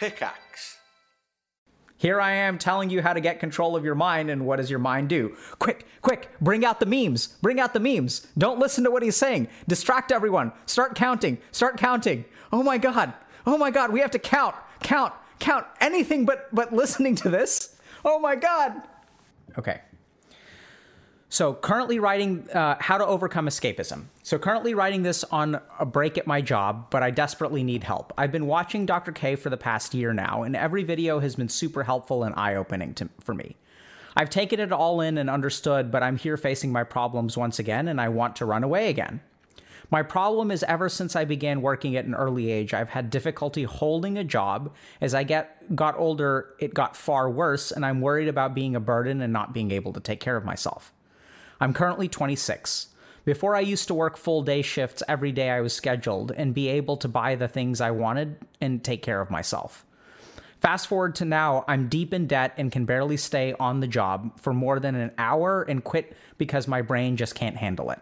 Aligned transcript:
Pickaxe. 0.00 0.78
Here 1.98 2.22
I 2.22 2.32
am 2.32 2.56
telling 2.56 2.88
you 2.88 3.02
how 3.02 3.12
to 3.12 3.20
get 3.20 3.38
control 3.38 3.76
of 3.76 3.84
your 3.84 3.94
mind, 3.94 4.30
and 4.30 4.46
what 4.46 4.56
does 4.56 4.70
your 4.70 4.78
mind 4.78 5.10
do? 5.10 5.36
Quick, 5.58 5.84
quick, 6.00 6.30
bring 6.40 6.64
out 6.64 6.80
the 6.80 6.86
memes. 6.86 7.26
Bring 7.42 7.60
out 7.60 7.74
the 7.74 7.80
memes. 7.80 8.26
Don't 8.38 8.58
listen 8.58 8.82
to 8.84 8.90
what 8.90 9.02
he's 9.02 9.14
saying. 9.16 9.48
Distract 9.68 10.10
everyone. 10.10 10.52
Start 10.64 10.94
counting. 10.94 11.36
Start 11.52 11.76
counting. 11.76 12.24
Oh 12.50 12.62
my 12.62 12.78
God. 12.78 13.12
Oh 13.46 13.58
my 13.58 13.70
God. 13.70 13.92
We 13.92 14.00
have 14.00 14.10
to 14.12 14.18
count, 14.18 14.54
count, 14.82 15.12
count. 15.38 15.66
Anything 15.82 16.24
but 16.24 16.48
but 16.54 16.72
listening 16.72 17.14
to 17.16 17.28
this. 17.28 17.76
Oh 18.02 18.18
my 18.18 18.36
God. 18.36 18.80
Okay. 19.58 19.82
So 21.32 21.54
currently 21.54 22.00
writing 22.00 22.50
uh, 22.50 22.74
how 22.80 22.98
to 22.98 23.06
overcome 23.06 23.46
escapism. 23.46 24.06
So 24.24 24.36
currently 24.36 24.74
writing 24.74 25.04
this 25.04 25.22
on 25.22 25.60
a 25.78 25.86
break 25.86 26.18
at 26.18 26.26
my 26.26 26.40
job, 26.40 26.90
but 26.90 27.04
I 27.04 27.12
desperately 27.12 27.62
need 27.62 27.84
help. 27.84 28.12
I've 28.18 28.32
been 28.32 28.48
watching 28.48 28.84
Dr. 28.84 29.12
K 29.12 29.36
for 29.36 29.48
the 29.48 29.56
past 29.56 29.94
year 29.94 30.12
now, 30.12 30.42
and 30.42 30.56
every 30.56 30.82
video 30.82 31.20
has 31.20 31.36
been 31.36 31.48
super 31.48 31.84
helpful 31.84 32.24
and 32.24 32.34
eye-opening 32.34 32.94
to, 32.94 33.08
for 33.20 33.32
me. 33.32 33.54
I've 34.16 34.28
taken 34.28 34.58
it 34.58 34.72
all 34.72 35.00
in 35.00 35.18
and 35.18 35.30
understood, 35.30 35.92
but 35.92 36.02
I'm 36.02 36.16
here 36.16 36.36
facing 36.36 36.72
my 36.72 36.82
problems 36.82 37.36
once 37.36 37.60
again, 37.60 37.86
and 37.86 38.00
I 38.00 38.08
want 38.08 38.34
to 38.36 38.44
run 38.44 38.64
away 38.64 38.88
again. 38.88 39.20
My 39.88 40.02
problem 40.02 40.50
is 40.50 40.64
ever 40.64 40.88
since 40.88 41.14
I 41.14 41.24
began 41.24 41.62
working 41.62 41.94
at 41.94 42.06
an 42.06 42.14
early 42.16 42.50
age, 42.50 42.74
I've 42.74 42.88
had 42.88 43.08
difficulty 43.08 43.62
holding 43.62 44.18
a 44.18 44.24
job. 44.24 44.74
As 45.00 45.14
I 45.14 45.22
get 45.22 45.76
got 45.76 45.96
older, 45.96 46.54
it 46.58 46.74
got 46.74 46.96
far 46.96 47.30
worse, 47.30 47.70
and 47.70 47.86
I'm 47.86 48.00
worried 48.00 48.28
about 48.28 48.52
being 48.52 48.74
a 48.74 48.80
burden 48.80 49.20
and 49.20 49.32
not 49.32 49.54
being 49.54 49.70
able 49.70 49.92
to 49.92 50.00
take 50.00 50.18
care 50.18 50.36
of 50.36 50.44
myself. 50.44 50.92
I'm 51.60 51.74
currently 51.74 52.08
26. 52.08 52.88
Before 53.24 53.54
I 53.54 53.60
used 53.60 53.86
to 53.88 53.94
work 53.94 54.16
full 54.16 54.42
day 54.42 54.62
shifts 54.62 55.02
every 55.06 55.30
day 55.30 55.50
I 55.50 55.60
was 55.60 55.74
scheduled 55.74 56.32
and 56.32 56.54
be 56.54 56.68
able 56.68 56.96
to 56.96 57.08
buy 57.08 57.34
the 57.34 57.48
things 57.48 57.82
I 57.82 57.90
wanted 57.90 58.36
and 58.62 58.82
take 58.82 59.02
care 59.02 59.20
of 59.20 59.30
myself. 59.30 59.84
Fast 60.60 60.88
forward 60.88 61.14
to 61.16 61.24
now, 61.24 61.64
I'm 61.68 61.88
deep 61.88 62.12
in 62.12 62.26
debt 62.26 62.54
and 62.56 62.72
can 62.72 62.86
barely 62.86 63.16
stay 63.16 63.54
on 63.60 63.80
the 63.80 63.86
job 63.86 64.38
for 64.40 64.52
more 64.52 64.80
than 64.80 64.94
an 64.94 65.12
hour 65.18 65.62
and 65.62 65.84
quit 65.84 66.16
because 66.38 66.66
my 66.66 66.82
brain 66.82 67.16
just 67.16 67.34
can't 67.34 67.56
handle 67.56 67.90
it. 67.90 67.98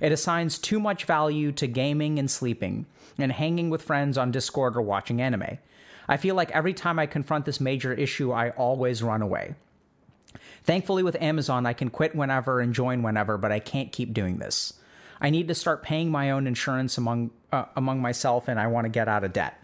It 0.00 0.12
assigns 0.12 0.58
too 0.58 0.80
much 0.80 1.04
value 1.04 1.52
to 1.52 1.66
gaming 1.66 2.18
and 2.18 2.30
sleeping 2.30 2.86
and 3.18 3.30
hanging 3.30 3.70
with 3.70 3.82
friends 3.82 4.18
on 4.18 4.30
Discord 4.30 4.76
or 4.76 4.82
watching 4.82 5.20
anime. 5.20 5.58
I 6.08 6.16
feel 6.16 6.34
like 6.34 6.50
every 6.50 6.74
time 6.74 6.98
I 6.98 7.06
confront 7.06 7.44
this 7.44 7.60
major 7.60 7.92
issue, 7.92 8.32
I 8.32 8.50
always 8.50 9.02
run 9.02 9.22
away. 9.22 9.54
Thankfully, 10.64 11.02
with 11.02 11.20
Amazon, 11.20 11.66
I 11.66 11.72
can 11.72 11.90
quit 11.90 12.14
whenever 12.14 12.60
and 12.60 12.72
join 12.72 13.02
whenever, 13.02 13.36
but 13.36 13.52
I 13.52 13.58
can't 13.58 13.92
keep 13.92 14.12
doing 14.12 14.38
this. 14.38 14.74
I 15.20 15.30
need 15.30 15.48
to 15.48 15.54
start 15.54 15.82
paying 15.82 16.10
my 16.10 16.30
own 16.30 16.46
insurance 16.46 16.98
among 16.98 17.30
uh, 17.52 17.66
among 17.76 18.00
myself, 18.00 18.48
and 18.48 18.58
I 18.58 18.66
want 18.66 18.86
to 18.86 18.88
get 18.88 19.08
out 19.08 19.24
of 19.24 19.32
debt. 19.32 19.58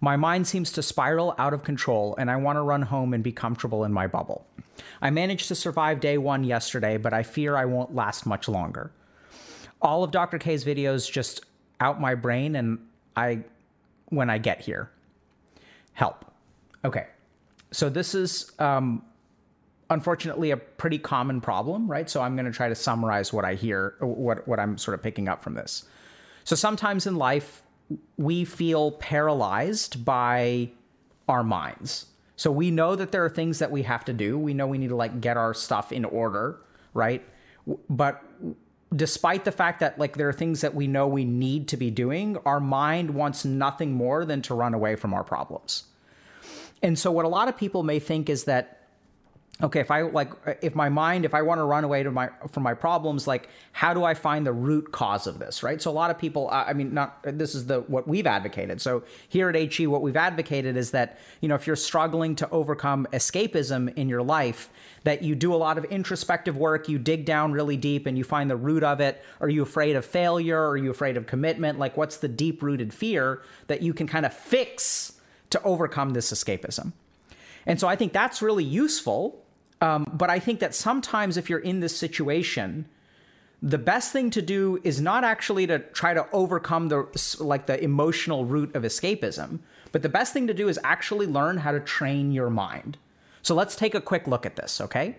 My 0.00 0.16
mind 0.16 0.46
seems 0.46 0.72
to 0.72 0.82
spiral 0.82 1.34
out 1.36 1.52
of 1.52 1.62
control, 1.62 2.14
and 2.18 2.30
I 2.30 2.36
want 2.36 2.56
to 2.56 2.62
run 2.62 2.82
home 2.82 3.12
and 3.12 3.22
be 3.22 3.32
comfortable 3.32 3.84
in 3.84 3.92
my 3.92 4.06
bubble. 4.06 4.46
I 5.02 5.10
managed 5.10 5.48
to 5.48 5.54
survive 5.54 6.00
day 6.00 6.16
one 6.16 6.44
yesterday, 6.44 6.96
but 6.96 7.12
I 7.12 7.22
fear 7.22 7.56
I 7.56 7.66
won't 7.66 7.94
last 7.94 8.24
much 8.24 8.48
longer. 8.48 8.92
All 9.82 10.04
of 10.04 10.10
Dr. 10.10 10.38
K's 10.38 10.64
videos 10.64 11.10
just 11.10 11.44
out 11.80 12.00
my 12.00 12.14
brain, 12.14 12.56
and 12.56 12.78
I, 13.16 13.40
when 14.06 14.30
I 14.30 14.38
get 14.38 14.60
here, 14.60 14.90
help. 15.92 16.24
Okay, 16.84 17.06
so 17.72 17.90
this 17.90 18.14
is 18.14 18.52
um, 18.58 19.02
unfortunately 19.90 20.52
a 20.52 20.56
pretty 20.56 20.98
common 20.98 21.40
problem, 21.40 21.90
right? 21.90 22.08
So 22.08 22.22
I'm 22.22 22.36
going 22.36 22.46
to 22.46 22.52
try 22.52 22.68
to 22.68 22.74
summarize 22.74 23.32
what 23.32 23.44
I 23.44 23.54
hear, 23.54 23.96
what 24.00 24.46
what 24.48 24.58
I'm 24.58 24.78
sort 24.78 24.94
of 24.94 25.02
picking 25.02 25.28
up 25.28 25.42
from 25.42 25.54
this. 25.54 25.84
So 26.44 26.56
sometimes 26.56 27.06
in 27.06 27.16
life 27.16 27.62
we 28.16 28.44
feel 28.44 28.92
paralyzed 28.92 30.04
by 30.04 30.70
our 31.28 31.42
minds. 31.42 32.06
So 32.36 32.50
we 32.50 32.70
know 32.70 32.94
that 32.94 33.12
there 33.12 33.24
are 33.24 33.30
things 33.30 33.58
that 33.58 33.70
we 33.70 33.82
have 33.82 34.04
to 34.06 34.12
do. 34.12 34.38
We 34.38 34.54
know 34.54 34.66
we 34.66 34.78
need 34.78 34.88
to 34.88 34.96
like 34.96 35.20
get 35.20 35.36
our 35.36 35.52
stuff 35.52 35.92
in 35.92 36.04
order, 36.04 36.60
right? 36.94 37.22
But 37.90 38.22
despite 38.94 39.44
the 39.44 39.52
fact 39.52 39.80
that 39.80 39.98
like 39.98 40.16
there 40.16 40.28
are 40.28 40.32
things 40.32 40.62
that 40.62 40.74
we 40.74 40.86
know 40.86 41.06
we 41.06 41.24
need 41.24 41.68
to 41.68 41.76
be 41.76 41.90
doing, 41.90 42.38
our 42.46 42.60
mind 42.60 43.10
wants 43.10 43.44
nothing 43.44 43.92
more 43.92 44.24
than 44.24 44.40
to 44.42 44.54
run 44.54 44.72
away 44.72 44.96
from 44.96 45.12
our 45.12 45.24
problems. 45.24 45.84
And 46.82 46.98
so 46.98 47.12
what 47.12 47.24
a 47.24 47.28
lot 47.28 47.48
of 47.48 47.56
people 47.56 47.82
may 47.82 47.98
think 47.98 48.30
is 48.30 48.44
that 48.44 48.79
okay 49.62 49.80
if 49.80 49.90
i 49.90 50.02
like 50.02 50.32
if 50.62 50.74
my 50.74 50.88
mind 50.88 51.24
if 51.24 51.34
i 51.34 51.42
want 51.42 51.58
to 51.58 51.64
run 51.64 51.84
away 51.84 52.02
to 52.02 52.10
my 52.10 52.28
from 52.50 52.62
my 52.62 52.74
problems 52.74 53.26
like 53.26 53.48
how 53.72 53.92
do 53.92 54.04
i 54.04 54.14
find 54.14 54.46
the 54.46 54.52
root 54.52 54.90
cause 54.92 55.26
of 55.26 55.38
this 55.38 55.62
right? 55.62 55.80
So 55.80 55.90
a 55.90 55.92
lot 55.92 56.10
of 56.10 56.18
people 56.18 56.48
i 56.50 56.72
mean 56.72 56.94
not 56.94 57.22
this 57.22 57.54
is 57.54 57.66
the 57.66 57.80
what 57.82 58.06
we've 58.06 58.26
advocated. 58.26 58.80
So 58.80 59.02
here 59.28 59.48
at 59.48 59.72
he 59.72 59.86
what 59.86 60.02
we've 60.02 60.16
advocated 60.16 60.76
is 60.76 60.90
that 60.92 61.18
you 61.40 61.48
know 61.48 61.54
if 61.54 61.66
you're 61.66 61.76
struggling 61.76 62.34
to 62.36 62.50
overcome 62.50 63.06
escapism 63.12 63.94
in 63.96 64.08
your 64.08 64.22
life 64.22 64.70
that 65.04 65.22
you 65.22 65.34
do 65.34 65.54
a 65.54 65.56
lot 65.56 65.78
of 65.78 65.84
introspective 65.86 66.56
work 66.56 66.88
you 66.88 66.98
dig 66.98 67.24
down 67.24 67.52
really 67.52 67.76
deep 67.76 68.06
and 68.06 68.16
you 68.18 68.24
find 68.24 68.50
the 68.50 68.56
root 68.56 68.82
of 68.82 69.00
it. 69.00 69.22
Are 69.40 69.48
you 69.48 69.62
afraid 69.62 69.96
of 69.96 70.04
failure? 70.04 70.68
Are 70.68 70.76
you 70.76 70.90
afraid 70.90 71.16
of 71.16 71.26
commitment? 71.26 71.78
Like 71.78 71.96
what's 71.96 72.18
the 72.18 72.28
deep 72.28 72.62
rooted 72.62 72.92
fear 72.92 73.42
that 73.66 73.82
you 73.82 73.94
can 73.94 74.06
kind 74.06 74.26
of 74.26 74.32
fix 74.34 75.14
to 75.50 75.62
overcome 75.62 76.10
this 76.10 76.32
escapism? 76.32 76.92
And 77.66 77.78
so 77.78 77.88
I 77.88 77.96
think 77.96 78.12
that's 78.12 78.42
really 78.42 78.64
useful 78.64 79.44
um, 79.80 80.10
but 80.12 80.30
I 80.30 80.38
think 80.38 80.60
that 80.60 80.74
sometimes 80.74 81.36
if 81.36 81.48
you're 81.48 81.58
in 81.58 81.80
this 81.80 81.96
situation, 81.96 82.86
the 83.62 83.78
best 83.78 84.12
thing 84.12 84.30
to 84.30 84.42
do 84.42 84.80
is 84.84 85.00
not 85.00 85.24
actually 85.24 85.66
to 85.66 85.78
try 85.78 86.14
to 86.14 86.26
overcome 86.32 86.88
the 86.88 87.06
like 87.40 87.66
the 87.66 87.82
emotional 87.82 88.44
root 88.44 88.74
of 88.74 88.82
escapism, 88.82 89.60
but 89.92 90.02
the 90.02 90.08
best 90.08 90.32
thing 90.32 90.46
to 90.46 90.54
do 90.54 90.68
is 90.68 90.78
actually 90.84 91.26
learn 91.26 91.58
how 91.58 91.72
to 91.72 91.80
train 91.80 92.32
your 92.32 92.50
mind. 92.50 92.96
So 93.42 93.54
let's 93.54 93.76
take 93.76 93.94
a 93.94 94.00
quick 94.00 94.26
look 94.26 94.46
at 94.46 94.56
this, 94.56 94.80
okay? 94.80 95.16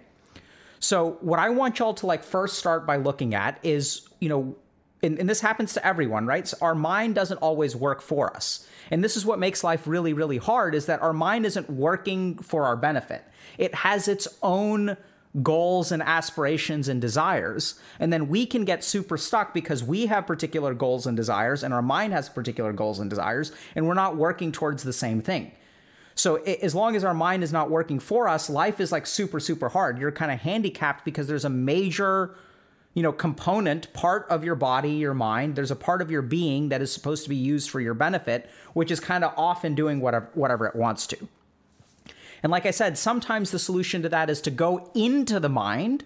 So 0.79 1.17
what 1.21 1.39
I 1.39 1.49
want 1.49 1.79
y'all 1.79 1.93
to 1.95 2.05
like 2.05 2.23
first 2.23 2.57
start 2.57 2.85
by 2.85 2.97
looking 2.97 3.35
at 3.35 3.59
is, 3.63 4.07
you 4.19 4.29
know, 4.29 4.55
and, 5.03 5.19
and, 5.19 5.29
this 5.29 5.41
happens 5.41 5.73
to 5.73 5.85
everyone, 5.85 6.25
right? 6.25 6.47
So 6.47 6.57
our 6.61 6.75
mind 6.75 7.15
doesn't 7.15 7.37
always 7.37 7.75
work 7.75 8.01
for 8.01 8.35
us. 8.35 8.67
And 8.91 9.03
this 9.03 9.17
is 9.17 9.25
what 9.25 9.39
makes 9.39 9.63
life 9.63 9.87
really, 9.87 10.13
really 10.13 10.37
hard 10.37 10.75
is 10.75 10.85
that 10.85 11.01
our 11.01 11.13
mind 11.13 11.45
isn't 11.45 11.69
working 11.69 12.37
for 12.37 12.65
our 12.65 12.75
benefit. 12.75 13.23
It 13.57 13.73
has 13.73 14.07
its 14.07 14.27
own 14.43 14.97
goals 15.41 15.91
and 15.91 16.03
aspirations 16.03 16.87
and 16.89 16.99
desires. 16.99 17.79
And 17.99 18.11
then 18.11 18.27
we 18.27 18.45
can 18.45 18.65
get 18.65 18.83
super 18.83 19.17
stuck 19.17 19.53
because 19.53 19.83
we 19.83 20.07
have 20.07 20.27
particular 20.27 20.73
goals 20.73 21.07
and 21.07 21.15
desires, 21.15 21.63
and 21.63 21.73
our 21.73 21.81
mind 21.81 22.13
has 22.13 22.27
particular 22.29 22.73
goals 22.73 22.99
and 22.99 23.09
desires, 23.09 23.51
and 23.75 23.87
we're 23.87 23.93
not 23.93 24.17
working 24.17 24.51
towards 24.51 24.83
the 24.83 24.93
same 24.93 25.21
thing. 25.21 25.51
So 26.15 26.35
as 26.35 26.75
long 26.75 26.95
as 26.95 27.03
our 27.05 27.13
mind 27.13 27.43
is 27.43 27.53
not 27.53 27.69
working 27.69 27.99
for 27.99 28.27
us, 28.27 28.49
life 28.49 28.81
is 28.81 28.91
like 28.91 29.07
super, 29.07 29.39
super 29.39 29.69
hard. 29.69 29.97
You're 29.97 30.11
kind 30.11 30.31
of 30.31 30.39
handicapped 30.39 31.05
because 31.05 31.27
there's 31.27 31.45
a 31.45 31.49
major 31.49 32.35
you 32.93 33.03
know 33.03 33.11
component 33.11 33.91
part 33.93 34.25
of 34.29 34.43
your 34.43 34.55
body 34.55 34.91
your 34.91 35.13
mind 35.13 35.55
there's 35.55 35.71
a 35.71 35.75
part 35.75 36.01
of 36.01 36.11
your 36.11 36.21
being 36.21 36.69
that 36.69 36.81
is 36.81 36.91
supposed 36.91 37.23
to 37.23 37.29
be 37.29 37.35
used 37.35 37.69
for 37.69 37.79
your 37.79 37.93
benefit 37.93 38.49
which 38.73 38.91
is 38.91 38.99
kind 38.99 39.23
of 39.23 39.33
often 39.37 39.75
doing 39.75 39.99
whatever 39.99 40.29
whatever 40.33 40.65
it 40.65 40.75
wants 40.75 41.07
to 41.07 41.27
and 42.43 42.51
like 42.51 42.65
I 42.65 42.71
said, 42.71 42.97
sometimes 42.97 43.51
the 43.51 43.59
solution 43.59 44.01
to 44.01 44.09
that 44.09 44.29
is 44.29 44.41
to 44.41 44.51
go 44.51 44.89
into 44.95 45.39
the 45.39 45.49
mind 45.49 46.05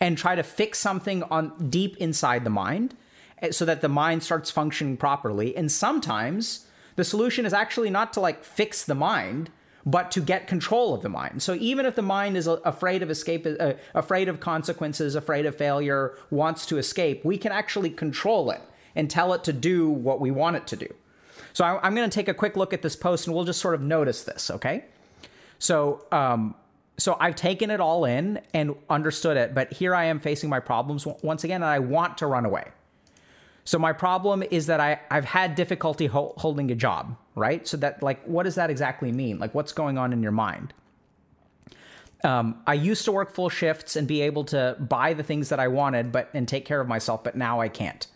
and 0.00 0.16
try 0.16 0.34
to 0.34 0.42
fix 0.42 0.78
something 0.78 1.22
on 1.24 1.70
deep 1.70 1.96
inside 1.98 2.44
the 2.44 2.50
mind 2.50 2.96
eh, 3.42 3.50
so 3.50 3.64
that 3.64 3.80
the 3.80 3.88
mind 3.88 4.22
starts 4.22 4.50
functioning 4.50 4.96
properly. 4.96 5.56
And 5.56 5.70
sometimes 5.70 6.66
the 6.96 7.04
solution 7.04 7.44
is 7.44 7.52
actually 7.52 7.90
not 7.90 8.12
to 8.14 8.20
like 8.20 8.42
fix 8.42 8.84
the 8.84 8.94
mind, 8.94 9.50
but 9.86 10.10
to 10.12 10.20
get 10.20 10.46
control 10.46 10.94
of 10.94 11.02
the 11.02 11.08
mind. 11.08 11.42
So 11.42 11.54
even 11.54 11.84
if 11.84 11.94
the 11.94 12.02
mind 12.02 12.36
is 12.36 12.46
afraid 12.46 13.02
of 13.02 13.10
escape, 13.10 13.46
uh, 13.46 13.74
afraid 13.94 14.28
of 14.28 14.40
consequences, 14.40 15.14
afraid 15.14 15.46
of 15.46 15.56
failure, 15.56 16.16
wants 16.30 16.66
to 16.66 16.78
escape, 16.78 17.24
we 17.24 17.36
can 17.36 17.52
actually 17.52 17.90
control 17.90 18.50
it 18.50 18.62
and 18.96 19.10
tell 19.10 19.34
it 19.34 19.44
to 19.44 19.52
do 19.52 19.90
what 19.90 20.20
we 20.20 20.30
want 20.30 20.56
it 20.56 20.66
to 20.68 20.76
do. 20.76 20.88
So 21.52 21.64
I, 21.64 21.80
I'm 21.82 21.94
going 21.94 22.08
to 22.08 22.14
take 22.14 22.28
a 22.28 22.34
quick 22.34 22.56
look 22.56 22.72
at 22.72 22.82
this 22.82 22.96
post 22.96 23.26
and 23.26 23.34
we'll 23.34 23.44
just 23.44 23.60
sort 23.60 23.74
of 23.74 23.82
notice 23.82 24.24
this, 24.24 24.50
okay? 24.50 24.84
So, 25.58 26.06
um, 26.12 26.54
so 26.96 27.16
I've 27.20 27.36
taken 27.36 27.70
it 27.70 27.80
all 27.80 28.04
in 28.04 28.40
and 28.54 28.74
understood 28.88 29.36
it, 29.36 29.54
but 29.54 29.72
here 29.72 29.94
I 29.94 30.04
am 30.04 30.20
facing 30.20 30.48
my 30.48 30.60
problems 30.60 31.06
once 31.22 31.44
again, 31.44 31.62
and 31.62 31.70
I 31.70 31.80
want 31.80 32.18
to 32.18 32.26
run 32.26 32.44
away. 32.44 32.66
So 33.64 33.78
my 33.78 33.92
problem 33.92 34.42
is 34.50 34.66
that 34.66 34.80
I 34.80 35.00
I've 35.10 35.24
had 35.24 35.54
difficulty 35.54 36.06
ho- 36.06 36.34
holding 36.36 36.70
a 36.70 36.74
job, 36.74 37.16
right? 37.34 37.66
So 37.66 37.76
that 37.78 38.02
like, 38.02 38.22
what 38.24 38.42
does 38.44 38.54
that 38.56 38.70
exactly 38.70 39.10
mean? 39.10 39.38
Like, 39.38 39.54
what's 39.54 39.72
going 39.72 39.98
on 39.98 40.12
in 40.12 40.22
your 40.22 40.32
mind? 40.32 40.74
Um, 42.22 42.62
I 42.66 42.74
used 42.74 43.04
to 43.04 43.12
work 43.12 43.32
full 43.34 43.50
shifts 43.50 43.96
and 43.96 44.08
be 44.08 44.22
able 44.22 44.44
to 44.44 44.76
buy 44.80 45.12
the 45.12 45.22
things 45.22 45.50
that 45.50 45.60
I 45.60 45.68
wanted, 45.68 46.12
but 46.12 46.30
and 46.34 46.48
take 46.48 46.64
care 46.64 46.80
of 46.80 46.88
myself, 46.88 47.24
but 47.24 47.36
now 47.36 47.60
I 47.60 47.68
can't. 47.68 48.06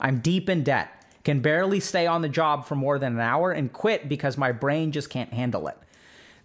I'm 0.00 0.20
deep 0.20 0.50
in 0.50 0.64
debt, 0.64 0.90
can 1.24 1.40
barely 1.40 1.80
stay 1.80 2.06
on 2.06 2.20
the 2.20 2.28
job 2.28 2.66
for 2.66 2.74
more 2.74 2.98
than 2.98 3.14
an 3.14 3.20
hour, 3.20 3.52
and 3.52 3.72
quit 3.72 4.08
because 4.08 4.36
my 4.36 4.52
brain 4.52 4.92
just 4.92 5.08
can't 5.08 5.32
handle 5.32 5.68
it. 5.68 5.78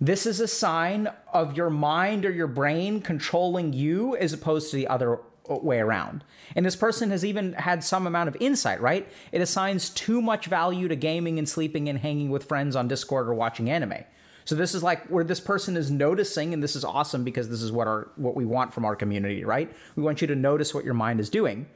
This 0.02 0.26
is 0.26 0.40
a 0.40 0.48
sign 0.48 1.10
of 1.34 1.58
your 1.58 1.70
mind 1.70 2.26
or 2.26 2.32
your 2.32 2.48
brain 2.48 3.02
controlling 3.02 3.74
you 3.74 4.16
as 4.16 4.32
opposed 4.32 4.72
to 4.72 4.78
the 4.78 4.88
other 4.88 5.20
way 5.50 5.80
around. 5.80 6.24
And 6.56 6.66
this 6.66 6.75
person 6.75 7.10
has 7.12 7.25
even 7.25 7.54
had 7.54 7.84
some 7.84 8.07
amount 8.07 8.30
of 8.30 8.38
insight, 8.40 8.81
right? 8.81 9.07
It 9.31 9.42
assigns 9.42 9.90
too 9.90 10.22
much 10.22 10.46
value 10.46 10.88
to 10.88 10.96
gaming 10.96 11.38
and 11.40 11.48
sleeping 11.48 11.90
and 11.90 12.00
hanging 12.00 12.30
with 12.30 12.46
friends 12.46 12.75
on 12.75 12.88
Discord 12.88 13.28
or 13.28 13.34
watching 13.34 13.69
anime. 13.69 14.06
So 14.46 14.56
this 14.56 14.74
is 14.74 14.81
like 14.81 15.06
where 15.07 15.24
this 15.24 15.40
person 15.40 15.78
is 15.78 15.92
noticing, 15.92 16.54
and 16.54 16.63
this 16.63 16.75
is 16.75 16.84
awesome 16.84 17.24
because 17.24 17.50
this 17.50 17.62
is 17.62 17.72
what 17.72 17.88
our 17.88 18.10
what 18.16 18.36
we 18.36 18.46
want 18.46 18.74
from 18.74 18.84
our 18.84 18.96
community, 18.96 19.46
right? 19.46 19.72
We 19.96 20.01
want 20.01 20.22
you 20.22 20.28
to 20.28 20.36
notice 20.36 20.74
what 20.74 20.86
your 20.86 20.96
mind 20.96 21.19
is 21.19 21.30
doing. 21.30 21.68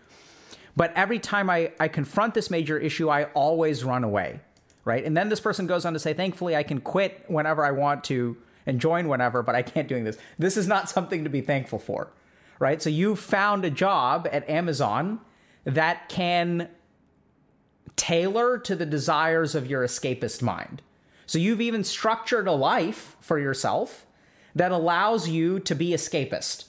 But 0.76 0.92
every 0.96 1.20
time 1.20 1.50
I, 1.50 1.72
I 1.80 1.88
confront 1.88 2.34
this 2.34 2.50
major 2.50 2.80
issue, 2.80 3.10
I 3.10 3.26
always 3.36 3.84
run 3.84 4.04
away, 4.04 4.40
right? 4.86 5.06
And 5.06 5.16
then 5.16 5.30
this 5.30 5.40
person 5.40 5.68
goes 5.68 5.86
on 5.86 5.94
to 5.94 6.00
say, 6.00 6.14
thankfully, 6.14 6.56
I 6.56 6.64
can 6.64 6.82
quit 6.82 7.24
whenever 7.28 7.64
I 7.64 7.72
want 7.72 8.04
to 8.06 8.38
and 8.66 8.80
join 8.80 9.08
whenever, 9.08 9.44
but 9.44 9.56
I 9.56 9.62
can't 9.62 9.88
doing 9.88 10.04
this. 10.04 10.18
This 10.40 10.58
is 10.58 10.68
not 10.68 10.90
something 10.90 11.24
to 11.26 11.30
be 11.30 11.42
thankful 11.42 11.80
for, 11.80 12.08
right? 12.64 12.82
So 12.82 12.90
you 12.90 13.18
found 13.18 13.66
a 13.66 13.70
job 13.70 14.26
at 14.32 14.50
Amazon 14.50 15.20
that 15.66 16.08
can 16.08 16.70
tailor 17.98 18.58
to 18.60 18.74
the 18.74 18.86
desires 18.86 19.54
of 19.54 19.68
your 19.68 19.86
escapist 19.86 20.42
mind. 20.42 20.82
So 21.26 21.40
you've 21.40 21.60
even 21.60 21.84
structured 21.84 22.48
a 22.48 22.54
life 22.54 23.18
for 23.20 23.38
yourself 23.38 24.06
that 24.56 24.72
allows 24.72 25.28
you 25.28 25.60
to 25.60 25.76
be 25.76 25.90
escapist, 25.90 26.66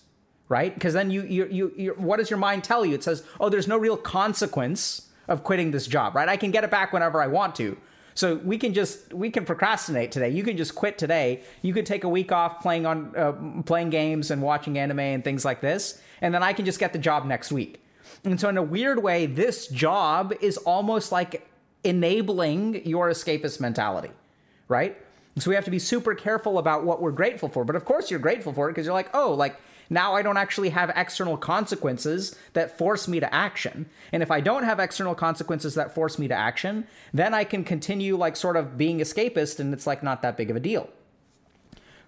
right? 0.48 0.74
Because 0.74 0.94
then 0.94 1.12
you, 1.12 1.22
you, 1.22 1.46
you, 1.46 1.72
you, 1.76 1.90
what 1.92 2.16
does 2.16 2.28
your 2.28 2.40
mind 2.40 2.64
tell 2.64 2.84
you? 2.84 2.96
It 2.96 3.04
says, 3.04 3.22
oh, 3.38 3.48
there's 3.48 3.68
no 3.68 3.78
real 3.78 3.96
consequence 3.96 5.10
of 5.28 5.44
quitting 5.44 5.70
this 5.70 5.86
job, 5.86 6.16
right? 6.16 6.28
I 6.28 6.36
can 6.36 6.50
get 6.50 6.64
it 6.64 6.72
back 6.72 6.92
whenever 6.92 7.22
I 7.22 7.28
want 7.28 7.54
to. 7.56 7.76
So 8.14 8.36
we 8.36 8.58
can 8.58 8.72
just 8.74 9.12
we 9.12 9.30
can 9.30 9.44
procrastinate 9.44 10.12
today. 10.12 10.28
You 10.28 10.44
can 10.44 10.56
just 10.56 10.74
quit 10.74 10.98
today. 10.98 11.42
You 11.62 11.74
could 11.74 11.86
take 11.86 12.04
a 12.04 12.08
week 12.08 12.32
off 12.32 12.60
playing 12.60 12.86
on 12.86 13.14
uh, 13.16 13.32
playing 13.62 13.90
games 13.90 14.30
and 14.30 14.40
watching 14.40 14.78
anime 14.78 15.00
and 15.00 15.24
things 15.24 15.44
like 15.44 15.60
this, 15.60 16.00
and 16.20 16.32
then 16.32 16.42
I 16.42 16.52
can 16.52 16.64
just 16.64 16.78
get 16.78 16.92
the 16.92 16.98
job 16.98 17.24
next 17.26 17.50
week. 17.50 17.82
And 18.24 18.40
so 18.40 18.48
in 18.48 18.56
a 18.56 18.62
weird 18.62 19.02
way, 19.02 19.26
this 19.26 19.66
job 19.66 20.32
is 20.40 20.56
almost 20.58 21.12
like 21.12 21.46
enabling 21.82 22.86
your 22.86 23.10
escapist 23.10 23.60
mentality, 23.60 24.10
right? 24.68 24.96
So 25.36 25.50
we 25.50 25.56
have 25.56 25.64
to 25.64 25.70
be 25.70 25.80
super 25.80 26.14
careful 26.14 26.58
about 26.58 26.84
what 26.84 27.02
we're 27.02 27.10
grateful 27.10 27.48
for. 27.48 27.64
But 27.64 27.76
of 27.76 27.84
course, 27.84 28.10
you're 28.10 28.20
grateful 28.20 28.52
for 28.52 28.68
it 28.68 28.72
because 28.72 28.86
you're 28.86 28.94
like, 28.94 29.10
oh, 29.14 29.34
like 29.34 29.56
now 29.90 30.14
I 30.14 30.22
don't 30.22 30.36
actually 30.36 30.70
have 30.70 30.90
external 30.96 31.36
consequences 31.36 32.36
that 32.54 32.76
force 32.76 33.06
me 33.08 33.20
to 33.20 33.34
action. 33.34 33.86
And 34.12 34.22
if 34.22 34.30
I 34.30 34.40
don't 34.40 34.64
have 34.64 34.80
external 34.80 35.14
consequences 35.14 35.74
that 35.74 35.94
force 35.94 36.18
me 36.18 36.28
to 36.28 36.34
action, 36.34 36.86
then 37.12 37.34
I 37.34 37.44
can 37.44 37.64
continue 37.64 38.16
like 38.16 38.36
sort 38.36 38.56
of 38.56 38.76
being 38.76 38.98
escapist 38.98 39.60
and 39.60 39.72
it's 39.74 39.86
like 39.86 40.02
not 40.02 40.22
that 40.22 40.36
big 40.36 40.50
of 40.50 40.56
a 40.56 40.60
deal. 40.60 40.88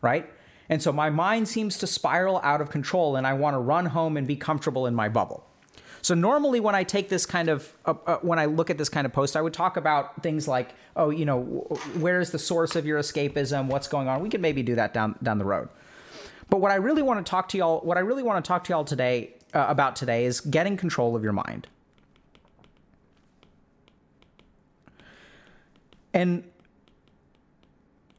Right? 0.01 0.31
And 0.69 0.83
so 0.83 0.93
my 0.93 1.11
mind 1.11 1.49
seems 1.49 1.79
to 1.79 1.87
spiral 1.87 2.41
out 2.43 2.61
of 2.61 2.71
control 2.71 3.17
and 3.17 3.27
I 3.27 3.35
want 3.35 3.55
to 3.55 3.59
run 3.59 3.87
home 3.87 4.17
and 4.17 4.27
be 4.27 4.37
comfortable 4.37 4.87
in 4.87 4.95
my 4.95 5.09
bubble. 5.09 5.47
So 6.03 6.15
normally 6.15 6.61
when 6.61 6.77
I 6.77 6.85
take 6.85 7.09
this 7.09 7.27
kind 7.27 7.49
of 7.49 7.73
uh, 7.85 7.95
uh, 8.07 8.19
when 8.19 8.39
I 8.39 8.45
look 8.45 8.71
at 8.71 8.79
this 8.79 8.89
kind 8.89 9.07
of 9.07 9.13
post, 9.13 9.37
I 9.37 9.41
would 9.41 9.53
talk 9.53 9.77
about 9.77 10.23
things 10.23 10.47
like, 10.47 10.73
oh, 10.95 11.11
you 11.11 11.25
know, 11.25 11.43
where 11.99 12.21
is 12.21 12.31
the 12.31 12.39
source 12.39 12.77
of 12.77 12.87
your 12.87 13.01
escapism? 13.01 13.67
What's 13.67 13.89
going 13.89 14.07
on? 14.07 14.21
We 14.23 14.29
could 14.29 14.41
maybe 14.41 14.63
do 14.63 14.77
that 14.77 14.95
down 14.95 15.17
down 15.21 15.39
the 15.39 15.45
road. 15.45 15.69
But 16.49 16.61
what 16.61 16.71
I 16.71 16.77
really 16.77 17.03
want 17.03 17.25
to 17.25 17.29
talk 17.29 17.49
to 17.51 17.59
y'all, 17.59 17.81
what 17.81 17.97
I 17.97 18.01
really 18.01 18.23
want 18.23 18.45
to 18.45 18.49
talk 18.49 18.65
to 18.65 18.73
y'all 18.73 18.85
today 18.85 19.35
uh, 19.53 19.67
about 19.69 19.97
today 19.97 20.25
is 20.25 20.41
getting 20.41 20.77
control 20.77 21.17
of 21.17 21.23
your 21.23 21.33
mind. 21.33 21.67
And 26.15 26.45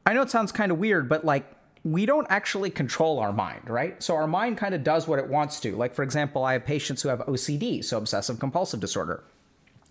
I 0.06 0.12
know 0.12 0.22
it 0.22 0.30
sounds 0.30 0.52
kind 0.52 0.70
of 0.70 0.78
weird, 0.78 1.08
but 1.08 1.24
like 1.24 1.44
we 1.84 2.06
don't 2.06 2.26
actually 2.30 2.70
control 2.70 3.18
our 3.18 3.32
mind, 3.32 3.68
right? 3.68 4.00
So 4.02 4.14
our 4.14 4.26
mind 4.26 4.58
kind 4.58 4.74
of 4.74 4.84
does 4.84 5.08
what 5.08 5.18
it 5.18 5.28
wants 5.28 5.58
to. 5.60 5.74
Like, 5.76 5.94
for 5.94 6.02
example, 6.02 6.44
I 6.44 6.54
have 6.54 6.64
patients 6.64 7.02
who 7.02 7.08
have 7.08 7.20
OCD, 7.20 7.84
so 7.84 7.98
obsessive 7.98 8.38
compulsive 8.38 8.80
disorder, 8.80 9.24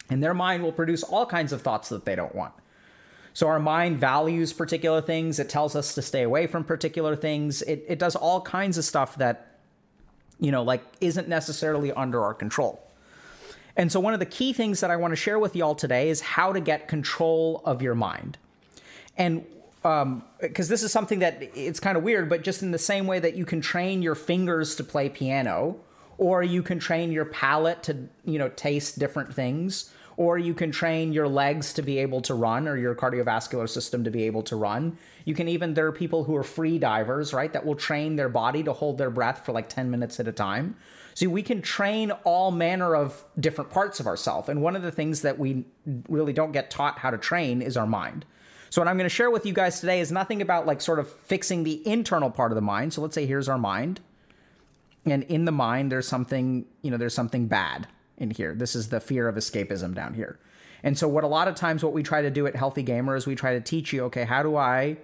and 0.09 0.23
their 0.23 0.33
mind 0.33 0.63
will 0.63 0.71
produce 0.71 1.03
all 1.03 1.25
kinds 1.25 1.51
of 1.51 1.61
thoughts 1.61 1.89
that 1.89 2.05
they 2.05 2.15
don't 2.15 2.35
want. 2.35 2.53
So 3.37 3.45
our 3.45 3.59
mind 3.59 3.99
values 3.99 4.51
particular 4.51 4.99
things. 4.99 5.37
It 5.37 5.47
tells 5.47 5.75
us 5.75 5.93
to 5.93 6.01
stay 6.01 6.23
away 6.23 6.47
from 6.47 6.63
particular 6.63 7.15
things. 7.15 7.61
It, 7.61 7.85
it 7.87 7.99
does 7.99 8.15
all 8.15 8.41
kinds 8.41 8.79
of 8.79 8.83
stuff 8.83 9.15
that, 9.17 9.59
you 10.39 10.49
know, 10.49 10.63
like 10.63 10.81
isn't 11.01 11.27
necessarily 11.27 11.91
under 11.91 12.23
our 12.23 12.33
control. 12.33 12.81
And 13.75 13.91
so 13.91 13.99
one 13.99 14.15
of 14.15 14.19
the 14.19 14.25
key 14.25 14.53
things 14.53 14.79
that 14.79 14.89
I 14.89 14.95
want 14.95 15.11
to 15.11 15.15
share 15.15 15.37
with 15.37 15.55
y'all 15.55 15.75
today 15.75 16.09
is 16.09 16.19
how 16.19 16.51
to 16.51 16.59
get 16.59 16.87
control 16.87 17.61
of 17.63 17.79
your 17.79 17.93
mind. 17.93 18.39
And 19.19 19.45
because 19.83 20.01
um, 20.01 20.23
this 20.41 20.81
is 20.81 20.91
something 20.91 21.19
that 21.19 21.39
it's 21.53 21.79
kind 21.79 21.95
of 21.95 22.01
weird, 22.01 22.29
but 22.29 22.41
just 22.41 22.63
in 22.63 22.71
the 22.71 22.79
same 22.79 23.05
way 23.05 23.19
that 23.19 23.35
you 23.35 23.45
can 23.45 23.61
train 23.61 24.01
your 24.01 24.15
fingers 24.15 24.75
to 24.77 24.83
play 24.83 25.09
piano, 25.09 25.79
or 26.17 26.41
you 26.41 26.63
can 26.63 26.79
train 26.79 27.11
your 27.11 27.25
palate 27.25 27.83
to, 27.83 28.09
you 28.25 28.39
know, 28.39 28.49
taste 28.49 28.97
different 28.97 29.31
things, 29.31 29.93
or 30.17 30.39
you 30.39 30.55
can 30.55 30.71
train 30.71 31.13
your 31.13 31.27
legs 31.27 31.73
to 31.73 31.83
be 31.83 31.99
able 31.99 32.21
to 32.21 32.33
run 32.33 32.67
or 32.67 32.75
your 32.75 32.95
cardiovascular 32.95 33.69
system 33.69 34.03
to 34.03 34.09
be 34.09 34.23
able 34.23 34.41
to 34.41 34.55
run. 34.55 34.97
You 35.25 35.35
can 35.35 35.47
even, 35.47 35.75
there 35.75 35.85
are 35.85 35.91
people 35.91 36.23
who 36.23 36.35
are 36.35 36.43
free 36.43 36.79
divers, 36.79 37.33
right, 37.33 37.53
that 37.53 37.65
will 37.65 37.75
train 37.75 38.15
their 38.15 38.27
body 38.27 38.63
to 38.63 38.73
hold 38.73 38.97
their 38.97 39.11
breath 39.11 39.45
for 39.45 39.51
like 39.51 39.69
10 39.69 39.91
minutes 39.91 40.19
at 40.19 40.27
a 40.27 40.31
time. 40.31 40.75
See, 41.13 41.27
we 41.27 41.43
can 41.43 41.61
train 41.61 42.11
all 42.23 42.49
manner 42.49 42.95
of 42.95 43.23
different 43.39 43.69
parts 43.69 43.99
of 43.99 44.07
ourselves. 44.07 44.49
And 44.49 44.61
one 44.63 44.75
of 44.75 44.81
the 44.81 44.91
things 44.91 45.21
that 45.21 45.37
we 45.37 45.65
really 46.09 46.33
don't 46.33 46.51
get 46.51 46.71
taught 46.71 46.97
how 46.97 47.11
to 47.11 47.17
train 47.17 47.61
is 47.61 47.77
our 47.77 47.87
mind. 47.87 48.25
So, 48.69 48.81
what 48.81 48.87
I'm 48.87 48.97
going 48.97 49.09
to 49.09 49.15
share 49.15 49.31
with 49.31 49.45
you 49.45 49.53
guys 49.53 49.79
today 49.79 50.01
is 50.01 50.11
nothing 50.11 50.41
about 50.41 50.65
like 50.65 50.81
sort 50.81 50.99
of 50.99 51.09
fixing 51.09 51.63
the 51.63 51.87
internal 51.87 52.29
part 52.29 52.51
of 52.51 52.55
the 52.55 52.61
mind. 52.61 52.93
So, 52.93 53.01
let's 53.01 53.15
say 53.15 53.25
here's 53.25 53.47
our 53.47 53.57
mind. 53.57 54.01
And 55.05 55.23
in 55.23 55.45
the 55.45 55.51
mind, 55.53 55.91
there's 55.91 56.07
something, 56.07 56.65
you 56.81 56.91
know, 56.91 56.97
there's 56.97 57.13
something 57.13 57.47
bad 57.47 57.87
in 58.17 58.31
here. 58.31 58.53
This 58.55 58.75
is 58.75 58.89
the 58.89 58.99
fear 58.99 59.27
of 59.27 59.35
escapism 59.35 59.93
down 59.93 60.13
here. 60.13 60.39
And 60.83 60.97
so, 60.97 61.07
what 61.07 61.23
a 61.23 61.27
lot 61.27 61.47
of 61.47 61.55
times, 61.55 61.83
what 61.83 61.93
we 61.93 62.03
try 62.03 62.21
to 62.21 62.29
do 62.29 62.45
at 62.47 62.55
Healthy 62.55 62.83
Gamer 62.83 63.15
is 63.15 63.25
we 63.25 63.35
try 63.35 63.53
to 63.53 63.61
teach 63.61 63.93
you, 63.93 64.05
okay, 64.05 64.25
how 64.25 64.43
do 64.43 64.55
I 64.55 64.97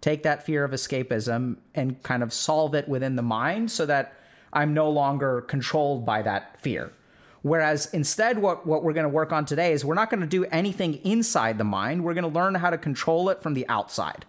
take 0.00 0.22
that 0.24 0.44
fear 0.44 0.64
of 0.64 0.72
escapism 0.72 1.56
and 1.74 2.02
kind 2.02 2.22
of 2.22 2.30
solve 2.32 2.74
it 2.74 2.86
within 2.86 3.16
the 3.16 3.22
mind 3.22 3.70
so 3.70 3.86
that 3.86 4.12
I'm 4.52 4.74
no 4.74 4.90
longer 4.90 5.40
controlled 5.40 6.04
by 6.04 6.20
that 6.22 6.60
fear. 6.60 6.92
Whereas 7.40 7.86
instead, 7.92 8.38
what, 8.38 8.66
what 8.66 8.84
we're 8.84 8.92
going 8.92 9.04
to 9.04 9.10
work 9.10 9.32
on 9.32 9.46
today 9.46 9.72
is 9.72 9.82
we're 9.82 9.94
not 9.94 10.10
going 10.10 10.20
to 10.20 10.26
do 10.26 10.44
anything 10.46 10.94
inside 11.04 11.56
the 11.56 11.64
mind. 11.64 12.04
We're 12.04 12.14
going 12.14 12.30
to 12.30 12.38
learn 12.38 12.54
how 12.54 12.70
to 12.70 12.78
control 12.78 13.30
it 13.30 13.42
from 13.42 13.54
the 13.54 13.66
outside 13.68 14.26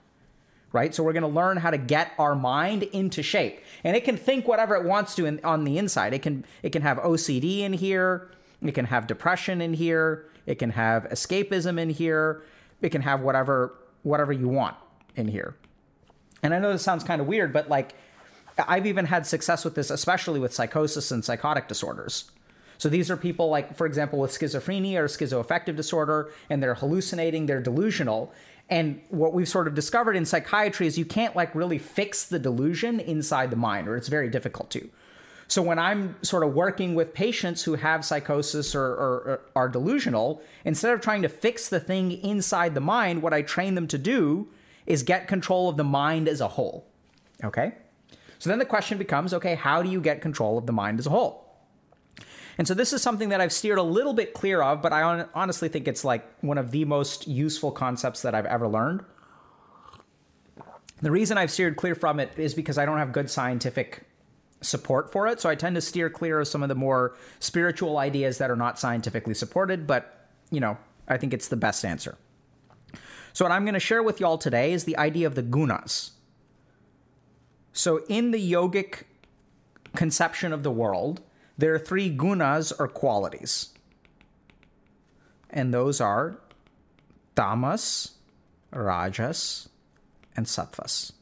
right? 0.75 0.93
So 0.93 1.03
we're 1.03 1.13
going 1.13 1.23
to 1.23 1.27
learn 1.29 1.55
how 1.57 1.71
to 1.71 1.77
get 1.77 2.11
our 2.19 2.35
mind 2.35 2.83
into 2.83 3.23
shape, 3.23 3.61
and 3.83 3.95
it 3.95 4.03
can 4.03 4.17
think 4.17 4.47
whatever 4.47 4.75
it 4.75 4.83
wants 4.83 5.15
to 5.15 5.25
in, 5.25 5.39
on 5.43 5.63
the 5.63 5.77
inside. 5.77 6.13
It 6.13 6.21
can 6.21 6.45
it 6.61 6.71
can 6.71 6.81
have 6.81 6.97
OCD 6.97 7.61
in 7.61 7.73
here, 7.73 8.29
it 8.61 8.73
can 8.73 8.85
have 8.85 9.07
depression 9.07 9.61
in 9.61 9.73
here, 9.73 10.27
it 10.45 10.55
can 10.55 10.71
have 10.71 11.05
escapism 11.05 11.79
in 11.79 11.89
here, 11.89 12.43
it 12.81 12.89
can 12.89 13.01
have 13.01 13.21
whatever 13.21 13.73
whatever 14.03 14.33
you 14.33 14.49
want 14.49 14.75
in 15.15 15.29
here. 15.29 15.55
And 16.43 16.53
I 16.53 16.59
know 16.59 16.73
this 16.73 16.83
sounds 16.83 17.03
kind 17.03 17.21
of 17.21 17.27
weird, 17.27 17.53
but 17.53 17.69
like 17.69 17.95
I've 18.59 18.85
even 18.85 19.05
had 19.05 19.25
success 19.25 19.63
with 19.63 19.75
this, 19.75 19.89
especially 19.89 20.39
with 20.39 20.53
psychosis 20.53 21.09
and 21.11 21.23
psychotic 21.23 21.67
disorders. 21.69 22.31
So 22.77 22.89
these 22.89 23.09
are 23.09 23.17
people 23.17 23.49
like, 23.49 23.75
for 23.75 23.85
example, 23.85 24.19
with 24.19 24.31
schizophrenia 24.31 24.97
or 24.97 25.05
schizoaffective 25.05 25.75
disorder, 25.75 26.31
and 26.49 26.61
they're 26.61 26.75
hallucinating, 26.75 27.45
they're 27.45 27.61
delusional, 27.61 28.33
and 28.69 29.01
what 29.09 29.33
we've 29.33 29.47
sort 29.47 29.67
of 29.67 29.75
discovered 29.75 30.15
in 30.15 30.25
psychiatry 30.25 30.87
is 30.87 30.97
you 30.97 31.05
can't 31.05 31.35
like 31.35 31.53
really 31.53 31.77
fix 31.77 32.25
the 32.25 32.39
delusion 32.39 32.99
inside 32.99 33.51
the 33.51 33.55
mind, 33.55 33.87
or 33.87 33.95
it's 33.95 34.07
very 34.07 34.29
difficult 34.29 34.71
to. 34.71 34.89
So 35.47 35.61
when 35.61 35.77
I'm 35.77 36.15
sort 36.23 36.43
of 36.43 36.53
working 36.55 36.95
with 36.95 37.13
patients 37.13 37.61
who 37.63 37.75
have 37.75 38.03
psychosis 38.03 38.73
or, 38.73 38.83
or, 38.83 38.95
or, 38.95 39.41
are 39.55 39.69
delusional, 39.69 40.41
instead 40.63 40.93
of 40.93 41.01
trying 41.01 41.21
to 41.21 41.29
fix 41.29 41.69
the 41.69 41.79
thing 41.79 42.13
inside 42.23 42.73
the 42.73 42.81
mind, 42.81 43.21
what 43.21 43.33
I 43.33 43.43
train 43.43 43.75
them 43.75 43.87
to 43.89 43.99
do 43.99 44.47
is 44.87 45.03
get 45.03 45.27
control 45.27 45.69
of 45.69 45.77
the 45.77 45.83
mind 45.83 46.27
as 46.27 46.41
a 46.41 46.47
whole. 46.47 46.87
Okay? 47.43 47.73
So 48.39 48.49
then 48.49 48.57
the 48.57 48.65
question 48.65 48.97
becomes 48.97 49.33
okay, 49.33 49.53
how 49.55 49.83
do 49.83 49.89
you 49.89 50.01
get 50.01 50.21
control 50.21 50.57
of 50.57 50.65
the 50.65 50.73
mind 50.73 50.99
as 50.99 51.05
a 51.05 51.11
whole? 51.11 51.44
And 52.57 52.67
so 52.67 52.73
this 52.73 52.93
is 52.93 53.01
something 53.01 53.29
that 53.29 53.41
I've 53.41 53.51
steered 53.51 53.77
a 53.77 53.83
little 53.83 54.13
bit 54.13 54.33
clear 54.33 54.61
of, 54.61 54.81
but 54.81 54.93
I 54.93 55.25
honestly 55.33 55.67
think 55.67 55.87
it's 55.87 56.05
like 56.05 56.25
one 56.41 56.57
of 56.57 56.71
the 56.71 56.85
most 56.85 57.27
useful 57.27 57.71
concepts 57.71 58.21
that 58.21 58.33
I've 58.33 58.45
ever 58.45 58.67
learned. 58.67 59.03
The 61.01 61.11
reason 61.11 61.37
I've 61.37 61.51
steered 61.51 61.75
clear 61.75 61.95
from 61.95 62.19
it 62.19 62.31
is 62.37 62.53
because 62.53 62.77
I 62.77 62.85
don't 62.85 62.97
have 62.97 63.11
good 63.11 63.29
scientific 63.29 64.03
support 64.61 65.11
for 65.11 65.27
it. 65.27 65.41
So 65.41 65.49
I 65.49 65.55
tend 65.55 65.75
to 65.75 65.81
steer 65.81 66.09
clear 66.09 66.39
of 66.39 66.47
some 66.47 66.63
of 66.63 66.69
the 66.69 66.75
more 66.75 67.15
spiritual 67.39 67.97
ideas 67.97 68.37
that 68.37 68.49
are 68.49 68.55
not 68.55 68.79
scientifically 68.79 69.33
supported, 69.33 69.85
but 69.85 70.29
you 70.49 70.61
know, 70.61 70.77
I 71.07 71.17
think 71.17 71.33
it's 71.33 71.49
the 71.49 71.57
best 71.57 71.83
answer. 71.83 72.17
So 73.33 73.43
what 73.43 73.51
I'm 73.51 73.65
going 73.65 73.73
to 73.73 73.79
share 73.81 74.01
with 74.01 74.21
y'all 74.21 74.37
today 74.37 74.71
is 74.71 74.85
the 74.85 74.97
idea 74.97 75.27
of 75.27 75.35
the 75.35 75.43
gunas. 75.43 76.11
So 77.73 78.05
in 78.07 78.31
the 78.31 78.51
yogic 78.51 79.03
conception 79.95 80.53
of 80.53 80.63
the 80.63 80.71
world, 80.71 81.21
there 81.57 81.73
are 81.73 81.79
three 81.79 82.15
gunas 82.15 82.73
or 82.77 82.87
qualities. 82.87 83.69
And 85.49 85.73
those 85.73 86.01
are 86.01 86.39
tamas, 87.35 88.15
rajas, 88.73 89.69
and 90.35 90.45
sattvas. 90.45 91.13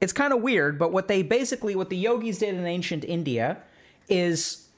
It's 0.00 0.12
kind 0.12 0.32
of 0.32 0.42
weird, 0.42 0.78
but 0.78 0.92
what 0.92 1.08
they 1.08 1.22
basically, 1.22 1.74
what 1.74 1.90
the 1.90 1.96
yogis 1.96 2.38
did 2.38 2.54
in 2.54 2.66
ancient 2.66 3.04
India 3.04 3.58
is 4.08 4.68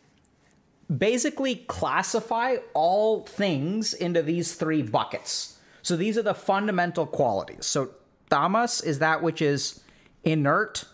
basically 0.96 1.56
classify 1.56 2.56
all 2.72 3.24
things 3.24 3.92
into 3.92 4.22
these 4.22 4.54
three 4.54 4.82
buckets. 4.82 5.58
So 5.82 5.96
these 5.96 6.16
are 6.16 6.22
the 6.22 6.34
fundamental 6.34 7.06
qualities. 7.06 7.66
So 7.66 7.90
tamas 8.30 8.80
is 8.80 8.98
that 9.00 9.22
which 9.22 9.42
is 9.42 9.80
inert, 10.24 10.84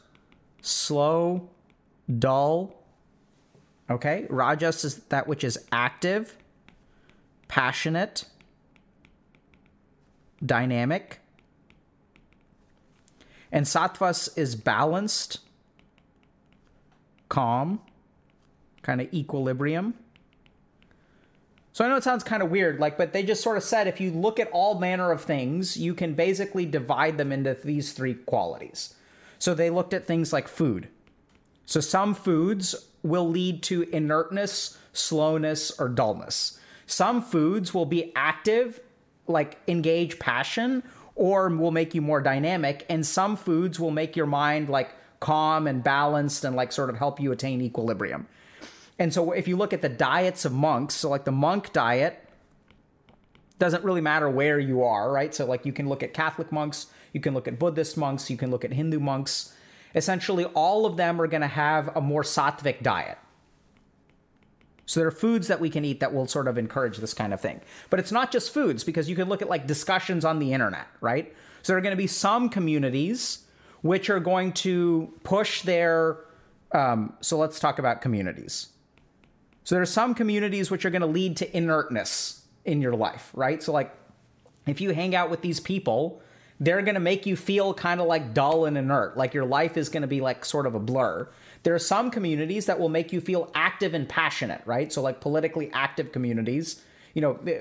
slow, 0.62 1.49
dull. 2.19 2.84
Okay? 3.91 4.26
Rajas 4.31 4.85
is 4.85 4.97
that 5.05 5.26
which 5.26 5.45
is 5.45 5.59
active, 5.71 6.37
passionate, 7.49 8.25
dynamic. 10.45 11.21
And 13.53 13.67
sattvas 13.67 14.37
is 14.37 14.57
balanced, 14.57 15.41
calm, 17.29 17.81
kind 18.83 19.00
of 19.00 19.12
equilibrium. 19.12 19.95
So 21.73 21.85
I 21.85 21.88
know 21.88 21.97
it 21.97 22.05
sounds 22.05 22.23
kind 22.23 22.43
of 22.43 22.50
weird, 22.50 22.79
like, 22.79 22.97
but 22.97 23.12
they 23.12 23.25
just 23.25 23.43
sort 23.43 23.57
of 23.57 23.64
said 23.64 23.88
if 23.88 24.00
you 24.00 24.12
look 24.12 24.38
at 24.38 24.49
all 24.53 24.79
manner 24.79 25.11
of 25.11 25.23
things, 25.23 25.76
you 25.76 25.93
can 25.93 26.14
basically 26.14 26.67
divide 26.67 27.19
them 27.19 27.33
into 27.33 27.57
these 27.64 27.93
three 27.93 28.14
qualities. 28.14 28.95
So 29.41 29.55
they 29.55 29.71
looked 29.71 29.93
at 29.93 30.07
things 30.07 30.33
like 30.33 30.47
food. 30.47 30.88
So 31.67 31.81
some 31.81 32.14
foods 32.14 32.76
will 33.04 33.28
lead 33.28 33.62
to 33.62 33.82
inertness, 33.82 34.76
slowness, 34.92 35.70
or 35.78 35.88
dullness. 35.88 36.58
Some 36.87 37.23
foods 37.23 37.73
will 37.73 37.87
be 37.87 38.12
active, 38.16 38.80
like 39.28 39.58
engage 39.68 40.18
passion, 40.18 40.82
or 41.14 41.49
will 41.49 41.70
make 41.70 41.94
you 41.94 42.02
more 42.02 42.20
dynamic. 42.20 42.84
And 42.88 43.06
some 43.06 43.37
foods 43.37 43.78
will 43.78 43.92
make 43.92 44.16
your 44.16 44.26
mind 44.26 44.68
like 44.68 44.90
calm 45.20 45.66
and 45.66 45.84
balanced 45.84 46.44
and 46.44 46.56
like 46.56 46.73
sort 46.73 46.90
of 46.90 46.96
help 46.96 47.20
you 47.20 47.30
attain 47.30 47.61
equilibrium. 47.61 48.26
And 48.99 49.12
so 49.12 49.32
if 49.32 49.49
you 49.49 49.56
look 49.56 49.73
at 49.73 49.82
the 49.82 49.88
diets 49.88 50.44
of 50.44 50.52
monks, 50.52 50.94
so 50.94 51.08
like 51.08 51.25
the 51.25 51.32
monk 51.32 51.73
diet 51.73 52.20
doesn't 53.58 53.84
really 53.84 54.00
matter 54.00 54.28
where 54.28 54.58
you 54.58 54.82
are, 54.82 55.11
right? 55.11 55.34
So 55.34 55.46
like 55.46 55.64
you 55.64 55.73
can 55.73 55.88
look 55.88 56.02
at 56.02 56.14
Catholic 56.14 56.50
monks, 56.52 56.87
you 57.12 57.20
can 57.20 57.34
look 57.34 57.49
at 57.49 57.58
Buddhist 57.58 57.96
monks, 57.96 58.30
you 58.30 58.37
can 58.37 58.50
look 58.50 58.64
at 58.64 58.73
Hindu 58.73 58.99
monks. 59.00 59.54
Essentially 59.95 60.45
all 60.47 60.87
of 60.87 60.97
them 60.97 61.21
are 61.21 61.27
going 61.27 61.41
to 61.41 61.47
have 61.47 61.97
a 61.97 62.01
more 62.01 62.23
sattvic 62.23 62.83
diet. 62.83 63.19
So 64.87 65.01
there 65.01 65.09
are 65.09 65.13
foods 65.13 65.49
that 65.49 65.61
we 65.61 65.71
can 65.71 65.85
eat 65.85 66.01
that 66.01 66.13
will 66.13 66.27
sort 66.27 66.47
of 66.47 66.59
encourage 66.59 66.99
this 66.99 67.15
kind 67.15 67.33
of 67.33 67.41
thing. 67.41 67.61
But 67.89 68.01
it's 68.01 68.13
not 68.13 68.31
just 68.31 68.53
foods 68.53 68.85
because 68.85 69.09
you 69.09 69.17
can 69.17 69.29
look 69.29 69.41
at 69.41 69.49
like 69.49 69.67
discussions 69.67 70.25
on 70.25 70.39
the 70.39 70.53
internet, 70.53 70.87
right? 71.01 71.35
So 71.63 71.73
there 71.73 71.79
are 71.79 71.83
going 71.83 71.97
to 71.97 71.97
be 71.97 72.07
some 72.07 72.49
communities 72.51 73.47
which 73.81 74.11
are 74.11 74.21
going 74.21 74.53
to 74.53 75.13
push 75.23 75.63
their 75.63 76.19
um, 76.73 77.15
so 77.21 77.39
let's 77.39 77.61
talk 77.61 77.79
about 77.79 78.03
communities. 78.03 78.69
So 79.63 79.77
there 79.77 79.83
are 79.83 79.87
some 79.87 80.15
communities 80.15 80.71
which 80.71 80.85
are 80.85 80.91
going 80.91 81.03
to 81.03 81.07
lead 81.07 81.37
to 81.39 81.57
inertness 81.57 82.43
in 82.65 82.83
your 82.83 82.95
life, 82.95 83.31
right? 83.33 83.63
So 83.63 83.73
like 83.73 83.95
if 84.67 84.81
you 84.81 84.91
hang 84.91 85.15
out 85.15 85.31
with 85.31 85.41
these 85.41 85.61
people, 85.61 86.21
they're 86.61 86.82
going 86.82 86.94
to 86.94 87.00
make 87.00 87.26
you 87.26 87.37
feel 87.37 87.75
kind 87.75 88.00
of 88.00 88.06
like 88.06 88.34
dull 88.34 88.64
and 88.64 88.78
inert, 88.78 89.16
like 89.16 89.34
your 89.34 89.44
life 89.44 89.76
is 89.76 89.88
going 89.88 90.02
to 90.02 90.08
be 90.08 90.20
like 90.20 90.44
sort 90.44 90.66
of 90.66 90.75
a 90.75 90.80
blur. 90.80 91.28
There 91.62 91.75
are 91.75 91.80
some 91.80 92.11
communities 92.11 92.66
that 92.66 92.78
will 92.78 92.88
make 92.88 93.12
you 93.12 93.20
feel 93.20 93.50
active 93.54 93.94
and 93.94 94.08
passionate, 94.08 94.62
right? 94.64 94.92
So 94.92 95.02
like 95.02 95.20
politically 95.20 95.70
active 95.73 96.12
communities, 96.12 96.82
you 97.14 97.23
know, 97.23 97.38
eh, 97.46 97.58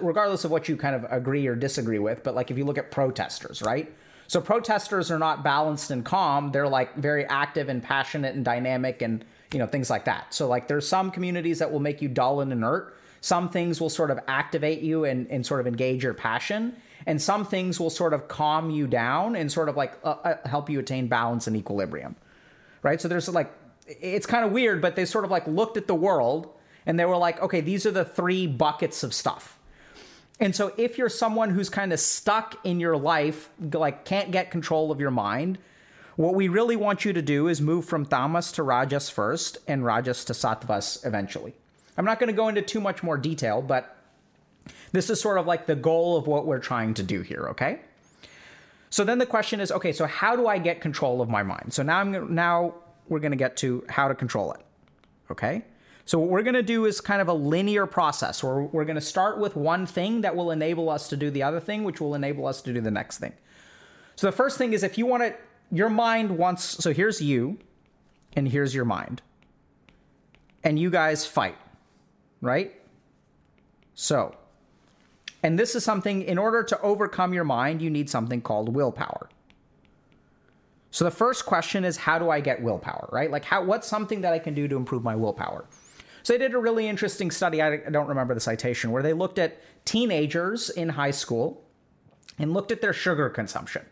regardless 0.00 0.44
of 0.44 0.50
what 0.50 0.68
you 0.68 0.76
kind 0.76 0.94
of 0.94 1.04
agree 1.10 1.46
or 1.46 1.56
disagree 1.56 1.98
with, 1.98 2.22
but 2.22 2.34
like 2.34 2.50
if 2.50 2.58
you 2.58 2.64
look 2.64 2.78
at 2.78 2.90
protesters, 2.90 3.62
right? 3.62 3.92
So 4.26 4.40
protesters 4.40 5.10
are 5.10 5.18
not 5.18 5.42
balanced 5.42 5.90
and 5.90 6.04
calm. 6.04 6.52
They're 6.52 6.68
like 6.68 6.96
very 6.96 7.24
active 7.26 7.68
and 7.68 7.82
passionate 7.82 8.34
and 8.34 8.44
dynamic 8.44 9.02
and 9.02 9.24
you 9.54 9.60
know 9.60 9.66
things 9.66 9.88
like 9.88 10.04
that 10.04 10.34
so 10.34 10.48
like 10.48 10.66
there's 10.68 10.86
some 10.86 11.10
communities 11.10 11.60
that 11.60 11.70
will 11.70 11.80
make 11.80 12.02
you 12.02 12.08
dull 12.08 12.40
and 12.40 12.52
inert 12.52 12.96
some 13.20 13.48
things 13.48 13.80
will 13.80 13.88
sort 13.88 14.10
of 14.10 14.20
activate 14.28 14.80
you 14.80 15.06
and, 15.06 15.30
and 15.30 15.46
sort 15.46 15.60
of 15.60 15.66
engage 15.66 16.02
your 16.02 16.12
passion 16.12 16.76
and 17.06 17.20
some 17.20 17.44
things 17.44 17.78
will 17.78 17.90
sort 17.90 18.12
of 18.12 18.28
calm 18.28 18.70
you 18.70 18.86
down 18.86 19.36
and 19.36 19.50
sort 19.50 19.68
of 19.68 19.76
like 19.76 19.98
uh, 20.04 20.16
uh, 20.24 20.48
help 20.48 20.70
you 20.70 20.78
attain 20.78 21.06
balance 21.06 21.46
and 21.46 21.56
equilibrium 21.56 22.16
right 22.82 23.00
so 23.00 23.08
there's 23.08 23.28
like 23.28 23.52
it's 23.86 24.26
kind 24.26 24.44
of 24.44 24.52
weird 24.52 24.80
but 24.80 24.96
they 24.96 25.04
sort 25.04 25.24
of 25.24 25.30
like 25.30 25.46
looked 25.46 25.76
at 25.76 25.86
the 25.86 25.94
world 25.94 26.48
and 26.86 26.98
they 26.98 27.04
were 27.04 27.16
like 27.16 27.40
okay 27.40 27.60
these 27.60 27.86
are 27.86 27.90
the 27.90 28.04
three 28.04 28.46
buckets 28.46 29.02
of 29.02 29.12
stuff 29.12 29.58
and 30.40 30.54
so 30.54 30.72
if 30.76 30.98
you're 30.98 31.08
someone 31.08 31.50
who's 31.50 31.70
kind 31.70 31.92
of 31.92 32.00
stuck 32.00 32.58
in 32.64 32.80
your 32.80 32.96
life 32.96 33.50
like 33.72 34.04
can't 34.04 34.30
get 34.30 34.50
control 34.50 34.90
of 34.90 35.00
your 35.00 35.10
mind 35.10 35.58
what 36.16 36.34
we 36.34 36.46
really 36.46 36.76
want 36.76 37.04
you 37.04 37.12
to 37.12 37.22
do 37.22 37.48
is 37.48 37.60
move 37.60 37.84
from 37.84 38.06
tamas 38.06 38.52
to 38.52 38.62
rajas 38.62 39.10
first 39.10 39.58
and 39.66 39.84
rajas 39.84 40.24
to 40.26 40.32
sattvas 40.32 41.04
eventually. 41.04 41.54
I'm 41.96 42.04
not 42.04 42.20
going 42.20 42.28
to 42.28 42.36
go 42.36 42.48
into 42.48 42.62
too 42.62 42.80
much 42.80 43.02
more 43.02 43.16
detail, 43.16 43.62
but 43.62 43.93
this 44.94 45.10
is 45.10 45.20
sort 45.20 45.38
of 45.38 45.46
like 45.46 45.66
the 45.66 45.74
goal 45.74 46.16
of 46.16 46.26
what 46.28 46.46
we're 46.46 46.60
trying 46.60 46.94
to 46.94 47.02
do 47.02 47.20
here, 47.22 47.48
okay? 47.50 47.80
So 48.90 49.02
then 49.02 49.18
the 49.18 49.26
question 49.26 49.58
is, 49.60 49.72
okay, 49.72 49.92
so 49.92 50.06
how 50.06 50.36
do 50.36 50.46
I 50.46 50.58
get 50.58 50.80
control 50.80 51.20
of 51.20 51.28
my 51.28 51.42
mind? 51.42 51.72
So 51.72 51.82
now 51.82 51.98
I'm 51.98 52.32
now 52.32 52.74
we're 53.08 53.18
going 53.18 53.32
to 53.32 53.36
get 53.36 53.56
to 53.58 53.84
how 53.88 54.06
to 54.06 54.14
control 54.14 54.52
it. 54.52 54.60
Okay? 55.32 55.64
So 56.06 56.18
what 56.18 56.28
we're 56.28 56.42
going 56.42 56.54
to 56.54 56.62
do 56.62 56.84
is 56.84 57.00
kind 57.00 57.20
of 57.20 57.26
a 57.26 57.34
linear 57.34 57.86
process 57.86 58.44
where 58.44 58.60
we're 58.60 58.84
going 58.84 58.94
to 58.94 59.00
start 59.00 59.38
with 59.38 59.56
one 59.56 59.84
thing 59.84 60.20
that 60.20 60.36
will 60.36 60.52
enable 60.52 60.88
us 60.88 61.08
to 61.08 61.16
do 61.16 61.28
the 61.28 61.42
other 61.42 61.58
thing, 61.58 61.82
which 61.82 62.00
will 62.00 62.14
enable 62.14 62.46
us 62.46 62.62
to 62.62 62.72
do 62.72 62.80
the 62.80 62.90
next 62.90 63.18
thing. 63.18 63.32
So 64.14 64.28
the 64.28 64.36
first 64.36 64.58
thing 64.58 64.72
is 64.72 64.84
if 64.84 64.96
you 64.96 65.06
want 65.06 65.24
to 65.24 65.34
your 65.72 65.90
mind 65.90 66.38
wants 66.38 66.62
so 66.62 66.92
here's 66.92 67.20
you 67.20 67.58
and 68.34 68.46
here's 68.46 68.74
your 68.74 68.84
mind 68.84 69.22
and 70.62 70.78
you 70.78 70.88
guys 70.88 71.26
fight 71.26 71.56
right 72.40 72.80
so 73.94 74.36
and 75.44 75.58
this 75.58 75.76
is 75.76 75.84
something 75.84 76.22
in 76.22 76.38
order 76.38 76.64
to 76.64 76.80
overcome 76.80 77.32
your 77.32 77.44
mind 77.44 77.80
you 77.80 77.90
need 77.90 78.10
something 78.10 78.40
called 78.40 78.74
willpower 78.74 79.28
so 80.90 81.04
the 81.04 81.10
first 81.10 81.46
question 81.46 81.84
is 81.84 81.96
how 81.96 82.18
do 82.18 82.30
i 82.30 82.40
get 82.40 82.62
willpower 82.62 83.08
right 83.12 83.30
like 83.30 83.44
how 83.44 83.62
what's 83.62 83.86
something 83.86 84.22
that 84.22 84.32
i 84.32 84.38
can 84.38 84.54
do 84.54 84.66
to 84.66 84.76
improve 84.76 85.04
my 85.04 85.14
willpower 85.14 85.66
so 86.22 86.32
they 86.32 86.38
did 86.38 86.54
a 86.54 86.58
really 86.58 86.88
interesting 86.88 87.30
study 87.30 87.62
i 87.62 87.76
don't 87.76 88.08
remember 88.08 88.34
the 88.34 88.40
citation 88.40 88.90
where 88.90 89.02
they 89.02 89.12
looked 89.12 89.38
at 89.38 89.60
teenagers 89.84 90.70
in 90.70 90.88
high 90.88 91.10
school 91.12 91.62
and 92.38 92.52
looked 92.52 92.72
at 92.72 92.80
their 92.80 92.94
sugar 92.94 93.28
consumption 93.28 93.84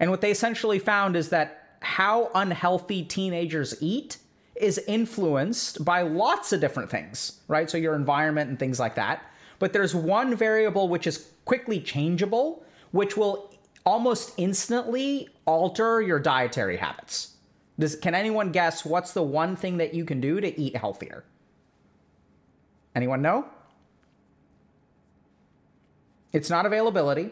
and 0.00 0.10
what 0.10 0.20
they 0.20 0.30
essentially 0.30 0.78
found 0.78 1.16
is 1.16 1.30
that 1.30 1.76
how 1.80 2.30
unhealthy 2.34 3.04
teenagers 3.04 3.74
eat 3.80 4.18
is 4.56 4.78
influenced 4.88 5.84
by 5.84 6.02
lots 6.02 6.52
of 6.52 6.60
different 6.60 6.90
things, 6.90 7.40
right? 7.46 7.70
So 7.70 7.78
your 7.78 7.94
environment 7.94 8.50
and 8.50 8.58
things 8.58 8.80
like 8.80 8.96
that. 8.96 9.22
But 9.58 9.72
there's 9.72 9.94
one 9.94 10.36
variable 10.36 10.88
which 10.88 11.06
is 11.06 11.30
quickly 11.44 11.80
changeable, 11.80 12.64
which 12.92 13.16
will 13.16 13.52
almost 13.84 14.32
instantly 14.36 15.28
alter 15.46 16.00
your 16.00 16.20
dietary 16.20 16.76
habits. 16.76 17.34
Does, 17.78 17.96
can 17.96 18.14
anyone 18.14 18.52
guess 18.52 18.84
what's 18.84 19.12
the 19.12 19.22
one 19.22 19.56
thing 19.56 19.78
that 19.78 19.94
you 19.94 20.04
can 20.04 20.20
do 20.20 20.40
to 20.40 20.60
eat 20.60 20.76
healthier? 20.76 21.24
Anyone 22.94 23.22
know? 23.22 23.46
It's 26.32 26.50
not 26.50 26.66
availability. 26.66 27.30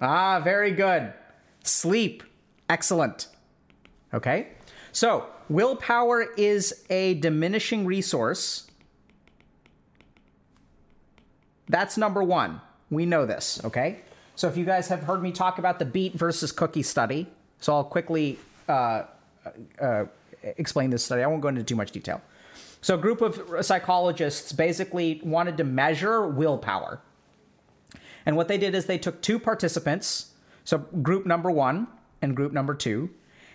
Ah, 0.00 0.40
very 0.40 0.72
good. 0.72 1.12
Sleep. 1.64 2.22
Excellent. 2.68 3.28
Okay? 4.14 4.48
So, 4.92 5.26
willpower 5.48 6.22
is 6.36 6.84
a 6.88 7.14
diminishing 7.14 7.84
resource. 7.84 8.69
That's 11.70 11.96
number 11.96 12.22
one. 12.22 12.60
We 12.90 13.06
know 13.06 13.26
this, 13.26 13.60
okay? 13.64 14.00
So, 14.34 14.48
if 14.48 14.56
you 14.56 14.64
guys 14.64 14.88
have 14.88 15.02
heard 15.02 15.22
me 15.22 15.32
talk 15.32 15.58
about 15.58 15.78
the 15.78 15.84
beet 15.84 16.14
versus 16.14 16.50
cookie 16.50 16.82
study, 16.82 17.28
so 17.60 17.74
I'll 17.74 17.84
quickly 17.84 18.38
uh, 18.68 19.04
uh, 19.80 20.04
explain 20.42 20.90
this 20.90 21.04
study. 21.04 21.22
I 21.22 21.26
won't 21.26 21.42
go 21.42 21.48
into 21.48 21.62
too 21.62 21.76
much 21.76 21.92
detail. 21.92 22.20
So, 22.80 22.94
a 22.94 22.98
group 22.98 23.20
of 23.20 23.64
psychologists 23.64 24.52
basically 24.52 25.20
wanted 25.22 25.56
to 25.58 25.64
measure 25.64 26.26
willpower. 26.26 27.00
And 28.26 28.36
what 28.36 28.48
they 28.48 28.58
did 28.58 28.74
is 28.74 28.86
they 28.86 28.98
took 28.98 29.22
two 29.22 29.38
participants 29.38 30.30
so 30.64 30.78
group 30.78 31.26
number 31.26 31.50
one 31.50 31.88
and 32.22 32.36
group 32.36 32.52
number 32.52 32.74
two. 32.74 33.10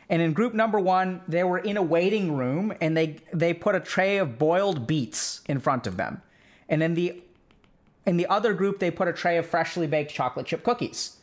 And 0.10 0.22
in 0.22 0.34
group 0.34 0.54
number 0.54 0.80
one, 0.80 1.22
they 1.28 1.44
were 1.44 1.58
in 1.58 1.78
a 1.78 1.82
waiting 1.82 2.36
room 2.36 2.74
and 2.82 2.96
they 2.96 3.18
they 3.34 3.54
put 3.54 3.74
a 3.74 3.80
tray 3.80 4.18
of 4.18 4.38
boiled 4.38 4.86
beets 4.86 5.42
in 5.48 5.60
front 5.60 5.88
of 5.88 5.98
them. 5.98 6.22
And 6.70 6.84
in 6.84 6.94
the 6.94 7.24
in 8.06 8.18
the 8.18 8.28
other 8.28 8.54
group, 8.54 8.80
they 8.80 8.92
put 8.92 9.08
a 9.08 9.14
tray 9.14 9.38
of 9.38 9.46
freshly 9.46 9.88
baked 9.88 10.12
chocolate 10.12 10.46
chip 10.46 10.64
cookies. 10.64 11.18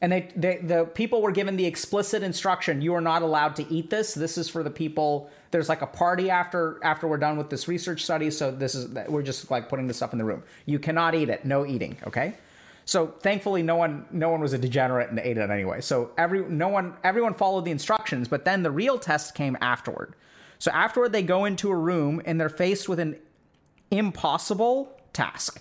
And 0.00 0.12
they, 0.12 0.30
they 0.36 0.58
the 0.58 0.84
people 0.84 1.22
were 1.22 1.32
given 1.32 1.56
the 1.56 1.66
explicit 1.66 2.22
instruction: 2.22 2.80
you 2.80 2.94
are 2.94 3.00
not 3.00 3.22
allowed 3.22 3.56
to 3.56 3.72
eat 3.72 3.90
this. 3.90 4.14
This 4.14 4.38
is 4.38 4.48
for 4.48 4.62
the 4.62 4.70
people. 4.70 5.28
There's 5.50 5.68
like 5.68 5.82
a 5.82 5.86
party 5.86 6.30
after 6.30 6.78
after 6.84 7.08
we're 7.08 7.18
done 7.18 7.36
with 7.36 7.50
this 7.50 7.66
research 7.66 8.04
study. 8.04 8.30
So 8.30 8.52
this 8.52 8.76
is 8.76 8.88
we're 9.08 9.22
just 9.22 9.50
like 9.50 9.68
putting 9.68 9.88
this 9.88 9.96
stuff 9.96 10.12
in 10.12 10.18
the 10.18 10.24
room. 10.24 10.44
You 10.66 10.78
cannot 10.78 11.16
eat 11.16 11.28
it. 11.28 11.44
No 11.44 11.66
eating. 11.66 11.96
Okay. 12.06 12.34
So 12.84 13.08
thankfully, 13.08 13.64
no 13.64 13.74
one 13.74 14.06
no 14.12 14.30
one 14.30 14.40
was 14.40 14.52
a 14.52 14.58
degenerate 14.58 15.10
and 15.10 15.18
ate 15.18 15.36
it 15.36 15.50
anyway. 15.50 15.80
So 15.80 16.12
every 16.16 16.42
no 16.48 16.68
one 16.68 16.94
everyone 17.02 17.34
followed 17.34 17.64
the 17.64 17.72
instructions, 17.72 18.28
but 18.28 18.44
then 18.44 18.62
the 18.62 18.70
real 18.70 19.00
test 19.00 19.34
came 19.34 19.58
afterward. 19.60 20.14
So 20.60 20.70
afterward, 20.70 21.10
they 21.12 21.22
go 21.22 21.44
into 21.44 21.70
a 21.70 21.76
room 21.76 22.22
and 22.24 22.40
they're 22.40 22.48
faced 22.48 22.88
with 22.88 23.00
an 23.00 23.16
impossible 23.90 24.96
task. 25.12 25.60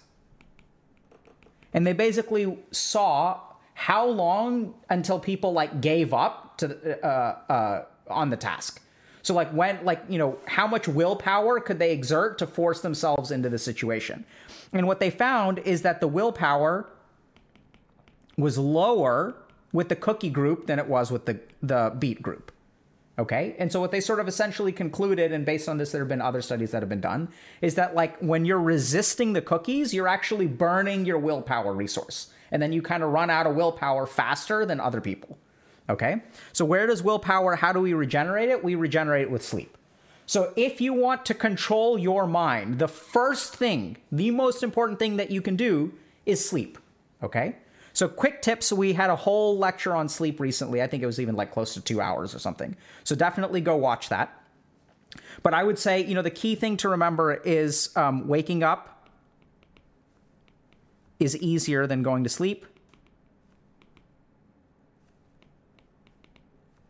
And 1.77 1.85
they 1.85 1.93
basically 1.93 2.57
saw 2.71 3.39
how 3.75 4.07
long 4.07 4.73
until 4.89 5.19
people 5.19 5.53
like 5.53 5.79
gave 5.79 6.11
up 6.11 6.57
to 6.57 7.05
uh, 7.05 7.07
uh, 7.53 7.85
on 8.09 8.31
the 8.31 8.35
task. 8.35 8.81
So 9.21 9.35
like 9.35 9.51
when 9.51 9.85
like 9.85 10.01
you 10.09 10.17
know 10.17 10.39
how 10.47 10.65
much 10.65 10.87
willpower 10.87 11.59
could 11.59 11.77
they 11.77 11.91
exert 11.91 12.39
to 12.39 12.47
force 12.47 12.81
themselves 12.81 13.29
into 13.29 13.47
the 13.47 13.59
situation? 13.59 14.25
And 14.73 14.87
what 14.87 14.99
they 14.99 15.11
found 15.11 15.59
is 15.59 15.83
that 15.83 16.01
the 16.01 16.07
willpower 16.07 16.89
was 18.39 18.57
lower 18.57 19.35
with 19.71 19.89
the 19.89 19.95
cookie 19.95 20.31
group 20.31 20.65
than 20.65 20.79
it 20.79 20.87
was 20.87 21.11
with 21.11 21.27
the 21.27 21.39
the 21.61 21.93
beet 21.99 22.23
group. 22.23 22.51
Okay. 23.19 23.55
And 23.57 23.71
so 23.71 23.79
what 23.79 23.89
they 23.89 23.99
sort 23.99 24.19
of 24.19 24.27
essentially 24.27 24.71
concluded, 24.71 25.31
and 25.31 25.43
based 25.45 25.67
on 25.67 25.77
this, 25.77 25.91
there 25.91 26.01
have 26.01 26.07
been 26.07 26.21
other 26.21 26.41
studies 26.41 26.71
that 26.71 26.83
have 26.83 26.89
been 26.89 27.01
done, 27.01 27.29
is 27.61 27.75
that 27.75 27.95
like 27.95 28.17
when 28.19 28.45
you're 28.45 28.61
resisting 28.61 29.33
the 29.33 29.41
cookies, 29.41 29.93
you're 29.93 30.07
actually 30.07 30.45
burning 30.45 31.05
your 31.05 31.17
willpower 31.17 31.73
resource. 31.73 32.29
And 32.51 32.61
then 32.61 32.71
you 32.71 32.81
kind 32.81 33.01
of 33.03 33.11
run 33.11 33.29
out 33.29 33.47
of 33.47 33.55
willpower 33.55 34.05
faster 34.05 34.65
than 34.65 34.79
other 34.79 35.01
people. 35.01 35.37
Okay. 35.89 36.21
So 36.53 36.63
where 36.63 36.85
does 36.85 37.01
willpower, 37.01 37.55
how 37.55 37.73
do 37.73 37.79
we 37.79 37.93
regenerate 37.93 38.49
it? 38.49 38.63
We 38.63 38.75
regenerate 38.75 39.23
it 39.23 39.31
with 39.31 39.43
sleep. 39.43 39.77
So 40.25 40.53
if 40.55 40.79
you 40.81 40.93
want 40.93 41.25
to 41.25 41.33
control 41.33 41.97
your 41.97 42.27
mind, 42.27 42.79
the 42.79 42.87
first 42.87 43.55
thing, 43.55 43.97
the 44.11 44.29
most 44.29 44.61
important 44.61 44.99
thing 44.99 45.17
that 45.17 45.31
you 45.31 45.41
can 45.41 45.55
do 45.55 45.93
is 46.25 46.47
sleep. 46.47 46.77
Okay. 47.23 47.55
So, 47.97 48.07
quick 48.07 48.43
tips 48.43 48.71
we 48.71 48.93
had 48.93 49.09
a 49.09 49.15
whole 49.15 49.57
lecture 49.57 49.95
on 49.95 50.07
sleep 50.07 50.39
recently. 50.39 50.83
I 50.83 50.87
think 50.87 51.01
it 51.01 51.07
was 51.07 51.19
even 51.19 51.35
like 51.35 51.51
close 51.51 51.73
to 51.73 51.81
two 51.81 51.99
hours 51.99 52.35
or 52.35 52.37
something. 52.37 52.75
So, 53.03 53.15
definitely 53.15 53.59
go 53.59 53.75
watch 53.75 54.09
that. 54.09 54.39
But 55.41 55.55
I 55.55 55.63
would 55.63 55.79
say, 55.79 56.05
you 56.05 56.13
know, 56.13 56.21
the 56.21 56.29
key 56.29 56.53
thing 56.53 56.77
to 56.77 56.89
remember 56.89 57.33
is 57.33 57.89
um, 57.95 58.27
waking 58.27 58.61
up 58.61 59.09
is 61.19 61.35
easier 61.37 61.87
than 61.87 62.03
going 62.03 62.23
to 62.23 62.29
sleep. 62.29 62.67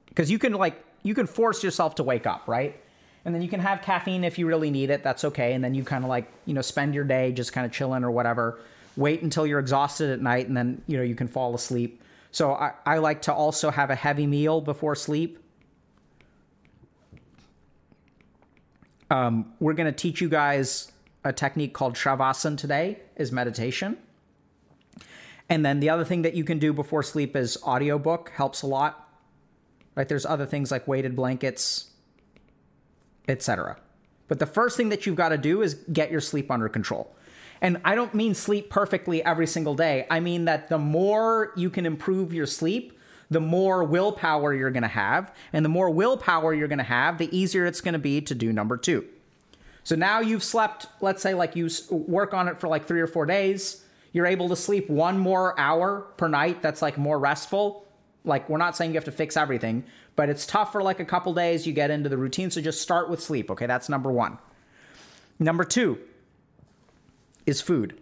Because 0.09 0.29
you 0.29 0.37
can, 0.37 0.51
like, 0.55 0.83
you 1.03 1.13
can 1.13 1.25
force 1.25 1.63
yourself 1.63 1.95
to 1.95 2.03
wake 2.03 2.27
up, 2.27 2.49
right? 2.49 2.83
And 3.23 3.33
then 3.33 3.41
you 3.41 3.47
can 3.47 3.61
have 3.61 3.81
caffeine 3.81 4.25
if 4.25 4.37
you 4.37 4.45
really 4.45 4.71
need 4.71 4.89
it. 4.89 5.03
That's 5.03 5.23
okay. 5.23 5.53
And 5.53 5.63
then 5.63 5.73
you 5.73 5.85
kind 5.85 6.03
of 6.03 6.09
like, 6.09 6.29
you 6.45 6.53
know, 6.53 6.61
spend 6.61 6.93
your 6.93 7.05
day 7.05 7.31
just 7.31 7.53
kind 7.53 7.65
of 7.65 7.71
chilling 7.71 8.03
or 8.03 8.11
whatever 8.11 8.59
wait 8.97 9.21
until 9.21 9.45
you're 9.45 9.59
exhausted 9.59 10.09
at 10.09 10.21
night 10.21 10.47
and 10.47 10.57
then 10.57 10.81
you 10.87 10.97
know 10.97 11.03
you 11.03 11.15
can 11.15 11.27
fall 11.27 11.55
asleep. 11.55 12.03
So 12.31 12.53
I, 12.53 12.73
I 12.85 12.97
like 12.97 13.23
to 13.23 13.33
also 13.33 13.69
have 13.69 13.89
a 13.89 13.95
heavy 13.95 14.27
meal 14.27 14.59
before 14.59 14.95
sleep. 14.95 15.39
Um, 19.09 19.53
we're 19.59 19.73
going 19.73 19.91
to 19.91 19.97
teach 19.97 20.19
you 20.19 20.27
guys 20.27 20.91
a 21.23 21.31
technique 21.31 21.73
called 21.73 21.95
shavasana 21.95 22.57
today 22.57 22.99
is 23.15 23.31
meditation. 23.31 23.97
And 25.49 25.65
then 25.65 25.79
the 25.79 25.89
other 25.89 26.03
thing 26.03 26.23
that 26.23 26.33
you 26.33 26.43
can 26.43 26.59
do 26.59 26.73
before 26.73 27.03
sleep 27.03 27.35
is 27.35 27.57
audiobook 27.63 28.31
helps 28.31 28.63
a 28.63 28.67
lot. 28.67 29.07
Right 29.95 30.07
there's 30.07 30.27
other 30.27 30.45
things 30.45 30.69
like 30.69 30.87
weighted 30.87 31.15
blankets 31.15 31.89
etc 33.27 33.77
but 34.27 34.37
the 34.37 34.45
first 34.45 34.77
thing 34.77 34.89
that 34.89 35.05
you've 35.05 35.15
got 35.15 35.29
to 35.29 35.39
do 35.39 35.63
is 35.63 35.73
get 35.91 36.11
your 36.11 36.21
sleep 36.21 36.51
under 36.51 36.69
control 36.69 37.16
and 37.61 37.79
I 37.83 37.95
don't 37.95 38.13
mean 38.13 38.33
sleep 38.33 38.69
perfectly 38.69 39.23
every 39.23 39.47
single 39.47 39.75
day. 39.75 40.05
I 40.09 40.19
mean 40.19 40.45
that 40.45 40.69
the 40.69 40.77
more 40.77 41.53
you 41.55 41.69
can 41.69 41.85
improve 41.85 42.33
your 42.33 42.45
sleep, 42.45 42.97
the 43.29 43.41
more 43.41 43.83
willpower 43.83 44.53
you're 44.53 44.71
going 44.71 44.83
to 44.83 44.87
have. 44.89 45.33
And 45.53 45.63
the 45.65 45.69
more 45.69 45.89
willpower 45.89 46.53
you're 46.53 46.67
going 46.67 46.77
to 46.77 46.83
have, 46.83 47.17
the 47.17 47.35
easier 47.37 47.65
it's 47.65 47.81
going 47.81 47.93
to 47.93 47.99
be 47.99 48.21
to 48.21 48.35
do 48.35 48.53
number 48.53 48.77
two. 48.77 49.05
So 49.83 49.95
now 49.95 50.19
you've 50.19 50.43
slept, 50.43 50.87
let's 51.01 51.21
say, 51.21 51.33
like 51.33 51.55
you 51.55 51.69
work 51.89 52.33
on 52.33 52.47
it 52.47 52.57
for 52.59 52.67
like 52.67 52.87
three 52.87 53.01
or 53.01 53.07
four 53.07 53.25
days. 53.25 53.83
You're 54.11 54.25
able 54.25 54.49
to 54.49 54.55
sleep 54.55 54.89
one 54.89 55.17
more 55.17 55.59
hour 55.59 56.07
per 56.17 56.27
night 56.27 56.61
that's 56.61 56.81
like 56.81 56.97
more 56.97 57.19
restful. 57.19 57.85
Like, 58.23 58.49
we're 58.49 58.57
not 58.57 58.75
saying 58.75 58.91
you 58.91 58.95
have 58.95 59.05
to 59.05 59.11
fix 59.11 59.37
everything, 59.37 59.85
but 60.17 60.27
it's 60.27 60.45
tough 60.45 60.73
for 60.73 60.83
like 60.83 60.99
a 60.99 61.05
couple 61.05 61.33
days. 61.33 61.65
You 61.65 61.71
get 61.71 61.91
into 61.91 62.09
the 62.09 62.17
routine. 62.17 62.51
So 62.51 62.59
just 62.59 62.81
start 62.81 63.09
with 63.09 63.21
sleep. 63.21 63.49
Okay, 63.51 63.65
that's 63.65 63.87
number 63.87 64.11
one. 64.11 64.37
Number 65.39 65.63
two, 65.63 65.99
is 67.47 67.61
food. 67.61 67.99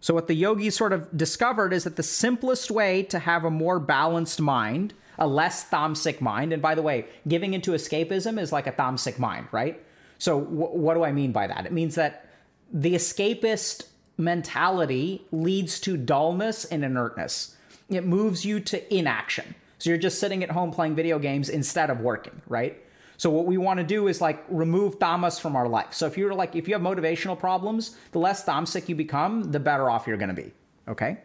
So, 0.00 0.12
what 0.12 0.28
the 0.28 0.34
yogis 0.34 0.76
sort 0.76 0.92
of 0.92 1.16
discovered 1.16 1.72
is 1.72 1.84
that 1.84 1.96
the 1.96 2.02
simplest 2.02 2.70
way 2.70 3.02
to 3.04 3.18
have 3.18 3.42
a 3.42 3.50
more 3.50 3.80
balanced 3.80 4.38
mind, 4.38 4.92
a 5.18 5.26
less 5.26 5.68
tamasic 5.68 6.20
mind, 6.20 6.52
and 6.52 6.60
by 6.60 6.74
the 6.74 6.82
way, 6.82 7.06
giving 7.26 7.54
into 7.54 7.70
escapism 7.70 8.38
is 8.38 8.52
like 8.52 8.66
a 8.66 8.72
tamasic 8.72 9.18
mind, 9.18 9.48
right? 9.50 9.82
So, 10.18 10.38
wh- 10.40 10.74
what 10.74 10.92
do 10.92 11.04
I 11.04 11.12
mean 11.12 11.32
by 11.32 11.46
that? 11.46 11.64
It 11.64 11.72
means 11.72 11.94
that 11.94 12.28
the 12.70 12.94
escapist 12.94 13.86
mentality 14.18 15.26
leads 15.32 15.80
to 15.80 15.96
dullness 15.96 16.66
and 16.66 16.84
inertness. 16.84 17.56
It 17.88 18.04
moves 18.04 18.44
you 18.44 18.60
to 18.60 18.94
inaction. 18.94 19.54
So, 19.78 19.88
you're 19.88 19.98
just 19.98 20.20
sitting 20.20 20.44
at 20.44 20.50
home 20.50 20.70
playing 20.70 20.96
video 20.96 21.18
games 21.18 21.48
instead 21.48 21.88
of 21.88 22.00
working, 22.00 22.42
right? 22.46 22.83
So 23.24 23.30
what 23.30 23.46
we 23.46 23.56
want 23.56 23.78
to 23.78 23.84
do 23.84 24.08
is 24.08 24.20
like 24.20 24.44
remove 24.50 24.98
tamas 24.98 25.38
from 25.38 25.56
our 25.56 25.66
life. 25.66 25.94
So 25.94 26.04
if 26.04 26.18
you're 26.18 26.34
like 26.34 26.54
if 26.54 26.68
you 26.68 26.74
have 26.74 26.82
motivational 26.82 27.38
problems, 27.38 27.96
the 28.12 28.18
less 28.18 28.44
tamasic 28.44 28.86
you 28.86 28.94
become, 28.94 29.50
the 29.50 29.58
better 29.58 29.88
off 29.88 30.06
you're 30.06 30.18
going 30.18 30.28
to 30.36 30.42
be. 30.42 30.52
Okay? 30.88 31.16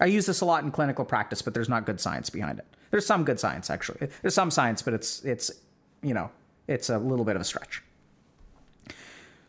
I 0.00 0.04
use 0.04 0.26
this 0.26 0.42
a 0.42 0.44
lot 0.44 0.62
in 0.62 0.70
clinical 0.70 1.04
practice, 1.04 1.42
but 1.42 1.52
there's 1.52 1.68
not 1.68 1.86
good 1.86 2.00
science 2.00 2.30
behind 2.30 2.60
it. 2.60 2.66
There's 2.92 3.04
some 3.04 3.24
good 3.24 3.40
science 3.40 3.68
actually. 3.68 4.10
There's 4.22 4.32
some 4.32 4.52
science, 4.52 4.80
but 4.80 4.94
it's 4.94 5.24
it's 5.24 5.50
you 6.04 6.14
know, 6.14 6.30
it's 6.68 6.88
a 6.88 6.98
little 6.98 7.24
bit 7.24 7.34
of 7.34 7.42
a 7.42 7.44
stretch. 7.44 7.82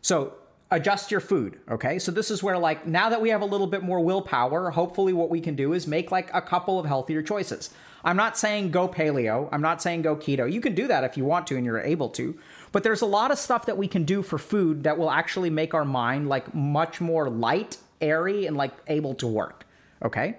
So 0.00 0.34
adjust 0.72 1.12
your 1.12 1.20
food, 1.20 1.60
okay? 1.70 2.00
So 2.00 2.10
this 2.10 2.32
is 2.32 2.42
where 2.42 2.58
like 2.58 2.84
now 2.84 3.10
that 3.10 3.22
we 3.22 3.28
have 3.28 3.42
a 3.42 3.46
little 3.54 3.68
bit 3.68 3.84
more 3.84 4.00
willpower, 4.00 4.72
hopefully 4.72 5.12
what 5.12 5.30
we 5.30 5.40
can 5.40 5.54
do 5.54 5.72
is 5.72 5.86
make 5.86 6.10
like 6.10 6.34
a 6.34 6.42
couple 6.42 6.80
of 6.80 6.86
healthier 6.86 7.22
choices. 7.22 7.70
I'm 8.04 8.16
not 8.16 8.36
saying 8.36 8.70
go 8.70 8.88
paleo. 8.88 9.48
I'm 9.52 9.62
not 9.62 9.80
saying 9.80 10.02
go 10.02 10.16
keto. 10.16 10.50
You 10.50 10.60
can 10.60 10.74
do 10.74 10.88
that 10.88 11.04
if 11.04 11.16
you 11.16 11.24
want 11.24 11.46
to 11.48 11.56
and 11.56 11.64
you're 11.64 11.80
able 11.80 12.08
to. 12.10 12.36
But 12.72 12.82
there's 12.82 13.02
a 13.02 13.06
lot 13.06 13.30
of 13.30 13.38
stuff 13.38 13.66
that 13.66 13.78
we 13.78 13.86
can 13.86 14.04
do 14.04 14.22
for 14.22 14.38
food 14.38 14.84
that 14.84 14.98
will 14.98 15.10
actually 15.10 15.50
make 15.50 15.74
our 15.74 15.84
mind 15.84 16.28
like 16.28 16.54
much 16.54 17.00
more 17.00 17.30
light, 17.30 17.76
airy, 18.00 18.46
and 18.46 18.56
like 18.56 18.72
able 18.88 19.14
to 19.16 19.26
work. 19.26 19.66
Okay? 20.02 20.36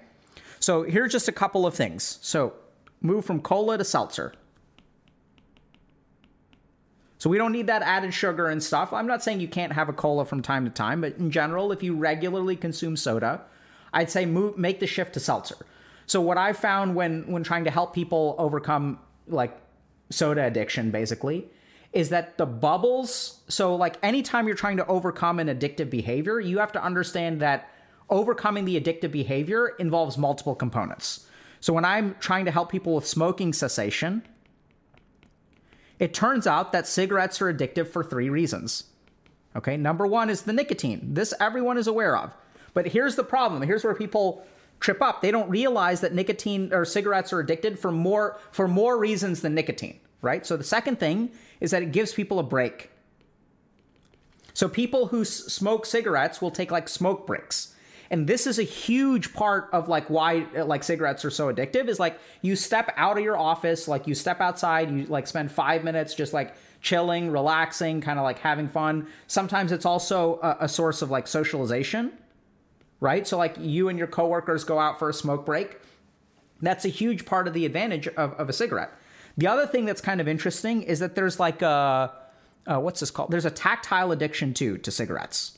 So 0.60 0.84
here's 0.84 1.12
just 1.12 1.28
a 1.28 1.32
couple 1.32 1.65
of 1.65 1.73
things. 1.73 2.19
So 2.21 2.54
move 3.02 3.26
from 3.26 3.41
cola 3.41 3.78
to 3.78 3.84
seltzer. 3.84 4.34
So 7.17 7.30
we 7.30 7.38
don't 7.38 7.54
need 7.54 7.67
that 7.67 7.82
added 7.84 8.13
sugar 8.13 8.49
and 8.49 8.62
stuff. 8.62 8.91
I'm 8.91 9.08
not 9.08 9.23
saying 9.23 9.39
you 9.39 9.47
can't 9.47 9.71
have 9.71 9.88
a 9.88 9.93
cola 9.93 10.26
from 10.26 10.41
time 10.41 10.65
to 10.65 10.69
time, 10.69 10.99
but 10.99 11.15
in 11.17 11.32
general, 11.32 11.71
if 11.71 11.82
you 11.82 11.95
regularly 11.95 12.58
consume 12.58 12.97
soda, 12.97 13.43
I'd 13.93 14.12
say 14.12 14.26
move 14.26 14.58
make 14.58 14.82
the 14.82 14.88
shift 14.88 15.13
to 15.13 15.21
seltzer. 15.21 15.56
So 16.06 16.22
what 16.22 16.38
I 16.38 16.54
found 16.54 16.96
when 16.96 17.32
when 17.32 17.44
trying 17.44 17.63
to 17.66 17.72
help 17.72 17.94
people 17.94 18.36
overcome 18.38 19.00
like 19.28 19.58
soda 20.10 20.44
addiction 20.46 20.92
basically 20.92 21.48
is 21.94 22.10
that 22.10 22.38
the 22.38 22.46
bubbles 22.46 23.42
so 23.48 23.76
like 23.76 23.98
anytime 24.04 24.48
you're 24.48 24.56
trying 24.56 24.78
to 24.78 24.88
overcome 24.88 25.39
an 25.39 25.48
addictive 25.48 25.89
behavior, 25.89 26.39
you 26.39 26.58
have 26.60 26.72
to 26.74 26.84
understand 26.84 27.39
that 27.42 27.70
overcoming 28.10 28.66
the 28.66 28.80
addictive 28.80 29.12
behavior 29.12 29.76
involves 29.80 30.18
multiple 30.18 30.56
components. 30.56 31.28
So 31.60 31.72
when 31.72 31.86
I'm 31.86 32.16
trying 32.20 32.46
to 32.46 32.52
help 32.52 32.70
people 32.70 32.96
with 32.96 33.08
smoking 33.08 33.54
cessation, 33.54 34.24
it 36.00 36.13
turns 36.13 36.46
out 36.46 36.74
that 36.74 36.88
cigarettes 36.88 37.42
are 37.42 37.54
addictive 37.54 37.88
for 37.88 38.04
three 38.04 38.30
reasons. 38.30 38.86
Okay, 39.56 39.78
number 39.78 40.06
one 40.06 40.30
is 40.30 40.42
the 40.42 40.54
nicotine. 40.54 41.13
This 41.13 41.34
everyone 41.39 41.78
is 41.78 41.88
aware 41.88 42.18
of. 42.18 42.34
But 42.74 42.88
here's 42.88 43.16
the 43.16 43.24
problem. 43.24 43.62
Here's 43.62 43.84
where 43.84 43.94
people 43.94 44.46
trip 44.84 45.02
up. 45.02 45.22
They 45.22 45.32
don't 45.32 45.50
realize 45.50 46.02
that 46.02 46.13
nicotine 46.13 46.72
or 46.74 46.84
cigarettes 46.84 47.32
are 47.32 47.39
addicted 47.39 47.80
for 47.80 47.91
more 47.91 48.38
for 48.52 48.67
more 48.67 49.00
reasons 49.00 49.41
than 49.41 49.56
nicotine, 49.56 50.00
right? 50.22 50.46
So 50.46 50.58
the 50.58 50.63
second 50.63 51.00
thing 51.00 51.32
is 51.62 51.72
that 51.72 51.82
it 51.82 51.93
gives 51.93 52.13
people 52.13 52.38
a 52.38 52.43
break. 52.43 52.91
So 54.54 54.67
people 54.67 55.08
who 55.08 55.22
s- 55.22 55.30
smoke 55.30 55.86
cigarettes 55.86 56.41
will 56.41 56.52
take 56.52 56.69
like 56.69 56.89
smoke 56.89 57.26
breaks. 57.26 57.74
And 58.12 58.28
this 58.28 58.46
is 58.46 58.60
a 58.60 58.63
huge 58.63 59.34
part 59.34 59.69
of 59.72 59.88
like 59.88 60.10
why 60.10 60.46
uh, 60.56 60.65
like 60.65 60.84
cigarettes 60.84 61.24
are 61.24 61.32
so 61.32 61.52
addictive 61.52 61.88
is 61.88 61.98
like 61.98 62.19
you 62.41 62.58
step 62.58 62.93
out 62.98 63.17
of 63.17 63.24
your 63.24 63.38
office, 63.38 63.88
like 63.88 64.06
you 64.06 64.13
step 64.13 64.41
outside, 64.41 64.91
you 64.91 65.06
like 65.06 65.28
spend 65.28 65.50
5 65.50 65.84
minutes 65.86 66.13
just 66.13 66.34
like 66.34 66.56
chilling, 66.82 67.32
relaxing, 67.32 68.02
kind 68.02 68.19
of 68.19 68.24
like 68.24 68.39
having 68.39 68.67
fun. 68.67 69.08
Sometimes 69.28 69.72
it's 69.72 69.86
also 69.86 70.39
a, 70.43 70.58
a 70.65 70.69
source 70.69 71.02
of 71.02 71.10
like 71.10 71.26
socialization 71.26 72.12
right? 73.04 73.28
So 73.28 73.38
like 73.38 73.56
you 73.60 73.89
and 73.89 74.00
your 74.00 74.08
coworkers 74.08 74.63
go 74.63 74.80
out 74.80 74.98
for 74.98 75.10
a 75.10 75.13
smoke 75.13 75.46
break. 75.46 75.78
That's 76.62 76.86
a 76.86 76.89
huge 76.89 77.26
part 77.26 77.50
of 77.50 77.54
the 77.54 77.66
advantage 77.66 78.08
of, 78.08 78.32
of 78.34 78.48
a 78.48 78.54
cigarette. 78.54 78.92
The 79.36 79.48
other 79.48 79.68
thing 79.68 79.84
that's 79.84 80.00
kind 80.00 80.22
of 80.22 80.28
interesting 80.28 80.84
is 80.84 81.00
that 81.00 81.13
there's 81.13 81.38
like 81.38 81.62
a 81.62 82.13
uh, 82.66 82.80
what's 82.80 83.02
this 83.02 83.12
called? 83.12 83.30
There's 83.30 83.44
a 83.44 83.52
tactile 83.52 84.13
addiction 84.13 84.54
too 84.54 84.78
to 84.78 84.89
cigarettes. 84.89 85.58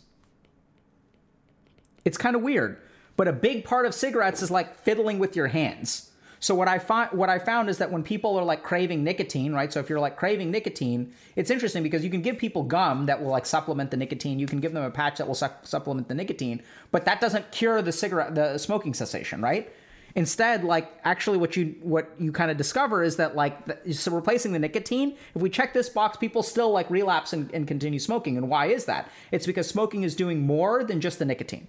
It's 2.04 2.18
kind 2.18 2.36
of 2.36 2.42
weird, 2.42 2.82
but 3.16 3.28
a 3.28 3.34
big 3.34 3.64
part 3.64 3.86
of 3.86 3.94
cigarettes 3.94 4.42
is 4.42 4.50
like 4.50 4.80
fiddling 4.80 5.20
with 5.20 5.36
your 5.36 5.48
hands. 5.48 6.10
So 6.46 6.54
what 6.54 6.68
I 6.68 6.78
find 6.78 7.12
what 7.12 7.28
I 7.28 7.40
found 7.40 7.70
is 7.70 7.80
that 7.80 7.92
when 7.92 8.04
people 8.04 8.38
are 8.38 8.44
like 8.44 8.62
craving 8.62 9.04
nicotine, 9.04 9.52
right? 9.52 9.74
So 9.74 9.80
if 9.80 9.90
you're 9.90 10.00
like 10.00 10.16
craving 10.16 10.52
nicotine, 10.52 11.12
it's 11.36 11.50
interesting 11.50 11.82
because 11.82 12.04
you 12.04 12.12
can 12.12 12.22
give 12.22 12.38
people 12.38 12.62
gum 12.62 13.08
that 13.08 13.20
will 13.20 13.32
like 13.32 13.48
supplement 13.48 13.90
the 13.90 13.98
nicotine. 13.98 14.38
You 14.38 14.46
can 14.46 14.60
give 14.60 14.72
them 14.72 14.84
a 14.84 14.92
patch 14.92 15.18
that 15.18 15.26
will 15.26 15.34
su- 15.34 15.48
supplement 15.64 16.08
the 16.08 16.14
nicotine, 16.14 16.62
but 16.92 17.04
that 17.06 17.20
doesn't 17.20 17.52
cure 17.52 17.82
the 17.82 17.92
cigarette 17.92 18.36
the 18.36 18.60
smoking 18.60 18.94
cessation, 18.94 19.42
right? 19.42 19.74
Instead, 20.14 20.64
like 20.64 20.92
actually 21.04 21.40
what 21.40 21.58
you 21.58 21.78
what 21.82 22.12
you 22.20 22.32
kind 22.32 22.52
of 22.52 22.58
discover 22.58 23.02
is 23.02 23.16
that 23.16 23.36
like 23.36 23.66
the, 23.66 23.92
so 23.92 24.12
replacing 24.12 24.54
the 24.54 24.60
nicotine, 24.60 25.18
if 25.34 25.42
we 25.42 25.50
check 25.50 25.74
this 25.74 25.90
box, 25.90 26.16
people 26.16 26.44
still 26.44 26.70
like 26.70 26.88
relapse 26.92 27.34
and, 27.34 27.52
and 27.56 27.68
continue 27.68 27.98
smoking. 27.98 28.38
And 28.38 28.50
why 28.50 28.68
is 28.68 28.86
that? 28.86 29.10
It's 29.32 29.48
because 29.48 29.68
smoking 29.68 30.04
is 30.04 30.16
doing 30.16 30.46
more 30.46 30.84
than 30.84 31.02
just 31.02 31.18
the 31.18 31.26
nicotine. 31.26 31.68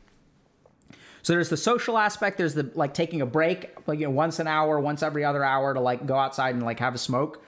So 1.26 1.32
there's 1.32 1.48
the 1.48 1.56
social 1.56 1.98
aspect. 1.98 2.38
There's 2.38 2.54
the 2.54 2.70
like 2.76 2.94
taking 2.94 3.20
a 3.20 3.26
break, 3.26 3.74
like 3.88 3.98
you 3.98 4.04
know, 4.04 4.12
once 4.12 4.38
an 4.38 4.46
hour, 4.46 4.78
once 4.78 5.02
every 5.02 5.24
other 5.24 5.42
hour 5.42 5.74
to 5.74 5.80
like 5.80 6.06
go 6.06 6.14
outside 6.14 6.54
and 6.54 6.64
like 6.64 6.78
have 6.78 6.94
a 6.94 6.98
smoke. 6.98 7.42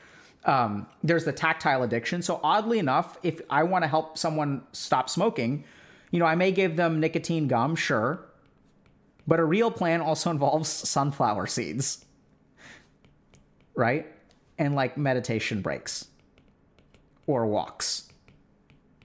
Um, 0.46 0.88
there's 1.04 1.24
the 1.24 1.32
tactile 1.32 1.84
addiction. 1.84 2.20
So 2.20 2.40
oddly 2.42 2.80
enough, 2.80 3.18
if 3.22 3.40
I 3.48 3.62
want 3.62 3.84
to 3.84 3.88
help 3.88 4.18
someone 4.18 4.64
stop 4.72 5.08
smoking, 5.08 5.62
you 6.10 6.18
know, 6.18 6.26
I 6.26 6.34
may 6.34 6.50
give 6.50 6.74
them 6.74 6.98
nicotine 6.98 7.46
gum, 7.46 7.76
sure, 7.76 8.26
but 9.28 9.38
a 9.38 9.44
real 9.44 9.70
plan 9.70 10.00
also 10.00 10.28
involves 10.32 10.68
sunflower 10.68 11.46
seeds, 11.46 12.04
right? 13.76 14.08
And 14.58 14.74
like 14.74 14.98
meditation 14.98 15.62
breaks 15.62 16.08
or 17.28 17.46
walks. 17.46 18.07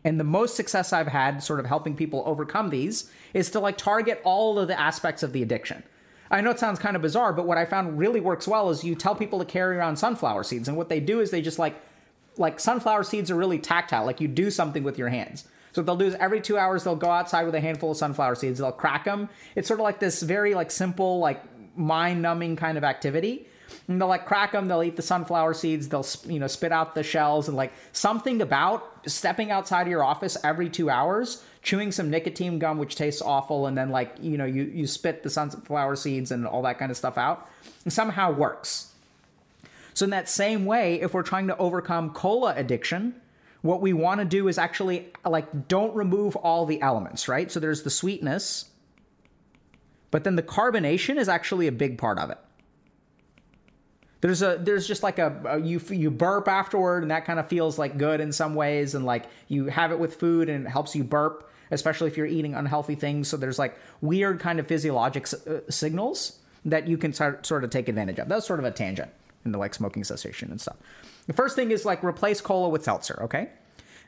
And 0.03 0.19
the 0.19 0.25
most 0.25 0.55
success 0.55 0.91
I've 0.91 1.07
had 1.07 1.41
sort 1.41 1.59
of 1.59 1.65
helping 1.65 1.95
people 1.95 2.23
overcome 2.25 2.69
these 2.69 3.09
is 3.33 3.49
to 3.51 3.59
like 3.59 3.77
target 3.77 4.21
all 4.23 4.59
of 4.59 4.67
the 4.67 4.79
aspects 4.79 5.23
of 5.23 5.33
the 5.33 5.41
addiction. 5.41 5.83
I 6.29 6.41
know 6.41 6.49
it 6.49 6.59
sounds 6.59 6.79
kind 6.79 6.95
of 6.95 7.01
bizarre, 7.01 7.31
but 7.31 7.45
what 7.45 7.57
I 7.57 7.65
found 7.65 7.99
really 7.99 8.19
works 8.19 8.47
well 8.47 8.69
is 8.69 8.83
you 8.83 8.95
tell 8.95 9.15
people 9.15 9.39
to 9.39 9.45
carry 9.45 9.77
around 9.77 9.97
sunflower 9.97 10.43
seeds. 10.43 10.67
And 10.67 10.75
what 10.75 10.89
they 10.89 10.99
do 10.99 11.19
is 11.19 11.31
they 11.31 11.41
just 11.41 11.59
like, 11.59 11.79
like 12.37 12.59
sunflower 12.59 13.03
seeds 13.03 13.29
are 13.29 13.35
really 13.35 13.59
tactile. 13.59 14.05
Like 14.05 14.19
you 14.19 14.27
do 14.27 14.49
something 14.49 14.83
with 14.83 14.97
your 14.97 15.09
hands. 15.09 15.45
So 15.73 15.81
what 15.81 15.85
they'll 15.85 15.95
do 15.95 16.05
is 16.05 16.15
every 16.15 16.41
two 16.41 16.57
hours 16.57 16.83
they'll 16.83 16.95
go 16.95 17.09
outside 17.09 17.43
with 17.43 17.55
a 17.55 17.61
handful 17.61 17.91
of 17.91 17.97
sunflower 17.97 18.35
seeds. 18.35 18.59
They'll 18.59 18.71
crack 18.71 19.05
them. 19.05 19.29
It's 19.55 19.67
sort 19.67 19.79
of 19.79 19.83
like 19.83 19.99
this 19.99 20.21
very 20.21 20.53
like 20.53 20.71
simple, 20.71 21.19
like 21.19 21.43
mind 21.75 22.21
numbing 22.21 22.55
kind 22.55 22.77
of 22.77 22.83
activity. 22.83 23.47
And 23.87 23.99
they'll 23.99 24.07
like 24.07 24.25
crack 24.25 24.51
them 24.53 24.67
they'll 24.67 24.83
eat 24.83 24.95
the 24.95 25.01
sunflower 25.01 25.55
seeds 25.55 25.89
they'll 25.89 26.05
you 26.27 26.39
know 26.39 26.47
spit 26.47 26.71
out 26.71 26.95
the 26.95 27.03
shells 27.03 27.47
and 27.47 27.57
like 27.57 27.73
something 27.91 28.41
about 28.41 29.09
stepping 29.09 29.51
outside 29.51 29.83
of 29.83 29.87
your 29.87 30.03
office 30.03 30.37
every 30.43 30.69
two 30.69 30.89
hours 30.89 31.43
chewing 31.63 31.91
some 31.91 32.09
nicotine 32.09 32.59
gum 32.59 32.77
which 32.77 32.95
tastes 32.95 33.21
awful 33.21 33.67
and 33.67 33.77
then 33.77 33.89
like 33.89 34.15
you 34.21 34.37
know 34.37 34.45
you 34.45 34.63
you 34.63 34.85
spit 34.87 35.23
the 35.23 35.29
sunflower 35.29 35.95
seeds 35.95 36.31
and 36.31 36.45
all 36.45 36.61
that 36.61 36.77
kind 36.77 36.91
of 36.91 36.97
stuff 36.97 37.17
out 37.17 37.49
and 37.83 37.91
somehow 37.91 38.31
works. 38.31 38.93
So 39.93 40.05
in 40.05 40.11
that 40.11 40.29
same 40.29 40.65
way 40.65 41.01
if 41.01 41.13
we're 41.13 41.23
trying 41.23 41.47
to 41.47 41.57
overcome 41.57 42.11
cola 42.11 42.53
addiction 42.55 43.15
what 43.61 43.81
we 43.81 43.93
want 43.93 44.19
to 44.19 44.25
do 44.25 44.49
is 44.49 44.57
actually 44.57 45.07
like 45.25 45.67
don't 45.67 45.95
remove 45.95 46.35
all 46.35 46.65
the 46.65 46.81
elements 46.81 47.27
right? 47.27 47.51
So 47.51 47.59
there's 47.59 47.83
the 47.83 47.89
sweetness 47.89 48.65
but 50.13 50.23
then 50.23 50.35
the 50.35 50.43
carbonation 50.43 51.17
is 51.17 51.27
actually 51.27 51.65
a 51.65 51.71
big 51.71 51.97
part 51.97 52.19
of 52.19 52.29
it. 52.29 52.37
There's 54.21 54.43
a 54.43 54.59
there's 54.61 54.87
just 54.87 55.01
like 55.01 55.17
a, 55.17 55.41
a, 55.43 55.59
you 55.59 55.81
you 55.89 56.11
burp 56.11 56.47
afterward 56.47 57.01
and 57.01 57.09
that 57.09 57.25
kind 57.25 57.39
of 57.39 57.47
feels 57.47 57.79
like 57.79 57.97
good 57.97 58.21
in 58.21 58.31
some 58.31 58.53
ways 58.53 58.93
and 58.93 59.07
like 59.07 59.25
you 59.47 59.65
have 59.65 59.91
it 59.91 59.97
with 59.97 60.17
food 60.17 60.49
and 60.49 60.67
it 60.67 60.69
helps 60.69 60.95
you 60.95 61.03
burp 61.03 61.49
especially 61.71 62.11
if 62.11 62.15
you're 62.15 62.27
eating 62.27 62.53
unhealthy 62.53 62.93
things. 62.93 63.27
So 63.27 63.37
there's 63.37 63.57
like 63.57 63.75
weird 64.01 64.39
kind 64.39 64.59
of 64.59 64.67
physiologic 64.67 65.27
uh, 65.33 65.61
signals 65.67 66.37
that 66.65 66.87
you 66.87 66.99
can 66.99 67.11
start, 67.11 67.47
sort 67.47 67.63
of 67.63 67.71
take 67.71 67.89
advantage 67.89 68.19
of. 68.19 68.29
That's 68.29 68.45
sort 68.45 68.59
of 68.59 68.65
a 68.65 68.71
tangent 68.71 69.11
in 69.45 69.51
the 69.51 69.57
like 69.57 69.73
smoking 69.73 70.03
cessation 70.03 70.51
and 70.51 70.61
stuff. 70.61 70.77
The 71.25 71.33
first 71.33 71.55
thing 71.55 71.71
is 71.71 71.85
like 71.85 72.03
replace 72.03 72.39
cola 72.39 72.69
with 72.69 72.83
seltzer 72.83 73.19
okay? 73.23 73.49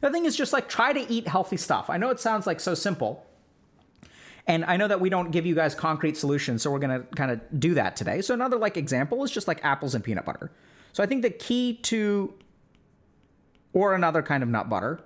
The 0.01 0.11
thing 0.11 0.25
is 0.25 0.35
just 0.35 0.53
like 0.53 0.69
try 0.69 0.93
to 0.93 1.11
eat 1.11 1.27
healthy 1.27 1.57
stuff. 1.57 1.89
I 1.89 1.97
know 1.97 2.11
it 2.11 2.19
sounds 2.19 2.45
like 2.45 2.59
so 2.59 2.75
simple 2.75 3.25
and 4.47 4.63
I 4.65 4.77
know 4.77 4.87
that 4.87 5.01
we 5.01 5.09
don't 5.09 5.31
give 5.31 5.45
you 5.45 5.55
guys 5.55 5.73
concrete 5.75 6.17
solutions, 6.17 6.61
so 6.61 6.71
we're 6.71 6.79
going 6.79 7.01
to 7.01 7.07
kind 7.15 7.31
of 7.31 7.41
do 7.59 7.73
that 7.75 7.95
today. 7.95 8.21
So 8.21 8.33
another 8.33 8.57
like 8.57 8.77
example 8.77 9.23
is 9.23 9.31
just 9.31 9.47
like 9.47 9.63
apples 9.63 9.95
and 9.95 10.03
peanut 10.03 10.25
butter. 10.25 10.51
So 10.93 11.03
I 11.03 11.07
think 11.07 11.23
the 11.23 11.29
key 11.29 11.75
to 11.83 12.33
or 13.73 13.93
another 13.93 14.23
kind 14.23 14.41
of 14.41 14.49
nut 14.49 14.69
butter. 14.69 15.01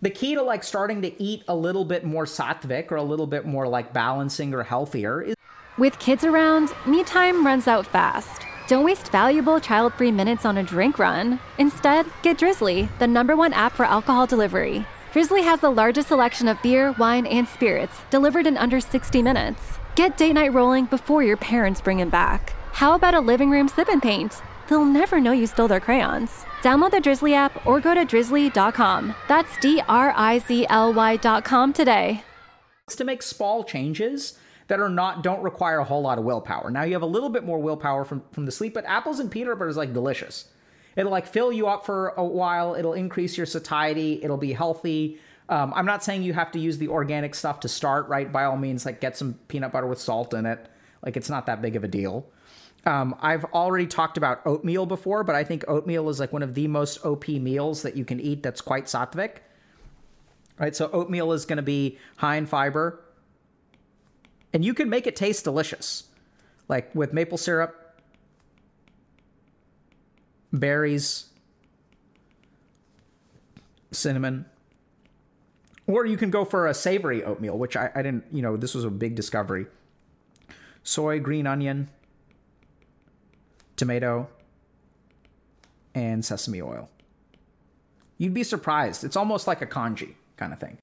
The 0.00 0.10
key 0.10 0.34
to 0.34 0.42
like 0.42 0.62
starting 0.64 1.02
to 1.02 1.22
eat 1.22 1.42
a 1.48 1.54
little 1.54 1.84
bit 1.84 2.04
more 2.04 2.24
sattvic 2.24 2.90
or 2.92 2.96
a 2.96 3.02
little 3.02 3.26
bit 3.26 3.46
more 3.46 3.66
like 3.66 3.92
balancing 3.92 4.54
or 4.54 4.62
healthier 4.62 5.22
is 5.22 5.34
With 5.76 5.98
kids 5.98 6.24
around, 6.24 6.72
me 6.86 7.04
time 7.04 7.46
runs 7.46 7.68
out 7.68 7.86
fast. 7.86 8.42
Don't 8.68 8.84
waste 8.84 9.10
valuable 9.12 9.60
child-free 9.60 10.12
minutes 10.12 10.44
on 10.44 10.58
a 10.58 10.62
drink 10.62 10.98
run. 10.98 11.40
Instead, 11.58 12.04
get 12.22 12.36
Drizzly, 12.36 12.88
the 12.98 13.06
number 13.06 13.36
one 13.36 13.52
app 13.52 13.72
for 13.72 13.84
alcohol 13.84 14.26
delivery. 14.26 14.84
Drizzly 15.12 15.42
has 15.42 15.60
the 15.60 15.70
largest 15.70 16.08
selection 16.08 16.48
of 16.48 16.60
beer, 16.62 16.94
wine, 16.98 17.26
and 17.26 17.48
spirits 17.48 17.94
delivered 18.10 18.46
in 18.46 18.56
under 18.58 18.78
60 18.78 19.22
minutes. 19.22 19.78
Get 19.94 20.16
date 20.18 20.34
night 20.34 20.52
rolling 20.52 20.84
before 20.84 21.22
your 21.22 21.36
parents 21.38 21.80
bring 21.80 21.98
him 21.98 22.10
back. 22.10 22.54
How 22.72 22.94
about 22.94 23.14
a 23.14 23.20
living 23.20 23.50
room 23.50 23.68
sip 23.68 23.88
and 23.88 24.02
paint? 24.02 24.42
They'll 24.68 24.84
never 24.84 25.18
know 25.18 25.32
you 25.32 25.46
stole 25.46 25.66
their 25.66 25.80
crayons. 25.80 26.44
Download 26.60 26.90
the 26.90 27.00
Drizzly 27.00 27.32
app 27.34 27.66
or 27.66 27.80
go 27.80 27.94
to 27.94 28.04
drizzly.com. 28.04 29.14
That's 29.28 29.56
D 29.60 29.80
R 29.88 30.12
I 30.14 30.40
Z 30.40 30.66
L 30.68 30.92
Y.com 30.92 31.72
today. 31.72 32.22
to 32.96 33.04
make 33.04 33.22
small 33.22 33.64
changes 33.64 34.38
that 34.68 34.78
are 34.78 34.90
not 34.90 35.22
don't 35.22 35.42
require 35.42 35.78
a 35.78 35.84
whole 35.84 36.02
lot 36.02 36.18
of 36.18 36.24
willpower. 36.24 36.70
Now 36.70 36.82
you 36.82 36.92
have 36.92 37.02
a 37.02 37.06
little 37.06 37.30
bit 37.30 37.44
more 37.44 37.58
willpower 37.58 38.04
from 38.04 38.22
from 38.32 38.44
the 38.44 38.52
sleep, 38.52 38.74
but 38.74 38.84
apples 38.84 39.18
and 39.20 39.30
peanut 39.30 39.58
butter 39.58 39.70
is 39.70 39.76
like 39.78 39.94
delicious. 39.94 40.50
It'll 40.98 41.12
like 41.12 41.28
fill 41.28 41.52
you 41.52 41.68
up 41.68 41.86
for 41.86 42.08
a 42.16 42.24
while. 42.24 42.74
It'll 42.74 42.92
increase 42.92 43.36
your 43.36 43.46
satiety. 43.46 44.20
It'll 44.22 44.36
be 44.36 44.52
healthy. 44.52 45.20
Um, 45.48 45.72
I'm 45.76 45.86
not 45.86 46.02
saying 46.02 46.24
you 46.24 46.34
have 46.34 46.50
to 46.52 46.58
use 46.58 46.76
the 46.76 46.88
organic 46.88 47.36
stuff 47.36 47.60
to 47.60 47.68
start, 47.68 48.08
right? 48.08 48.30
By 48.30 48.44
all 48.44 48.56
means, 48.56 48.84
like 48.84 49.00
get 49.00 49.16
some 49.16 49.34
peanut 49.46 49.70
butter 49.70 49.86
with 49.86 50.00
salt 50.00 50.34
in 50.34 50.44
it. 50.44 50.68
Like 51.02 51.16
it's 51.16 51.30
not 51.30 51.46
that 51.46 51.62
big 51.62 51.76
of 51.76 51.84
a 51.84 51.88
deal. 51.88 52.26
Um, 52.84 53.14
I've 53.20 53.44
already 53.46 53.86
talked 53.86 54.16
about 54.16 54.44
oatmeal 54.44 54.86
before, 54.86 55.22
but 55.22 55.36
I 55.36 55.44
think 55.44 55.64
oatmeal 55.68 56.08
is 56.08 56.18
like 56.18 56.32
one 56.32 56.42
of 56.42 56.54
the 56.54 56.66
most 56.66 57.04
OP 57.04 57.28
meals 57.28 57.82
that 57.82 57.96
you 57.96 58.04
can 58.04 58.18
eat 58.18 58.42
that's 58.42 58.60
quite 58.60 58.86
sattvic. 58.86 59.36
Right? 60.58 60.74
So 60.74 60.90
oatmeal 60.92 61.32
is 61.32 61.44
going 61.44 61.58
to 61.58 61.62
be 61.62 61.98
high 62.16 62.36
in 62.36 62.46
fiber. 62.46 63.04
And 64.52 64.64
you 64.64 64.74
can 64.74 64.90
make 64.90 65.06
it 65.06 65.14
taste 65.14 65.44
delicious. 65.44 66.08
Like 66.66 66.92
with 66.92 67.12
maple 67.12 67.38
syrup, 67.38 67.77
berries, 70.52 71.26
cinnamon. 73.90 74.46
Or 75.86 76.04
you 76.04 76.16
can 76.16 76.30
go 76.30 76.44
for 76.44 76.66
a 76.66 76.74
savory 76.74 77.24
oatmeal, 77.24 77.56
which 77.56 77.76
I, 77.76 77.90
I 77.94 78.02
didn't, 78.02 78.24
you 78.32 78.42
know, 78.42 78.56
this 78.56 78.74
was 78.74 78.84
a 78.84 78.90
big 78.90 79.14
discovery. 79.14 79.66
Soy, 80.82 81.18
green 81.18 81.46
onion, 81.46 81.88
tomato, 83.76 84.28
and 85.94 86.24
sesame 86.24 86.60
oil. 86.60 86.90
You'd 88.18 88.34
be 88.34 88.44
surprised. 88.44 89.04
It's 89.04 89.16
almost 89.16 89.46
like 89.46 89.62
a 89.62 89.66
congee 89.66 90.16
kind 90.36 90.52
of 90.52 90.58
thing. 90.58 90.78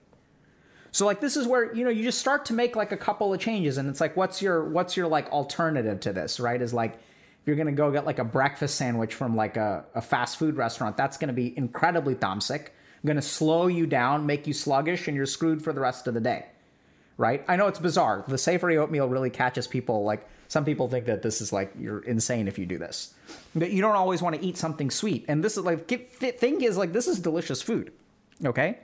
So 0.92 1.06
like 1.06 1.20
this 1.20 1.36
is 1.36 1.46
where 1.46 1.76
you 1.76 1.84
know 1.84 1.90
you 1.90 2.04
just 2.04 2.20
start 2.20 2.46
to 2.46 2.54
make 2.54 2.78
like 2.78 2.94
a 2.94 2.98
couple 2.98 3.34
of 3.34 3.40
changes 3.42 3.78
and 3.78 3.90
it's 3.90 4.00
like 4.00 4.16
what's 4.16 4.42
your 4.42 4.64
what's 4.64 4.96
your 4.96 5.08
like 5.08 5.30
alternative 5.30 6.00
to 6.02 6.14
this, 6.14 6.40
right? 6.40 6.62
Is 6.62 6.74
like 6.74 6.98
you're 7.46 7.56
gonna 7.56 7.72
go 7.72 7.92
get 7.92 8.06
like 8.06 8.20
a 8.20 8.24
breakfast 8.24 8.76
sandwich 8.76 9.14
from 9.14 9.36
like 9.36 9.58
a, 9.58 9.86
a 9.94 10.02
fast 10.02 10.38
food 10.38 10.58
restaurant, 10.58 10.98
that's 10.98 11.18
gonna 11.18 11.34
be 11.34 11.56
incredibly 11.58 12.16
tamasic, 12.16 12.70
gonna 13.06 13.22
slow 13.22 13.68
you 13.68 13.86
down, 13.86 14.26
make 14.26 14.48
you 14.48 14.54
sluggish, 14.54 15.08
and 15.08 15.16
you're 15.16 15.26
screwed 15.26 15.64
for 15.64 15.72
the 15.74 15.80
rest 15.80 16.08
of 16.08 16.14
the 16.14 16.22
day. 16.22 16.46
Right? 17.18 17.46
I 17.48 17.56
know 17.56 17.68
it's 17.68 17.80
bizarre. 17.80 18.26
The 18.28 18.38
savory 18.38 18.78
oatmeal 18.78 19.08
really 19.08 19.30
catches 19.30 19.68
people. 19.68 20.04
Like 20.04 20.28
some 20.48 20.66
people 20.66 20.90
think 20.90 21.06
that 21.06 21.22
this 21.22 21.40
is 21.40 21.54
like 21.54 21.72
you're 21.80 22.00
insane 22.00 22.48
if 22.48 22.60
you 22.60 22.66
do 22.66 22.78
this. 22.78 23.14
But 23.56 23.72
you 23.72 23.82
don't 23.82 23.96
always 23.96 24.22
want 24.22 24.36
to 24.36 24.46
eat 24.46 24.58
something 24.58 24.92
sweet. 24.92 25.26
And 25.28 25.44
this 25.44 25.58
is 25.58 25.64
like 25.64 25.88
thing 25.88 26.62
is 26.62 26.78
like 26.78 26.94
this 26.94 27.08
is 27.08 27.20
delicious 27.20 27.62
food. 27.62 27.94
Okay? 28.44 28.80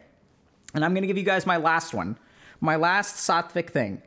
And 0.73 0.85
I'm 0.85 0.93
gonna 0.93 1.07
give 1.07 1.17
you 1.17 1.23
guys 1.23 1.45
my 1.45 1.57
last 1.57 1.93
one. 1.93 2.17
My 2.61 2.75
last 2.75 3.15
sattvic 3.15 3.69
thing. 3.71 4.01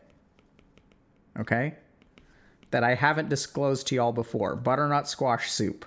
Okay? 1.39 1.75
That 2.75 2.83
I 2.83 2.97
haven't 2.97 3.29
disclosed 3.29 3.87
to 3.87 3.95
y'all 3.95 4.11
before 4.11 4.57
butternut 4.57 5.07
squash 5.07 5.49
soup. 5.49 5.85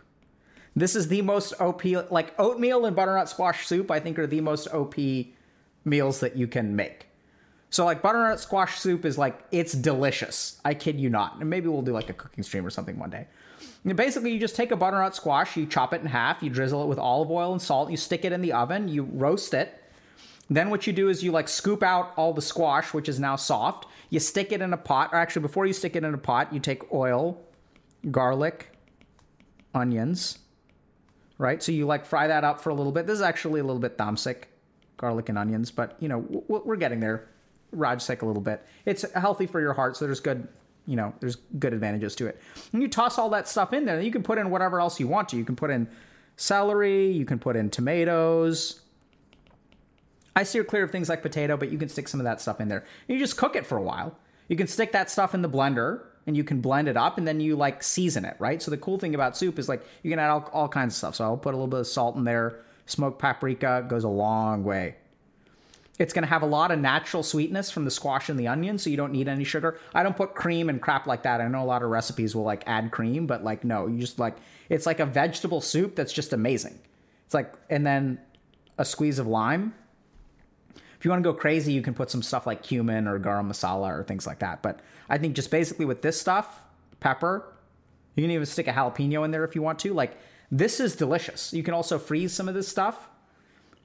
This 0.73 0.95
is 0.95 1.09
the 1.09 1.21
most 1.21 1.53
OP, 1.59 1.83
like 2.09 2.33
oatmeal 2.39 2.85
and 2.85 2.95
butternut 2.95 3.27
squash 3.27 3.67
soup, 3.67 3.91
I 3.91 3.99
think 3.99 4.17
are 4.17 4.25
the 4.25 4.39
most 4.39 4.69
OP 4.69 4.95
meals 5.83 6.21
that 6.21 6.37
you 6.37 6.47
can 6.47 6.77
make. 6.77 7.07
So, 7.71 7.83
like, 7.83 8.01
butternut 8.01 8.39
squash 8.39 8.79
soup 8.79 9.03
is 9.03 9.17
like, 9.17 9.37
it's 9.51 9.73
delicious. 9.73 10.61
I 10.63 10.75
kid 10.75 10.97
you 10.97 11.09
not. 11.09 11.41
And 11.41 11.49
maybe 11.49 11.67
we'll 11.67 11.81
do 11.81 11.91
like 11.91 12.09
a 12.09 12.13
cooking 12.13 12.45
stream 12.45 12.65
or 12.65 12.69
something 12.69 12.97
one 12.97 13.09
day. 13.09 13.27
And 13.83 13.97
basically, 13.97 14.31
you 14.31 14.39
just 14.39 14.55
take 14.55 14.71
a 14.71 14.77
butternut 14.77 15.13
squash, 15.13 15.57
you 15.57 15.65
chop 15.65 15.93
it 15.93 15.99
in 15.99 16.07
half, 16.07 16.41
you 16.41 16.49
drizzle 16.49 16.83
it 16.83 16.87
with 16.87 16.99
olive 16.99 17.29
oil 17.29 17.51
and 17.51 17.61
salt, 17.61 17.91
you 17.91 17.97
stick 17.97 18.23
it 18.23 18.31
in 18.31 18.39
the 18.39 18.53
oven, 18.53 18.87
you 18.87 19.03
roast 19.03 19.53
it. 19.53 19.83
Then, 20.49 20.69
what 20.69 20.87
you 20.87 20.93
do 20.93 21.09
is 21.09 21.21
you 21.21 21.33
like 21.33 21.49
scoop 21.49 21.83
out 21.83 22.13
all 22.15 22.31
the 22.31 22.41
squash, 22.41 22.93
which 22.93 23.09
is 23.09 23.19
now 23.19 23.35
soft, 23.35 23.87
you 24.09 24.19
stick 24.19 24.51
it 24.51 24.61
in 24.61 24.73
a 24.73 24.77
pot, 24.77 25.09
or 25.11 25.17
actually, 25.17 25.41
before 25.41 25.65
you 25.65 25.73
stick 25.73 25.95
it 25.95 26.03
in 26.03 26.13
a 26.13 26.17
pot, 26.17 26.53
you 26.53 26.59
take 26.59 26.93
oil, 26.93 27.41
garlic, 28.11 28.71
onions, 29.73 30.39
right? 31.37 31.61
So 31.61 31.71
you 31.71 31.85
like 31.85 32.05
fry 32.05 32.27
that 32.27 32.43
up 32.43 32.61
for 32.61 32.69
a 32.69 32.73
little 32.73 32.91
bit. 32.91 33.05
This 33.07 33.15
is 33.15 33.21
actually 33.21 33.59
a 33.59 33.63
little 33.63 33.81
bit 33.81 33.97
tamasic, 33.97 34.43
garlic 34.97 35.29
and 35.29 35.37
onions, 35.37 35.71
but 35.71 35.95
you 35.99 36.09
know, 36.09 36.19
we're 36.47 36.75
getting 36.75 36.99
there. 36.99 37.27
Rajasic 37.75 38.21
a 38.21 38.25
little 38.25 38.41
bit. 38.41 38.65
It's 38.85 39.03
healthy 39.11 39.45
for 39.45 39.59
your 39.59 39.73
heart, 39.73 39.97
so 39.97 40.05
there's 40.05 40.21
good, 40.21 40.47
you 40.85 40.95
know, 40.95 41.13
there's 41.19 41.35
good 41.59 41.73
advantages 41.73 42.15
to 42.15 42.27
it. 42.27 42.41
And 42.71 42.81
you 42.81 42.87
toss 42.87 43.19
all 43.19 43.29
that 43.31 43.45
stuff 43.47 43.73
in 43.73 43.83
there, 43.83 43.99
you 43.99 44.09
can 44.09 44.23
put 44.23 44.37
in 44.37 44.49
whatever 44.49 44.79
else 44.79 45.01
you 45.01 45.07
want 45.07 45.27
to. 45.29 45.37
You 45.37 45.43
can 45.43 45.57
put 45.57 45.69
in 45.69 45.89
celery, 46.37 47.11
you 47.11 47.25
can 47.25 47.39
put 47.39 47.57
in 47.57 47.69
tomatoes. 47.69 48.81
I 50.37 50.43
steer 50.43 50.63
clear 50.63 50.83
of 50.83 50.91
things 50.91 51.09
like 51.09 51.23
potato, 51.23 51.57
but 51.57 51.71
you 51.71 51.79
can 51.79 51.89
stick 51.89 52.07
some 52.07 52.19
of 52.19 52.25
that 52.25 52.39
stuff 52.39 52.61
in 52.61 52.67
there. 52.67 52.85
And 53.07 53.17
you 53.17 53.19
just 53.19 53.37
cook 53.37 53.55
it 53.55 53.65
for 53.65 53.75
a 53.75 53.81
while. 53.81 54.15
You 54.47 54.55
can 54.55 54.67
stick 54.67 54.91
that 54.91 55.09
stuff 55.09 55.33
in 55.33 55.41
the 55.41 55.49
blender 55.49 56.01
and 56.27 56.37
you 56.37 56.43
can 56.43 56.61
blend 56.61 56.87
it 56.87 56.95
up 56.95 57.17
and 57.17 57.27
then 57.27 57.39
you 57.39 57.55
like 57.55 57.81
season 57.81 58.23
it, 58.23 58.35
right? 58.37 58.61
So 58.61 58.69
the 58.69 58.77
cool 58.77 58.99
thing 58.99 59.15
about 59.15 59.35
soup 59.35 59.57
is 59.57 59.67
like 59.67 59.83
you 60.03 60.11
can 60.11 60.19
add 60.19 60.29
all, 60.29 60.47
all 60.53 60.67
kinds 60.69 60.93
of 60.93 60.97
stuff. 60.97 61.15
So 61.15 61.23
I'll 61.23 61.37
put 61.37 61.55
a 61.55 61.57
little 61.57 61.67
bit 61.67 61.79
of 61.79 61.87
salt 61.87 62.15
in 62.17 62.23
there. 62.23 62.59
Smoked 62.85 63.17
paprika 63.17 63.83
goes 63.89 64.03
a 64.03 64.09
long 64.09 64.63
way. 64.63 64.97
It's 65.97 66.13
going 66.13 66.21
to 66.21 66.29
have 66.29 66.43
a 66.43 66.47
lot 66.47 66.69
of 66.69 66.77
natural 66.77 67.23
sweetness 67.23 67.71
from 67.71 67.83
the 67.83 67.89
squash 67.89 68.29
and 68.29 68.39
the 68.39 68.47
onion, 68.47 68.77
so 68.77 68.91
you 68.91 68.97
don't 68.97 69.11
need 69.11 69.27
any 69.27 69.43
sugar. 69.43 69.79
I 69.95 70.03
don't 70.03 70.15
put 70.15 70.35
cream 70.35 70.69
and 70.69 70.79
crap 70.79 71.07
like 71.07 71.23
that. 71.23 71.41
I 71.41 71.47
know 71.47 71.63
a 71.63 71.65
lot 71.65 71.81
of 71.81 71.89
recipes 71.89 72.35
will 72.35 72.43
like 72.43 72.63
add 72.67 72.91
cream, 72.91 73.25
but 73.25 73.43
like 73.43 73.63
no, 73.63 73.87
you 73.87 73.97
just 73.97 74.19
like 74.19 74.37
it's 74.69 74.85
like 74.85 74.99
a 74.99 75.07
vegetable 75.07 75.61
soup 75.61 75.95
that's 75.95 76.13
just 76.13 76.33
amazing. 76.33 76.77
It's 77.25 77.33
like 77.33 77.51
and 77.71 77.83
then 77.83 78.19
a 78.77 78.85
squeeze 78.85 79.17
of 79.17 79.25
lime. 79.25 79.73
If 80.97 81.05
you 81.05 81.11
want 81.11 81.23
to 81.23 81.29
go 81.31 81.37
crazy, 81.37 81.73
you 81.73 81.81
can 81.81 81.93
put 81.93 82.09
some 82.09 82.21
stuff 82.21 82.47
like 82.47 82.63
cumin 82.63 83.07
or 83.07 83.19
garam 83.19 83.47
masala 83.47 83.89
or 83.89 84.03
things 84.03 84.25
like 84.25 84.39
that. 84.39 84.61
But 84.63 84.79
I 85.09 85.17
think 85.17 85.35
just 85.35 85.51
basically 85.51 85.85
with 85.85 86.01
this 86.01 86.19
stuff, 86.19 86.63
pepper, 86.99 87.53
you 88.15 88.23
can 88.23 88.31
even 88.31 88.45
stick 88.45 88.67
a 88.67 88.73
jalapeno 88.73 89.23
in 89.25 89.31
there 89.31 89.43
if 89.43 89.55
you 89.55 89.61
want 89.61 89.79
to. 89.79 89.93
Like 89.93 90.17
this 90.51 90.79
is 90.79 90.95
delicious. 90.95 91.53
You 91.53 91.63
can 91.63 91.73
also 91.73 91.99
freeze 91.99 92.33
some 92.33 92.47
of 92.47 92.55
this 92.55 92.67
stuff 92.67 93.09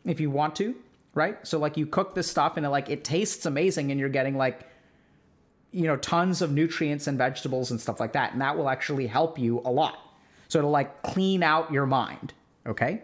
if 0.05 0.21
you 0.21 0.31
want 0.31 0.57
to 0.57 0.75
right? 1.15 1.45
So 1.47 1.59
like 1.59 1.77
you 1.77 1.87
cook 1.87 2.15
this 2.15 2.31
stuff 2.31 2.57
and 2.57 2.65
it 2.65 2.71
like 2.71 2.89
it 2.89 3.05
tastes 3.05 3.47
amazing 3.47 3.91
and 3.91 4.01
you're 4.01 4.09
getting 4.09 4.37
like 4.37 4.69
you 5.71 5.87
know 5.87 5.97
tons 5.97 6.43
of 6.43 6.53
nutrients 6.53 7.07
and 7.07 7.17
vegetables 7.17 7.71
and 7.71 7.81
stuff 7.81 7.99
like 7.99 8.13
that 8.13 8.33
and 8.33 8.41
that 8.43 8.57
will 8.57 8.69
actually 8.69 9.07
help 9.07 9.39
you 9.39 9.61
a 9.65 9.71
lot. 9.71 9.99
So 10.49 10.59
it'll 10.59 10.71
like 10.71 11.03
clean 11.03 11.43
out 11.43 11.73
your 11.73 11.87
mind, 11.87 12.35
okay? 12.67 13.03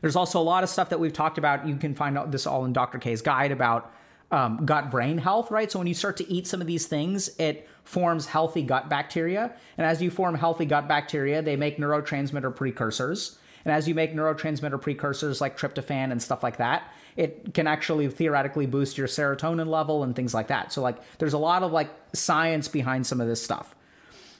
There's 0.00 0.16
also 0.16 0.40
a 0.40 0.42
lot 0.42 0.62
of 0.62 0.70
stuff 0.70 0.90
that 0.90 1.00
we've 1.00 1.12
talked 1.12 1.38
about. 1.38 1.66
You 1.66 1.76
can 1.76 1.94
find 1.94 2.16
this 2.32 2.46
all 2.46 2.64
in 2.64 2.72
Dr. 2.72 2.98
K's 2.98 3.22
guide 3.22 3.52
about 3.52 3.92
um, 4.30 4.66
gut 4.66 4.90
brain 4.90 5.18
health, 5.18 5.50
right? 5.50 5.70
So 5.70 5.78
when 5.78 5.88
you 5.88 5.94
start 5.94 6.16
to 6.18 6.30
eat 6.30 6.46
some 6.46 6.60
of 6.60 6.66
these 6.66 6.86
things, 6.86 7.28
it 7.38 7.68
forms 7.84 8.26
healthy 8.26 8.62
gut 8.62 8.88
bacteria. 8.88 9.54
And 9.76 9.86
as 9.86 10.02
you 10.02 10.10
form 10.10 10.34
healthy 10.34 10.66
gut 10.66 10.86
bacteria, 10.86 11.40
they 11.40 11.56
make 11.56 11.78
neurotransmitter 11.78 12.54
precursors. 12.54 13.38
And 13.64 13.74
as 13.74 13.88
you 13.88 13.94
make 13.94 14.14
neurotransmitter 14.14 14.80
precursors 14.80 15.40
like 15.40 15.58
tryptophan 15.58 16.12
and 16.12 16.22
stuff 16.22 16.42
like 16.42 16.58
that, 16.58 16.92
it 17.16 17.52
can 17.54 17.66
actually 17.66 18.08
theoretically 18.08 18.66
boost 18.66 18.96
your 18.96 19.08
serotonin 19.08 19.66
level 19.66 20.04
and 20.04 20.14
things 20.14 20.34
like 20.34 20.48
that. 20.48 20.72
So 20.72 20.82
like 20.82 20.98
there's 21.18 21.32
a 21.32 21.38
lot 21.38 21.62
of 21.62 21.72
like 21.72 21.90
science 22.12 22.68
behind 22.68 23.06
some 23.06 23.20
of 23.20 23.26
this 23.26 23.42
stuff. 23.42 23.74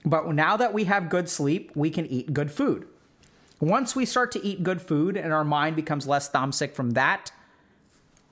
But 0.04 0.32
now 0.32 0.56
that 0.56 0.72
we 0.72 0.84
have 0.84 1.08
good 1.08 1.28
sleep, 1.28 1.72
we 1.74 1.90
can 1.90 2.06
eat 2.06 2.32
good 2.32 2.50
food. 2.50 2.86
Once 3.60 3.96
we 3.96 4.04
start 4.04 4.30
to 4.32 4.44
eat 4.44 4.62
good 4.62 4.80
food 4.80 5.16
and 5.16 5.32
our 5.32 5.44
mind 5.44 5.74
becomes 5.74 6.06
less 6.06 6.30
tamasic 6.30 6.74
from 6.74 6.90
that 6.90 7.32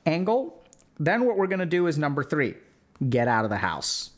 angle, 0.05 0.62
then 0.99 1.25
what 1.25 1.37
we're 1.37 1.49
going 1.49 1.59
to 1.59 1.67
do 1.67 1.87
is 1.87 1.99
number 1.99 2.23
3, 2.23 2.55
get 3.09 3.27
out 3.27 3.45
of 3.45 3.51
the 3.51 3.57
house. 3.57 4.11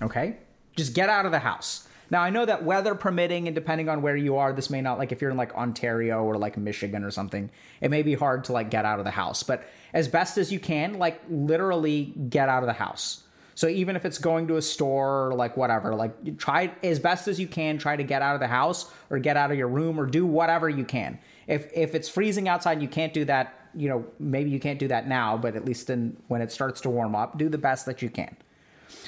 Okay? 0.00 0.36
Just 0.76 0.94
get 0.94 1.08
out 1.08 1.26
of 1.26 1.32
the 1.32 1.38
house. 1.38 1.88
Now 2.10 2.22
I 2.22 2.30
know 2.30 2.44
that 2.44 2.64
weather 2.64 2.94
permitting 2.94 3.48
and 3.48 3.54
depending 3.54 3.88
on 3.88 4.00
where 4.00 4.16
you 4.16 4.36
are, 4.36 4.52
this 4.52 4.70
may 4.70 4.80
not 4.80 4.98
like 4.98 5.12
if 5.12 5.20
you're 5.20 5.30
in 5.30 5.36
like 5.36 5.54
Ontario 5.54 6.22
or 6.22 6.36
like 6.36 6.56
Michigan 6.56 7.02
or 7.02 7.10
something, 7.10 7.50
it 7.80 7.90
may 7.90 8.02
be 8.02 8.14
hard 8.14 8.44
to 8.44 8.52
like 8.52 8.70
get 8.70 8.84
out 8.84 8.98
of 8.98 9.04
the 9.04 9.10
house. 9.10 9.42
But 9.42 9.66
as 9.92 10.08
best 10.08 10.38
as 10.38 10.52
you 10.52 10.60
can, 10.60 10.94
like 10.94 11.20
literally 11.28 12.14
get 12.28 12.48
out 12.48 12.62
of 12.62 12.66
the 12.66 12.74
house. 12.74 13.23
So 13.54 13.68
even 13.68 13.96
if 13.96 14.04
it's 14.04 14.18
going 14.18 14.48
to 14.48 14.56
a 14.56 14.62
store 14.62 15.28
or 15.28 15.34
like 15.34 15.56
whatever, 15.56 15.94
like 15.94 16.38
try 16.38 16.72
as 16.82 16.98
best 16.98 17.28
as 17.28 17.38
you 17.38 17.46
can, 17.46 17.78
try 17.78 17.96
to 17.96 18.02
get 18.02 18.20
out 18.20 18.34
of 18.34 18.40
the 18.40 18.48
house 18.48 18.90
or 19.10 19.18
get 19.18 19.36
out 19.36 19.50
of 19.50 19.56
your 19.56 19.68
room 19.68 19.98
or 19.98 20.06
do 20.06 20.26
whatever 20.26 20.68
you 20.68 20.84
can. 20.84 21.18
If 21.46 21.70
if 21.72 21.94
it's 21.94 22.08
freezing 22.08 22.48
outside, 22.48 22.82
you 22.82 22.88
can't 22.88 23.12
do 23.12 23.24
that. 23.26 23.70
You 23.76 23.88
know, 23.88 24.06
maybe 24.18 24.50
you 24.50 24.60
can't 24.60 24.78
do 24.78 24.88
that 24.88 25.08
now, 25.08 25.36
but 25.36 25.56
at 25.56 25.64
least 25.64 25.90
in 25.90 26.16
when 26.28 26.40
it 26.42 26.50
starts 26.50 26.80
to 26.82 26.90
warm 26.90 27.14
up, 27.14 27.38
do 27.38 27.48
the 27.48 27.58
best 27.58 27.86
that 27.86 28.02
you 28.02 28.10
can. 28.10 28.36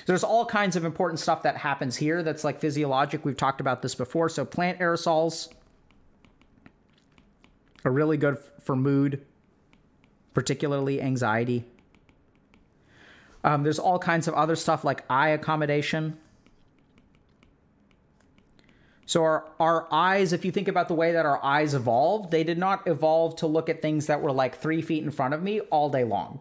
There's 0.06 0.24
all 0.24 0.46
kinds 0.46 0.76
of 0.76 0.84
important 0.84 1.20
stuff 1.20 1.42
that 1.42 1.56
happens 1.56 1.96
here 1.96 2.22
that's 2.22 2.44
like 2.44 2.60
physiologic. 2.60 3.24
We've 3.24 3.36
talked 3.36 3.60
about 3.60 3.82
this 3.82 3.94
before. 3.94 4.28
So 4.28 4.44
plant 4.44 4.78
aerosols 4.78 5.48
are 7.84 7.92
really 7.92 8.16
good 8.16 8.38
for 8.62 8.76
mood, 8.76 9.24
particularly 10.34 11.00
anxiety. 11.00 11.64
Um, 13.46 13.62
there's 13.62 13.78
all 13.78 14.00
kinds 14.00 14.26
of 14.26 14.34
other 14.34 14.56
stuff 14.56 14.84
like 14.84 15.04
eye 15.08 15.28
accommodation. 15.28 16.18
So 19.06 19.22
our, 19.22 19.44
our 19.60 19.86
eyes, 19.92 20.32
if 20.32 20.44
you 20.44 20.50
think 20.50 20.66
about 20.66 20.88
the 20.88 20.94
way 20.94 21.12
that 21.12 21.24
our 21.24 21.42
eyes 21.44 21.72
evolved, 21.72 22.32
they 22.32 22.42
did 22.42 22.58
not 22.58 22.88
evolve 22.88 23.36
to 23.36 23.46
look 23.46 23.68
at 23.68 23.80
things 23.80 24.06
that 24.06 24.20
were 24.20 24.32
like 24.32 24.58
three 24.58 24.82
feet 24.82 25.04
in 25.04 25.12
front 25.12 25.32
of 25.32 25.44
me 25.44 25.60
all 25.60 25.88
day 25.88 26.02
long. 26.02 26.40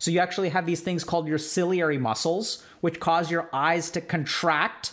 So 0.00 0.10
you 0.10 0.18
actually 0.18 0.48
have 0.48 0.66
these 0.66 0.80
things 0.80 1.04
called 1.04 1.28
your 1.28 1.38
ciliary 1.38 1.98
muscles, 1.98 2.64
which 2.80 2.98
cause 2.98 3.30
your 3.30 3.48
eyes 3.52 3.88
to 3.92 4.00
contract 4.00 4.92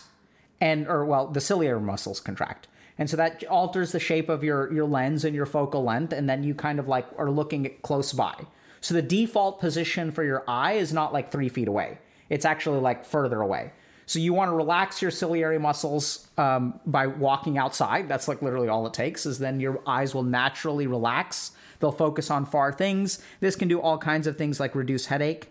and 0.60 0.86
or 0.86 1.04
well, 1.04 1.26
the 1.26 1.40
ciliary 1.40 1.80
muscles 1.80 2.20
contract. 2.20 2.68
And 2.98 3.10
so 3.10 3.16
that 3.16 3.42
alters 3.44 3.90
the 3.90 4.00
shape 4.00 4.28
of 4.28 4.44
your 4.44 4.72
your 4.72 4.86
lens 4.86 5.24
and 5.24 5.34
your 5.34 5.46
focal 5.46 5.82
length 5.82 6.12
and 6.12 6.28
then 6.28 6.44
you 6.44 6.54
kind 6.54 6.78
of 6.78 6.86
like 6.86 7.06
are 7.16 7.30
looking 7.30 7.74
close 7.82 8.12
by. 8.12 8.34
So 8.80 8.94
the 8.94 9.02
default 9.02 9.60
position 9.60 10.10
for 10.10 10.24
your 10.24 10.44
eye 10.48 10.72
is 10.72 10.92
not 10.92 11.12
like 11.12 11.30
3 11.30 11.48
feet 11.48 11.68
away. 11.68 11.98
It's 12.28 12.44
actually 12.44 12.80
like 12.80 13.04
further 13.04 13.40
away. 13.40 13.72
So 14.06 14.18
you 14.18 14.32
want 14.32 14.50
to 14.50 14.54
relax 14.54 15.02
your 15.02 15.10
ciliary 15.10 15.58
muscles 15.58 16.28
um, 16.38 16.80
by 16.86 17.06
walking 17.06 17.58
outside. 17.58 18.08
That's 18.08 18.26
like 18.26 18.40
literally 18.40 18.68
all 18.68 18.86
it 18.86 18.94
takes. 18.94 19.26
Is 19.26 19.38
then 19.38 19.60
your 19.60 19.80
eyes 19.86 20.14
will 20.14 20.22
naturally 20.22 20.86
relax 20.86 21.52
They'll 21.80 21.92
focus 21.92 22.30
on 22.30 22.46
far 22.46 22.72
things. 22.72 23.20
This 23.40 23.56
can 23.56 23.68
do 23.68 23.80
all 23.80 23.98
kinds 23.98 24.26
of 24.26 24.36
things 24.36 24.58
like 24.58 24.74
reduce 24.74 25.06
headache. 25.06 25.48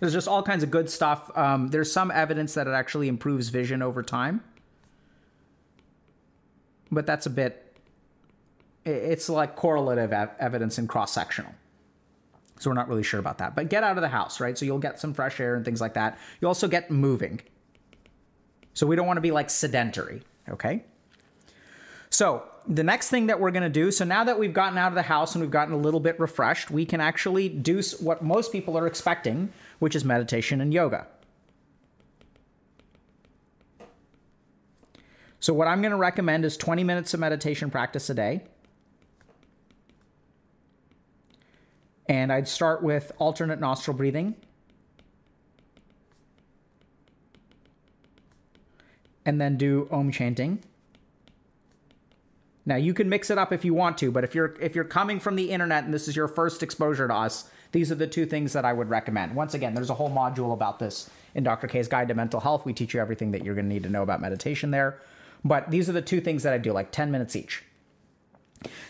There's 0.00 0.12
just 0.12 0.28
all 0.28 0.42
kinds 0.42 0.62
of 0.62 0.70
good 0.70 0.90
stuff. 0.90 1.30
Um, 1.36 1.68
there's 1.68 1.90
some 1.90 2.10
evidence 2.10 2.54
that 2.54 2.66
it 2.66 2.72
actually 2.72 3.08
improves 3.08 3.48
vision 3.48 3.82
over 3.82 4.02
time. 4.02 4.42
But 6.90 7.06
that's 7.06 7.26
a 7.26 7.30
bit, 7.30 7.76
it's 8.84 9.28
like 9.28 9.56
correlative 9.56 10.12
evidence 10.12 10.78
and 10.78 10.88
cross 10.88 11.12
sectional. 11.12 11.52
So 12.58 12.70
we're 12.70 12.74
not 12.74 12.88
really 12.88 13.02
sure 13.02 13.20
about 13.20 13.38
that. 13.38 13.54
But 13.54 13.68
get 13.68 13.84
out 13.84 13.96
of 13.96 14.02
the 14.02 14.08
house, 14.08 14.40
right? 14.40 14.56
So 14.56 14.64
you'll 14.64 14.78
get 14.78 14.98
some 14.98 15.12
fresh 15.14 15.40
air 15.40 15.54
and 15.54 15.64
things 15.64 15.80
like 15.80 15.94
that. 15.94 16.18
You 16.40 16.48
also 16.48 16.68
get 16.68 16.90
moving. 16.90 17.40
So 18.74 18.86
we 18.86 18.96
don't 18.96 19.06
want 19.06 19.18
to 19.18 19.22
be 19.22 19.30
like 19.30 19.50
sedentary, 19.50 20.22
okay? 20.48 20.84
So 22.10 22.44
the 22.68 22.82
next 22.82 23.10
thing 23.10 23.26
that 23.26 23.38
we're 23.38 23.50
going 23.50 23.62
to 23.62 23.68
do 23.68 23.90
so 23.90 24.04
now 24.04 24.24
that 24.24 24.38
we've 24.38 24.52
gotten 24.52 24.78
out 24.78 24.88
of 24.88 24.94
the 24.94 25.02
house 25.02 25.34
and 25.34 25.42
we've 25.42 25.50
gotten 25.50 25.72
a 25.72 25.76
little 25.76 26.00
bit 26.00 26.18
refreshed 26.18 26.70
we 26.70 26.84
can 26.84 27.00
actually 27.00 27.48
do 27.48 27.80
what 28.00 28.22
most 28.22 28.52
people 28.52 28.76
are 28.76 28.86
expecting 28.86 29.52
which 29.78 29.94
is 29.94 30.04
meditation 30.04 30.60
and 30.60 30.74
yoga 30.74 31.06
so 35.38 35.54
what 35.54 35.68
i'm 35.68 35.80
going 35.80 35.92
to 35.92 35.96
recommend 35.96 36.44
is 36.44 36.56
20 36.56 36.82
minutes 36.82 37.14
of 37.14 37.20
meditation 37.20 37.70
practice 37.70 38.10
a 38.10 38.14
day 38.14 38.42
and 42.08 42.32
i'd 42.32 42.48
start 42.48 42.82
with 42.82 43.12
alternate 43.18 43.60
nostril 43.60 43.96
breathing 43.96 44.34
and 49.24 49.40
then 49.40 49.56
do 49.56 49.88
om 49.90 50.10
chanting 50.10 50.62
now 52.66 52.74
you 52.74 52.92
can 52.92 53.08
mix 53.08 53.30
it 53.30 53.38
up 53.38 53.52
if 53.52 53.64
you 53.64 53.72
want 53.72 53.96
to, 53.98 54.10
but 54.10 54.24
if 54.24 54.34
you're 54.34 54.56
if 54.60 54.74
you're 54.74 54.84
coming 54.84 55.20
from 55.20 55.36
the 55.36 55.50
internet 55.50 55.84
and 55.84 55.94
this 55.94 56.08
is 56.08 56.16
your 56.16 56.26
first 56.26 56.64
exposure 56.64 57.06
to 57.06 57.14
us, 57.14 57.48
these 57.70 57.92
are 57.92 57.94
the 57.94 58.08
two 58.08 58.26
things 58.26 58.52
that 58.54 58.64
I 58.64 58.72
would 58.72 58.90
recommend. 58.90 59.36
Once 59.36 59.54
again, 59.54 59.72
there's 59.72 59.88
a 59.88 59.94
whole 59.94 60.10
module 60.10 60.52
about 60.52 60.80
this 60.80 61.08
in 61.36 61.44
Dr. 61.44 61.68
K's 61.68 61.86
Guide 61.86 62.08
to 62.08 62.14
Mental 62.14 62.40
Health. 62.40 62.64
We 62.64 62.72
teach 62.72 62.92
you 62.92 63.00
everything 63.00 63.30
that 63.30 63.44
you're 63.44 63.54
going 63.54 63.68
to 63.68 63.72
need 63.72 63.84
to 63.84 63.88
know 63.88 64.02
about 64.02 64.20
meditation 64.20 64.72
there. 64.72 65.00
But 65.44 65.70
these 65.70 65.88
are 65.88 65.92
the 65.92 66.02
two 66.02 66.20
things 66.20 66.42
that 66.42 66.52
I 66.52 66.58
do, 66.58 66.72
like 66.72 66.90
10 66.90 67.12
minutes 67.12 67.36
each. 67.36 67.62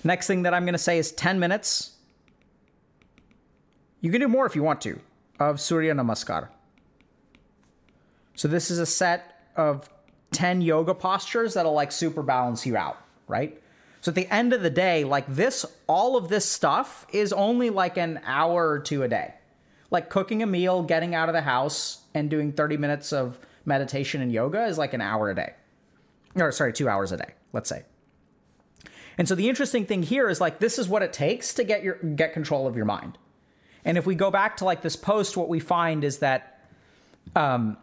Next 0.04 0.26
thing 0.26 0.42
that 0.42 0.54
I'm 0.54 0.64
going 0.64 0.72
to 0.72 0.78
say 0.78 0.98
is 0.98 1.12
10 1.12 1.38
minutes. 1.38 1.95
You 4.06 4.12
can 4.12 4.20
do 4.20 4.28
more 4.28 4.46
if 4.46 4.54
you 4.54 4.62
want 4.62 4.80
to, 4.82 5.00
of 5.40 5.60
Surya 5.60 5.92
Namaskar. 5.92 6.46
So 8.36 8.46
this 8.46 8.70
is 8.70 8.78
a 8.78 8.86
set 8.86 9.50
of 9.56 9.90
10 10.30 10.60
yoga 10.60 10.94
postures 10.94 11.54
that'll 11.54 11.72
like 11.72 11.90
super 11.90 12.22
balance 12.22 12.64
you 12.64 12.76
out, 12.76 12.98
right? 13.26 13.60
So 14.02 14.10
at 14.10 14.14
the 14.14 14.32
end 14.32 14.52
of 14.52 14.62
the 14.62 14.70
day, 14.70 15.02
like 15.02 15.26
this, 15.26 15.66
all 15.88 16.16
of 16.16 16.28
this 16.28 16.48
stuff 16.48 17.04
is 17.12 17.32
only 17.32 17.68
like 17.68 17.96
an 17.96 18.20
hour 18.24 18.70
or 18.70 18.78
two 18.78 19.02
a 19.02 19.08
day. 19.08 19.34
Like 19.90 20.08
cooking 20.08 20.40
a 20.40 20.46
meal, 20.46 20.84
getting 20.84 21.16
out 21.16 21.28
of 21.28 21.32
the 21.32 21.42
house, 21.42 22.04
and 22.14 22.30
doing 22.30 22.52
30 22.52 22.76
minutes 22.76 23.12
of 23.12 23.40
meditation 23.64 24.22
and 24.22 24.30
yoga 24.30 24.66
is 24.66 24.78
like 24.78 24.94
an 24.94 25.00
hour 25.00 25.30
a 25.30 25.34
day. 25.34 25.54
Or 26.36 26.52
sorry, 26.52 26.72
two 26.72 26.88
hours 26.88 27.10
a 27.10 27.16
day, 27.16 27.34
let's 27.52 27.68
say. 27.68 27.82
And 29.18 29.26
so 29.26 29.34
the 29.34 29.48
interesting 29.48 29.84
thing 29.84 30.04
here 30.04 30.28
is 30.28 30.40
like 30.40 30.60
this 30.60 30.78
is 30.78 30.88
what 30.88 31.02
it 31.02 31.12
takes 31.12 31.54
to 31.54 31.64
get 31.64 31.82
your 31.82 31.94
get 31.94 32.32
control 32.32 32.68
of 32.68 32.76
your 32.76 32.84
mind. 32.84 33.18
And 33.86 33.96
if 33.96 34.04
we 34.04 34.14
go 34.14 34.30
back 34.30 34.58
to 34.58 34.66
like 34.66 34.82
this 34.82 34.96
post, 34.96 35.36
what 35.36 35.48
we 35.48 35.60
find 35.60 36.04
is 36.04 36.18
that 36.18 36.60
um 37.34 37.78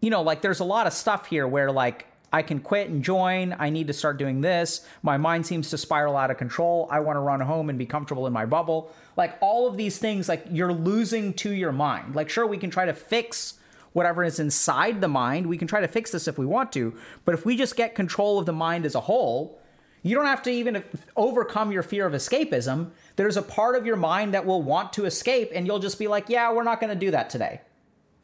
you 0.00 0.10
know, 0.10 0.22
like 0.22 0.42
there's 0.42 0.60
a 0.60 0.64
lot 0.64 0.86
of 0.86 0.92
stuff 0.92 1.26
here 1.26 1.46
where 1.46 1.70
like 1.70 2.06
I 2.32 2.42
can 2.42 2.60
quit 2.60 2.88
and 2.88 3.04
join. 3.04 3.54
I 3.58 3.68
need 3.68 3.88
to 3.88 3.92
start 3.92 4.16
doing 4.16 4.40
this. 4.40 4.86
My 5.02 5.18
mind 5.18 5.46
seems 5.46 5.68
to 5.70 5.78
spiral 5.78 6.16
out 6.16 6.30
of 6.30 6.38
control. 6.38 6.88
I 6.90 7.00
want 7.00 7.16
to 7.16 7.20
run 7.20 7.40
home 7.40 7.68
and 7.68 7.78
be 7.78 7.84
comfortable 7.84 8.26
in 8.26 8.32
my 8.32 8.46
bubble. 8.46 8.90
Like 9.16 9.36
all 9.40 9.68
of 9.68 9.76
these 9.76 9.98
things, 9.98 10.28
like 10.28 10.46
you're 10.50 10.72
losing 10.72 11.34
to 11.34 11.50
your 11.50 11.72
mind. 11.72 12.16
Like, 12.16 12.30
sure, 12.30 12.46
we 12.46 12.56
can 12.56 12.70
try 12.70 12.86
to 12.86 12.94
fix 12.94 13.54
whatever 13.92 14.24
is 14.24 14.40
inside 14.40 15.02
the 15.02 15.08
mind. 15.08 15.46
We 15.46 15.58
can 15.58 15.68
try 15.68 15.82
to 15.82 15.88
fix 15.88 16.10
this 16.10 16.26
if 16.26 16.38
we 16.38 16.46
want 16.46 16.72
to. 16.72 16.96
But 17.26 17.34
if 17.34 17.44
we 17.44 17.56
just 17.56 17.76
get 17.76 17.94
control 17.94 18.38
of 18.38 18.46
the 18.46 18.52
mind 18.52 18.86
as 18.86 18.94
a 18.94 19.00
whole, 19.00 19.60
you 20.02 20.14
don't 20.14 20.26
have 20.26 20.42
to 20.42 20.50
even 20.50 20.82
overcome 21.16 21.72
your 21.72 21.82
fear 21.82 22.06
of 22.06 22.12
escapism. 22.12 22.90
There's 23.16 23.36
a 23.36 23.42
part 23.42 23.76
of 23.76 23.86
your 23.86 23.96
mind 23.96 24.34
that 24.34 24.44
will 24.44 24.62
want 24.62 24.92
to 24.94 25.04
escape, 25.04 25.50
and 25.54 25.66
you'll 25.66 25.78
just 25.78 25.98
be 25.98 26.08
like, 26.08 26.28
yeah, 26.28 26.52
we're 26.52 26.64
not 26.64 26.80
going 26.80 26.92
to 26.92 26.98
do 26.98 27.10
that 27.12 27.30
today. 27.30 27.60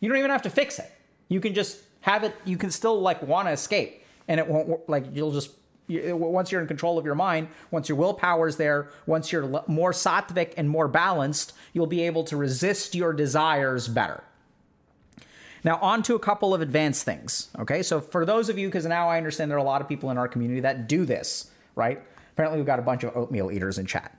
You 0.01 0.09
don't 0.09 0.19
even 0.19 0.31
have 0.31 0.43
to 0.43 0.51
fix 0.51 0.79
it. 0.79 0.91
You 1.29 1.41
can 1.41 1.55
just 1.55 1.79
have 2.01 2.25
it 2.25 2.35
you 2.45 2.57
can 2.57 2.71
still 2.71 3.01
like 3.01 3.23
want 3.23 3.49
to 3.49 3.53
escape 3.53 4.03
and 4.29 4.39
it 4.39 4.47
won't 4.47 4.89
like 4.89 5.05
you'll 5.13 5.33
just 5.33 5.51
once 5.89 6.53
you're 6.53 6.61
in 6.61 6.67
control 6.67 6.99
of 6.99 7.05
your 7.05 7.15
mind 7.15 7.49
once 7.71 7.89
your 7.89 7.97
willpower 7.97 8.47
is 8.47 8.57
there 8.57 8.91
once 9.07 9.33
you're 9.33 9.63
more 9.67 9.93
sattvic 9.93 10.55
and 10.57 10.69
more 10.69 10.87
balanced 10.87 11.55
you'll 11.73 11.87
be 11.87 12.03
able 12.03 12.25
to 12.25 12.37
resist 12.37 12.95
your 12.95 13.13
desires 13.13 13.89
better 13.89 14.23
now 15.65 15.77
on 15.79 16.03
to 16.03 16.15
a 16.15 16.19
couple 16.19 16.55
of 16.55 16.61
advanced 16.61 17.05
things 17.05 17.49
okay 17.59 17.83
so 17.83 18.01
for 18.01 18.25
those 18.25 18.49
of 18.49 18.59
you 18.59 18.69
because 18.69 18.87
now 18.87 19.09
i 19.09 19.17
understand 19.17 19.51
there 19.51 19.59
are 19.59 19.61
a 19.61 19.65
lot 19.65 19.81
of 19.81 19.89
people 19.89 20.11
in 20.11 20.19
our 20.19 20.29
community 20.29 20.61
that 20.61 20.89
do 20.89 21.05
this 21.05 21.51
right 21.79 22.03
apparently 22.33 22.59
we've 22.59 22.67
got 22.67 22.79
a 22.79 22.83
bunch 22.83 23.05
of 23.05 23.17
oatmeal 23.17 23.51
eaters 23.51 23.79
in 23.79 23.87
chat 23.87 24.15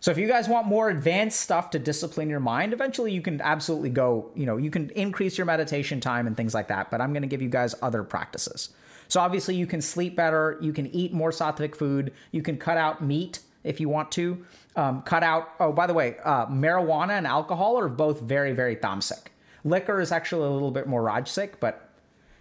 so 0.00 0.10
if 0.10 0.18
you 0.18 0.28
guys 0.28 0.48
want 0.48 0.66
more 0.66 0.90
advanced 0.90 1.40
stuff 1.40 1.70
to 1.70 1.78
discipline 1.78 2.28
your 2.28 2.40
mind, 2.40 2.72
eventually 2.72 3.12
you 3.12 3.22
can 3.22 3.40
absolutely 3.40 3.90
go, 3.90 4.30
you 4.34 4.46
know, 4.46 4.56
you 4.56 4.70
can 4.70 4.90
increase 4.90 5.38
your 5.38 5.46
meditation 5.46 6.00
time 6.00 6.26
and 6.26 6.36
things 6.36 6.54
like 6.54 6.68
that, 6.68 6.90
but 6.90 7.00
I'm 7.00 7.12
going 7.12 7.22
to 7.22 7.28
give 7.28 7.42
you 7.42 7.48
guys 7.48 7.74
other 7.82 8.02
practices. 8.02 8.70
So 9.08 9.20
obviously 9.20 9.54
you 9.56 9.66
can 9.66 9.80
sleep 9.80 10.16
better, 10.16 10.58
you 10.60 10.72
can 10.72 10.86
eat 10.94 11.12
more 11.12 11.30
sattvic 11.30 11.74
food, 11.74 12.12
you 12.30 12.42
can 12.42 12.58
cut 12.58 12.76
out 12.76 13.02
meat 13.02 13.40
if 13.64 13.80
you 13.80 13.88
want 13.88 14.12
to. 14.12 14.44
Um, 14.76 15.02
cut 15.02 15.22
out, 15.22 15.50
oh, 15.58 15.72
by 15.72 15.86
the 15.86 15.94
way, 15.94 16.16
uh, 16.24 16.46
marijuana 16.46 17.12
and 17.12 17.26
alcohol 17.26 17.78
are 17.78 17.88
both 17.88 18.20
very, 18.20 18.52
very 18.52 18.76
tamasic. 18.76 19.28
Liquor 19.64 20.00
is 20.00 20.12
actually 20.12 20.46
a 20.46 20.50
little 20.50 20.70
bit 20.70 20.86
more 20.86 21.02
rajasic, 21.02 21.54
but 21.58 21.90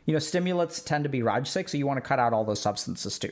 you 0.05 0.13
know, 0.13 0.19
stimulants 0.19 0.81
tend 0.81 1.03
to 1.05 1.09
be 1.09 1.21
rajasic, 1.21 1.69
so 1.69 1.77
you 1.77 1.87
want 1.87 1.97
to 1.97 2.07
cut 2.07 2.19
out 2.19 2.33
all 2.33 2.43
those 2.43 2.61
substances 2.61 3.17
too. 3.17 3.31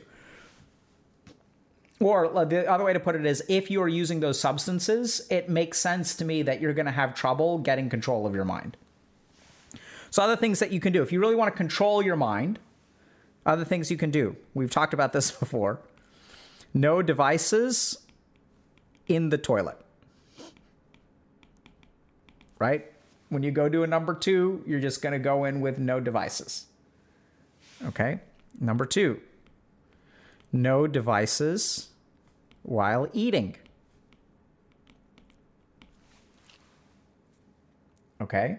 Or 2.03 2.35
uh, 2.35 2.43
the 2.43 2.69
other 2.69 2.83
way 2.83 2.91
to 2.91 2.99
put 2.99 3.15
it 3.15 3.25
is 3.25 3.41
if 3.47 3.71
you 3.71 3.81
are 3.81 3.87
using 3.87 4.19
those 4.19 4.37
substances, 4.39 5.25
it 5.29 5.47
makes 5.47 5.79
sense 5.79 6.15
to 6.15 6.25
me 6.25 6.41
that 6.41 6.59
you're 6.59 6.73
going 6.73 6.85
to 6.85 6.91
have 6.91 7.15
trouble 7.15 7.57
getting 7.59 7.89
control 7.89 8.27
of 8.27 8.35
your 8.35 8.43
mind. 8.43 8.75
So, 10.11 10.21
other 10.21 10.35
things 10.35 10.59
that 10.59 10.71
you 10.71 10.81
can 10.81 10.91
do, 10.91 11.01
if 11.01 11.11
you 11.11 11.19
really 11.19 11.35
want 11.35 11.53
to 11.53 11.57
control 11.57 12.03
your 12.03 12.17
mind, 12.17 12.59
other 13.45 13.63
things 13.63 13.89
you 13.89 13.97
can 13.97 14.11
do. 14.11 14.35
We've 14.53 14.69
talked 14.69 14.93
about 14.93 15.13
this 15.13 15.31
before. 15.39 15.79
No 16.73 17.01
devices 17.01 17.99
in 19.07 19.29
the 19.29 19.37
toilet. 19.37 19.77
Right? 22.59 22.91
When 23.29 23.43
you 23.43 23.51
go 23.51 23.69
to 23.69 23.83
a 23.83 23.87
number 23.87 24.13
two, 24.13 24.61
you're 24.67 24.79
just 24.79 25.01
going 25.01 25.13
to 25.13 25.19
go 25.19 25.45
in 25.45 25.61
with 25.61 25.79
no 25.79 25.99
devices. 25.99 26.65
Okay? 27.85 28.19
Number 28.59 28.85
two, 28.85 29.19
no 30.51 30.85
devices 30.85 31.89
while 32.63 33.07
eating. 33.13 33.55
Okay? 38.21 38.57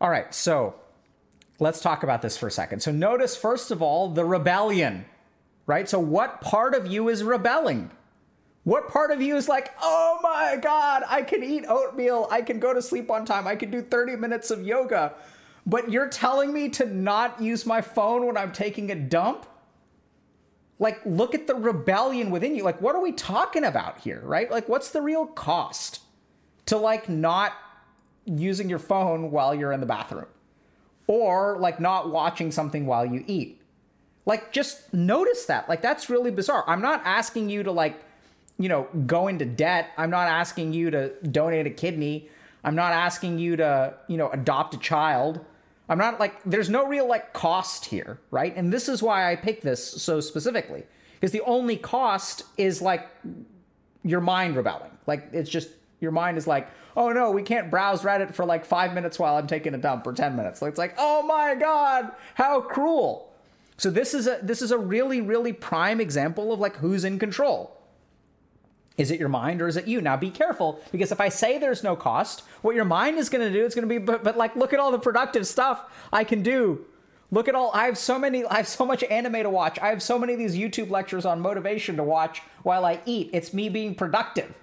All 0.00 0.10
right, 0.10 0.34
so 0.34 0.74
let's 1.60 1.80
talk 1.80 2.02
about 2.02 2.22
this 2.22 2.36
for 2.36 2.46
a 2.46 2.50
second. 2.50 2.80
So, 2.80 2.90
notice, 2.90 3.36
first 3.36 3.70
of 3.70 3.80
all, 3.82 4.08
the 4.08 4.24
rebellion, 4.24 5.04
right? 5.66 5.88
So, 5.88 5.98
what 5.98 6.40
part 6.40 6.74
of 6.74 6.86
you 6.86 7.08
is 7.08 7.22
rebelling? 7.22 7.90
What 8.64 8.88
part 8.88 9.10
of 9.10 9.20
you 9.20 9.36
is 9.36 9.48
like, 9.48 9.74
oh 9.82 10.18
my 10.22 10.56
God, 10.60 11.02
I 11.06 11.22
can 11.22 11.42
eat 11.44 11.66
oatmeal, 11.68 12.26
I 12.30 12.40
can 12.40 12.58
go 12.58 12.72
to 12.72 12.80
sleep 12.80 13.10
on 13.10 13.26
time, 13.26 13.46
I 13.46 13.56
can 13.56 13.70
do 13.70 13.82
30 13.82 14.16
minutes 14.16 14.50
of 14.50 14.66
yoga, 14.66 15.14
but 15.66 15.90
you're 15.90 16.08
telling 16.08 16.52
me 16.52 16.70
to 16.70 16.86
not 16.86 17.40
use 17.42 17.66
my 17.66 17.82
phone 17.82 18.26
when 18.26 18.38
I'm 18.38 18.52
taking 18.52 18.90
a 18.90 18.94
dump? 18.94 19.46
Like 20.84 21.00
look 21.06 21.34
at 21.34 21.46
the 21.46 21.54
rebellion 21.54 22.30
within 22.30 22.54
you. 22.54 22.62
Like 22.62 22.80
what 22.80 22.94
are 22.94 23.00
we 23.00 23.10
talking 23.10 23.64
about 23.64 23.98
here 23.98 24.20
right? 24.22 24.48
Like 24.50 24.68
what's 24.68 24.90
the 24.90 25.00
real 25.00 25.26
cost 25.26 26.00
to 26.66 26.76
like 26.76 27.08
not 27.08 27.54
using 28.26 28.68
your 28.68 28.78
phone 28.78 29.30
while 29.30 29.54
you're 29.54 29.72
in 29.72 29.80
the 29.80 29.86
bathroom? 29.86 30.26
Or 31.06 31.56
like 31.58 31.80
not 31.80 32.10
watching 32.10 32.52
something 32.52 32.84
while 32.84 33.06
you 33.06 33.24
eat? 33.26 33.62
Like 34.26 34.52
just 34.52 34.92
notice 34.92 35.46
that. 35.46 35.70
Like 35.70 35.80
that's 35.80 36.10
really 36.10 36.30
bizarre. 36.30 36.64
I'm 36.68 36.82
not 36.82 37.00
asking 37.04 37.48
you 37.48 37.62
to 37.62 37.72
like 37.72 37.98
you 38.58 38.68
know 38.68 38.86
go 39.06 39.28
into 39.28 39.46
debt. 39.46 39.88
I'm 39.96 40.10
not 40.10 40.28
asking 40.28 40.74
you 40.74 40.90
to 40.90 41.14
donate 41.28 41.66
a 41.66 41.70
kidney. 41.70 42.28
I'm 42.62 42.74
not 42.74 42.92
asking 42.92 43.38
you 43.38 43.56
to 43.56 43.94
you 44.06 44.18
know 44.18 44.28
adopt 44.28 44.74
a 44.74 44.78
child 44.78 45.40
I'm 45.88 45.98
not 45.98 46.18
like 46.18 46.42
there's 46.44 46.70
no 46.70 46.86
real 46.86 47.06
like 47.06 47.32
cost 47.32 47.84
here, 47.84 48.18
right? 48.30 48.54
And 48.56 48.72
this 48.72 48.88
is 48.88 49.02
why 49.02 49.30
I 49.30 49.36
pick 49.36 49.60
this 49.60 49.84
so 50.02 50.20
specifically. 50.20 50.84
Because 51.14 51.32
the 51.32 51.42
only 51.42 51.76
cost 51.76 52.44
is 52.56 52.80
like 52.80 53.08
your 54.02 54.20
mind 54.20 54.56
rebelling. 54.56 54.90
Like 55.06 55.28
it's 55.32 55.50
just 55.50 55.68
your 56.00 56.12
mind 56.12 56.38
is 56.38 56.46
like, 56.46 56.68
oh 56.96 57.10
no, 57.10 57.30
we 57.30 57.42
can't 57.42 57.70
browse 57.70 58.02
Reddit 58.02 58.34
for 58.34 58.44
like 58.44 58.64
five 58.64 58.94
minutes 58.94 59.18
while 59.18 59.36
I'm 59.36 59.46
taking 59.46 59.74
a 59.74 59.78
dump 59.78 60.06
or 60.06 60.12
ten 60.12 60.36
minutes. 60.36 60.62
Like 60.62 60.70
it's 60.70 60.78
like, 60.78 60.94
oh 60.98 61.22
my 61.22 61.54
god, 61.54 62.12
how 62.34 62.60
cruel. 62.60 63.30
So 63.76 63.90
this 63.90 64.14
is 64.14 64.26
a 64.26 64.38
this 64.42 64.62
is 64.62 64.70
a 64.70 64.78
really, 64.78 65.20
really 65.20 65.52
prime 65.52 66.00
example 66.00 66.52
of 66.52 66.60
like 66.60 66.76
who's 66.76 67.04
in 67.04 67.18
control. 67.18 67.76
Is 68.96 69.10
it 69.10 69.18
your 69.18 69.28
mind 69.28 69.60
or 69.60 69.66
is 69.66 69.76
it 69.76 69.88
you? 69.88 70.00
Now 70.00 70.16
be 70.16 70.30
careful 70.30 70.80
because 70.92 71.10
if 71.10 71.20
I 71.20 71.28
say 71.28 71.58
there's 71.58 71.82
no 71.82 71.96
cost, 71.96 72.44
what 72.62 72.76
your 72.76 72.84
mind 72.84 73.18
is 73.18 73.28
going 73.28 73.46
to 73.46 73.52
do, 73.52 73.64
is 73.64 73.74
going 73.74 73.88
to 73.88 73.88
be, 73.88 73.98
but, 73.98 74.22
but 74.22 74.36
like, 74.36 74.54
look 74.54 74.72
at 74.72 74.78
all 74.78 74.92
the 74.92 74.98
productive 74.98 75.46
stuff 75.46 75.84
I 76.12 76.22
can 76.22 76.42
do. 76.42 76.84
Look 77.32 77.48
at 77.48 77.56
all, 77.56 77.72
I 77.74 77.86
have 77.86 77.98
so 77.98 78.18
many, 78.18 78.44
I 78.44 78.58
have 78.58 78.68
so 78.68 78.86
much 78.86 79.02
anime 79.04 79.42
to 79.42 79.50
watch. 79.50 79.80
I 79.80 79.88
have 79.88 80.00
so 80.00 80.18
many 80.18 80.34
of 80.34 80.38
these 80.38 80.54
YouTube 80.54 80.90
lectures 80.90 81.26
on 81.26 81.40
motivation 81.40 81.96
to 81.96 82.04
watch 82.04 82.42
while 82.62 82.84
I 82.84 83.00
eat. 83.06 83.30
It's 83.32 83.52
me 83.52 83.68
being 83.68 83.96
productive. 83.96 84.54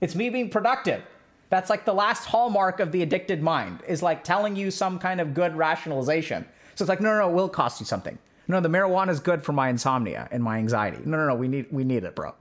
It's 0.00 0.16
me 0.16 0.30
being 0.30 0.50
productive. 0.50 1.04
That's 1.50 1.70
like 1.70 1.84
the 1.84 1.94
last 1.94 2.24
hallmark 2.24 2.80
of 2.80 2.90
the 2.90 3.02
addicted 3.02 3.42
mind 3.42 3.82
is 3.86 4.02
like 4.02 4.24
telling 4.24 4.56
you 4.56 4.72
some 4.72 4.98
kind 4.98 5.20
of 5.20 5.34
good 5.34 5.54
rationalization. 5.54 6.44
So 6.74 6.82
it's 6.82 6.88
like, 6.88 7.00
no, 7.00 7.12
no, 7.12 7.20
no, 7.20 7.30
it 7.30 7.34
will 7.34 7.48
cost 7.48 7.78
you 7.78 7.86
something. 7.86 8.18
No, 8.48 8.60
the 8.60 8.68
marijuana 8.68 9.10
is 9.10 9.20
good 9.20 9.44
for 9.44 9.52
my 9.52 9.68
insomnia 9.68 10.28
and 10.32 10.42
my 10.42 10.58
anxiety. 10.58 10.98
No, 11.04 11.16
no, 11.16 11.28
no, 11.28 11.34
we 11.36 11.46
need, 11.46 11.66
we 11.70 11.84
need 11.84 12.02
it, 12.02 12.16
bro. 12.16 12.34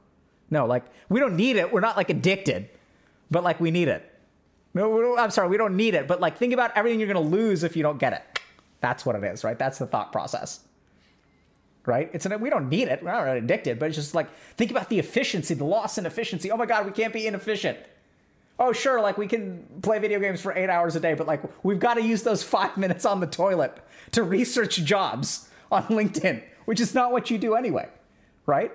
No, 0.51 0.65
like 0.65 0.83
we 1.09 1.19
don't 1.19 1.35
need 1.35 1.55
it. 1.55 1.71
We're 1.71 1.79
not 1.79 1.97
like 1.97 2.09
addicted, 2.09 2.69
but 3.29 3.43
like 3.43 3.59
we 3.59 3.71
need 3.71 3.87
it. 3.87 4.05
No, 4.73 5.17
I'm 5.17 5.31
sorry, 5.31 5.49
we 5.49 5.57
don't 5.57 5.75
need 5.75 5.95
it, 5.95 6.07
but 6.07 6.19
like 6.19 6.37
think 6.37 6.53
about 6.53 6.71
everything 6.75 6.99
you're 6.99 7.11
to 7.13 7.19
lose 7.19 7.63
if 7.63 7.75
you 7.75 7.83
don't 7.83 7.97
get 7.97 8.13
it. 8.13 8.39
That's 8.81 9.05
what 9.05 9.15
it 9.15 9.23
is, 9.23 9.43
right? 9.43 9.57
That's 9.57 9.79
the 9.79 9.87
thought 9.87 10.11
process. 10.11 10.61
Right? 11.85 12.09
It's 12.13 12.25
an, 12.25 12.39
we 12.39 12.49
don't 12.49 12.69
need 12.69 12.87
it. 12.87 13.01
We're 13.01 13.11
not 13.11 13.27
addicted, 13.35 13.79
but 13.79 13.87
it's 13.87 13.95
just 13.95 14.13
like 14.13 14.29
think 14.55 14.69
about 14.69 14.89
the 14.89 14.99
efficiency, 14.99 15.53
the 15.53 15.65
loss 15.65 15.97
in 15.97 16.05
efficiency. 16.05 16.51
Oh 16.51 16.57
my 16.57 16.65
god, 16.65 16.85
we 16.85 16.91
can't 16.91 17.13
be 17.13 17.25
inefficient. 17.25 17.79
Oh 18.59 18.73
sure, 18.73 19.01
like 19.01 19.17
we 19.17 19.27
can 19.27 19.65
play 19.81 19.99
video 19.99 20.19
games 20.19 20.41
for 20.41 20.53
8 20.53 20.69
hours 20.69 20.95
a 20.95 20.99
day, 20.99 21.13
but 21.13 21.25
like 21.25 21.41
we've 21.63 21.79
got 21.79 21.95
to 21.95 22.03
use 22.03 22.23
those 22.23 22.43
5 22.43 22.77
minutes 22.77 23.05
on 23.05 23.19
the 23.19 23.27
toilet 23.27 23.77
to 24.11 24.23
research 24.23 24.77
jobs 24.77 25.49
on 25.71 25.83
LinkedIn, 25.83 26.43
which 26.65 26.79
is 26.79 26.93
not 26.93 27.11
what 27.11 27.31
you 27.31 27.37
do 27.37 27.55
anyway, 27.55 27.87
right? 28.45 28.71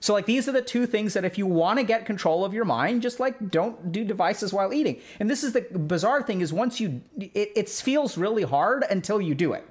So 0.00 0.14
like 0.14 0.24
these 0.24 0.48
are 0.48 0.52
the 0.52 0.62
two 0.62 0.86
things 0.86 1.12
that 1.12 1.26
if 1.26 1.36
you 1.36 1.46
want 1.46 1.78
to 1.78 1.84
get 1.84 2.06
control 2.06 2.44
of 2.44 2.54
your 2.54 2.64
mind, 2.64 3.02
just 3.02 3.20
like 3.20 3.50
don't 3.50 3.92
do 3.92 4.02
devices 4.02 4.52
while 4.52 4.72
eating. 4.72 5.00
And 5.20 5.28
this 5.28 5.44
is 5.44 5.52
the 5.52 5.60
bizarre 5.60 6.22
thing 6.22 6.40
is 6.40 6.52
once 6.52 6.80
you 6.80 7.02
it, 7.18 7.52
it 7.54 7.68
feels 7.68 8.16
really 8.16 8.42
hard 8.42 8.84
until 8.90 9.20
you 9.20 9.34
do 9.34 9.52
it. 9.52 9.66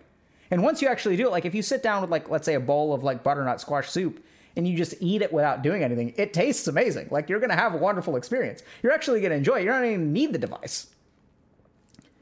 And 0.52 0.64
once 0.64 0.82
you 0.82 0.88
actually 0.88 1.18
do 1.18 1.28
it, 1.28 1.32
like 1.32 1.46
if 1.46 1.56
you 1.56 1.64
sit 1.64 1.82
down 1.82 2.02
with 2.02 2.12
like 2.12 2.30
let's 2.30 2.46
say 2.46 2.54
a 2.54 2.60
bowl 2.60 2.94
of 2.94 3.04
like 3.04 3.24
butternut 3.24 3.60
squash 3.60 3.90
soup 3.90 4.24
and 4.56 4.68
you 4.68 4.78
just 4.78 4.94
eat 5.00 5.24
it 5.24 5.34
without 5.34 5.64
doing 5.64 5.84
anything, 5.84 6.14
it 6.16 6.32
tastes 6.32 6.68
amazing. 6.68 7.08
Like 7.10 7.28
you're 7.28 7.40
gonna 7.40 7.56
have 7.56 7.74
a 7.74 7.78
wonderful 7.78 8.16
experience. 8.16 8.62
You're 8.84 8.94
actually 8.94 9.22
gonna 9.22 9.36
enjoy 9.36 9.56
it. 9.56 9.64
You 9.64 9.70
don't 9.70 9.86
even 9.86 10.14
need 10.14 10.32
the 10.32 10.40
device. 10.40 10.88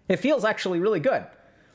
It 0.08 0.18
feels 0.18 0.45
actually 0.45 0.80
really 0.80 1.01
good. 1.01 1.26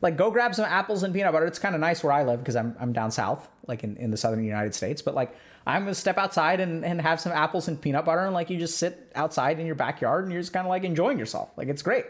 Like 0.03 0.17
go 0.17 0.31
grab 0.31 0.55
some 0.55 0.65
apples 0.65 1.05
and 1.05 1.15
peanut 1.15 1.33
butter. 1.33 1.47
It's 1.47 1.61
kind 1.61 1.75
of 1.75 1.81
nice 1.81 2.03
where 2.03 2.13
I 2.13 2.25
live 2.25 2.41
because 2.41 2.57
I'm 2.57 2.77
I'm 2.79 2.93
down 2.93 3.11
south, 3.11 3.49
like 3.67 3.85
in, 3.85 3.97
in 3.97 4.11
the 4.11 4.17
southern 4.17 4.45
United 4.45 4.75
States. 4.75 5.01
But 5.01 5.15
like 5.15 5.35
I'm 5.67 5.83
gonna 5.83 5.95
step 5.95 6.19
outside 6.19 6.61
and, 6.61 6.85
and 6.85 7.01
have 7.01 7.21
some 7.21 7.33
apples 7.33 7.69
and 7.69 7.81
peanut 7.81 8.05
butter 8.05 8.23
and 8.27 8.35
like 8.35 8.51
you 8.51 8.59
just 8.59 8.79
sit 8.79 9.13
outside 9.15 9.61
in 9.61 9.67
your 9.67 9.77
backyard 9.77 10.25
and 10.25 10.33
you're 10.33 10.43
just 10.43 10.53
kind 10.53 10.67
of 10.67 10.71
like 10.71 10.83
enjoying 10.83 11.19
yourself. 11.19 11.51
Like 11.57 11.69
it's 11.69 11.83
great. 11.83 12.05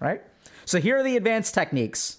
Right? 0.00 0.22
So 0.64 0.80
here 0.80 0.98
are 0.98 1.02
the 1.02 1.16
advanced 1.16 1.54
techniques. 1.54 2.18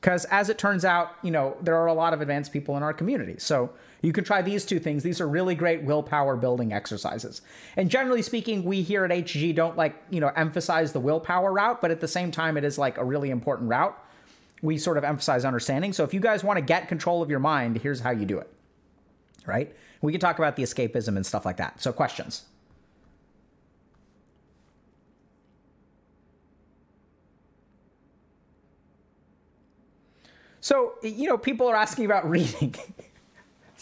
Because 0.00 0.26
as 0.26 0.50
it 0.50 0.58
turns 0.58 0.84
out, 0.84 1.12
you 1.22 1.30
know, 1.30 1.56
there 1.62 1.76
are 1.76 1.86
a 1.86 1.94
lot 1.94 2.12
of 2.12 2.20
advanced 2.20 2.52
people 2.52 2.76
in 2.76 2.82
our 2.82 2.92
community. 2.92 3.36
So 3.38 3.70
you 4.04 4.12
can 4.12 4.22
try 4.22 4.42
these 4.42 4.66
two 4.66 4.78
things. 4.78 5.02
These 5.02 5.18
are 5.22 5.26
really 5.26 5.54
great 5.54 5.82
willpower 5.82 6.36
building 6.36 6.74
exercises. 6.74 7.40
And 7.74 7.88
generally 7.88 8.20
speaking, 8.20 8.62
we 8.62 8.82
here 8.82 9.02
at 9.02 9.10
HG 9.10 9.54
don't 9.54 9.78
like, 9.78 9.96
you 10.10 10.20
know, 10.20 10.28
emphasize 10.36 10.92
the 10.92 11.00
willpower 11.00 11.50
route, 11.50 11.80
but 11.80 11.90
at 11.90 12.00
the 12.00 12.08
same 12.08 12.30
time, 12.30 12.58
it 12.58 12.64
is 12.64 12.76
like 12.76 12.98
a 12.98 13.04
really 13.04 13.30
important 13.30 13.70
route. 13.70 13.98
We 14.60 14.76
sort 14.76 14.98
of 14.98 15.04
emphasize 15.04 15.46
understanding. 15.46 15.94
So 15.94 16.04
if 16.04 16.12
you 16.12 16.20
guys 16.20 16.44
want 16.44 16.58
to 16.58 16.62
get 16.62 16.86
control 16.86 17.22
of 17.22 17.30
your 17.30 17.38
mind, 17.38 17.78
here's 17.78 18.00
how 18.00 18.10
you 18.10 18.26
do 18.26 18.38
it. 18.38 18.52
Right? 19.46 19.74
We 20.02 20.12
can 20.12 20.20
talk 20.20 20.38
about 20.38 20.56
the 20.56 20.62
escapism 20.62 21.16
and 21.16 21.24
stuff 21.24 21.46
like 21.46 21.56
that. 21.56 21.80
So 21.80 21.90
questions. 21.90 22.42
So, 30.60 30.94
you 31.02 31.26
know, 31.26 31.38
people 31.38 31.68
are 31.68 31.76
asking 31.76 32.04
about 32.04 32.28
reading. 32.28 32.74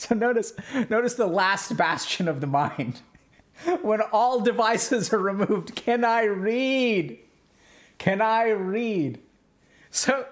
So 0.02 0.14
notice 0.16 0.52
notice 0.90 1.14
the 1.14 1.26
last 1.26 1.76
bastion 1.76 2.26
of 2.28 2.40
the 2.40 2.46
mind. 2.46 3.00
when 3.82 4.00
all 4.12 4.40
devices 4.40 5.12
are 5.12 5.18
removed, 5.18 5.74
can 5.76 6.04
I 6.04 6.24
read? 6.24 7.18
Can 7.98 8.20
I 8.20 8.48
read? 8.48 9.20
So 9.90 10.26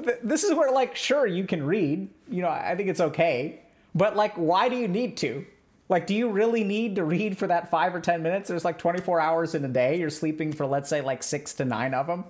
this 0.22 0.44
is 0.44 0.54
where 0.54 0.70
like 0.70 0.94
sure 0.94 1.26
you 1.26 1.44
can 1.44 1.64
read, 1.64 2.08
you 2.28 2.42
know, 2.42 2.48
I 2.48 2.74
think 2.76 2.88
it's 2.90 3.00
okay. 3.00 3.60
But 3.94 4.14
like 4.14 4.34
why 4.34 4.68
do 4.68 4.76
you 4.76 4.88
need 4.88 5.16
to? 5.18 5.46
Like 5.88 6.06
do 6.06 6.14
you 6.14 6.28
really 6.28 6.64
need 6.64 6.96
to 6.96 7.04
read 7.04 7.38
for 7.38 7.46
that 7.46 7.70
5 7.70 7.94
or 7.94 8.00
10 8.00 8.22
minutes? 8.22 8.48
There's 8.48 8.64
like 8.64 8.78
24 8.78 9.20
hours 9.20 9.54
in 9.54 9.64
a 9.64 9.68
day. 9.68 9.98
You're 9.98 10.10
sleeping 10.10 10.52
for 10.52 10.66
let's 10.66 10.90
say 10.90 11.00
like 11.00 11.22
6 11.22 11.54
to 11.54 11.64
9 11.64 11.94
of 11.94 12.06
them 12.06 12.24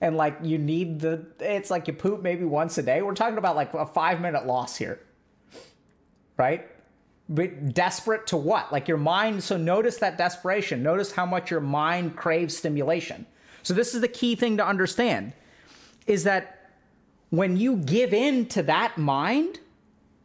and 0.00 0.16
like 0.16 0.38
you 0.42 0.58
need 0.58 1.00
the 1.00 1.26
it's 1.40 1.70
like 1.70 1.88
you 1.88 1.92
poop 1.92 2.22
maybe 2.22 2.44
once 2.44 2.78
a 2.78 2.82
day. 2.82 3.02
We're 3.02 3.14
talking 3.14 3.38
about 3.38 3.56
like 3.56 3.74
a 3.74 3.86
five 3.86 4.20
minute 4.20 4.46
loss 4.46 4.76
here. 4.76 5.00
Right? 6.36 6.68
But 7.28 7.74
desperate 7.74 8.26
to 8.28 8.36
what? 8.36 8.72
Like 8.72 8.88
your 8.88 8.96
mind 8.96 9.42
so 9.42 9.56
notice 9.56 9.98
that 9.98 10.16
desperation. 10.16 10.82
Notice 10.82 11.12
how 11.12 11.26
much 11.26 11.50
your 11.50 11.60
mind 11.60 12.16
craves 12.16 12.56
stimulation. 12.56 13.26
So 13.62 13.74
this 13.74 13.94
is 13.94 14.00
the 14.00 14.08
key 14.08 14.34
thing 14.34 14.56
to 14.58 14.66
understand 14.66 15.32
is 16.06 16.24
that 16.24 16.70
when 17.30 17.56
you 17.56 17.76
give 17.76 18.14
in 18.14 18.46
to 18.46 18.62
that 18.62 18.96
mind 18.96 19.58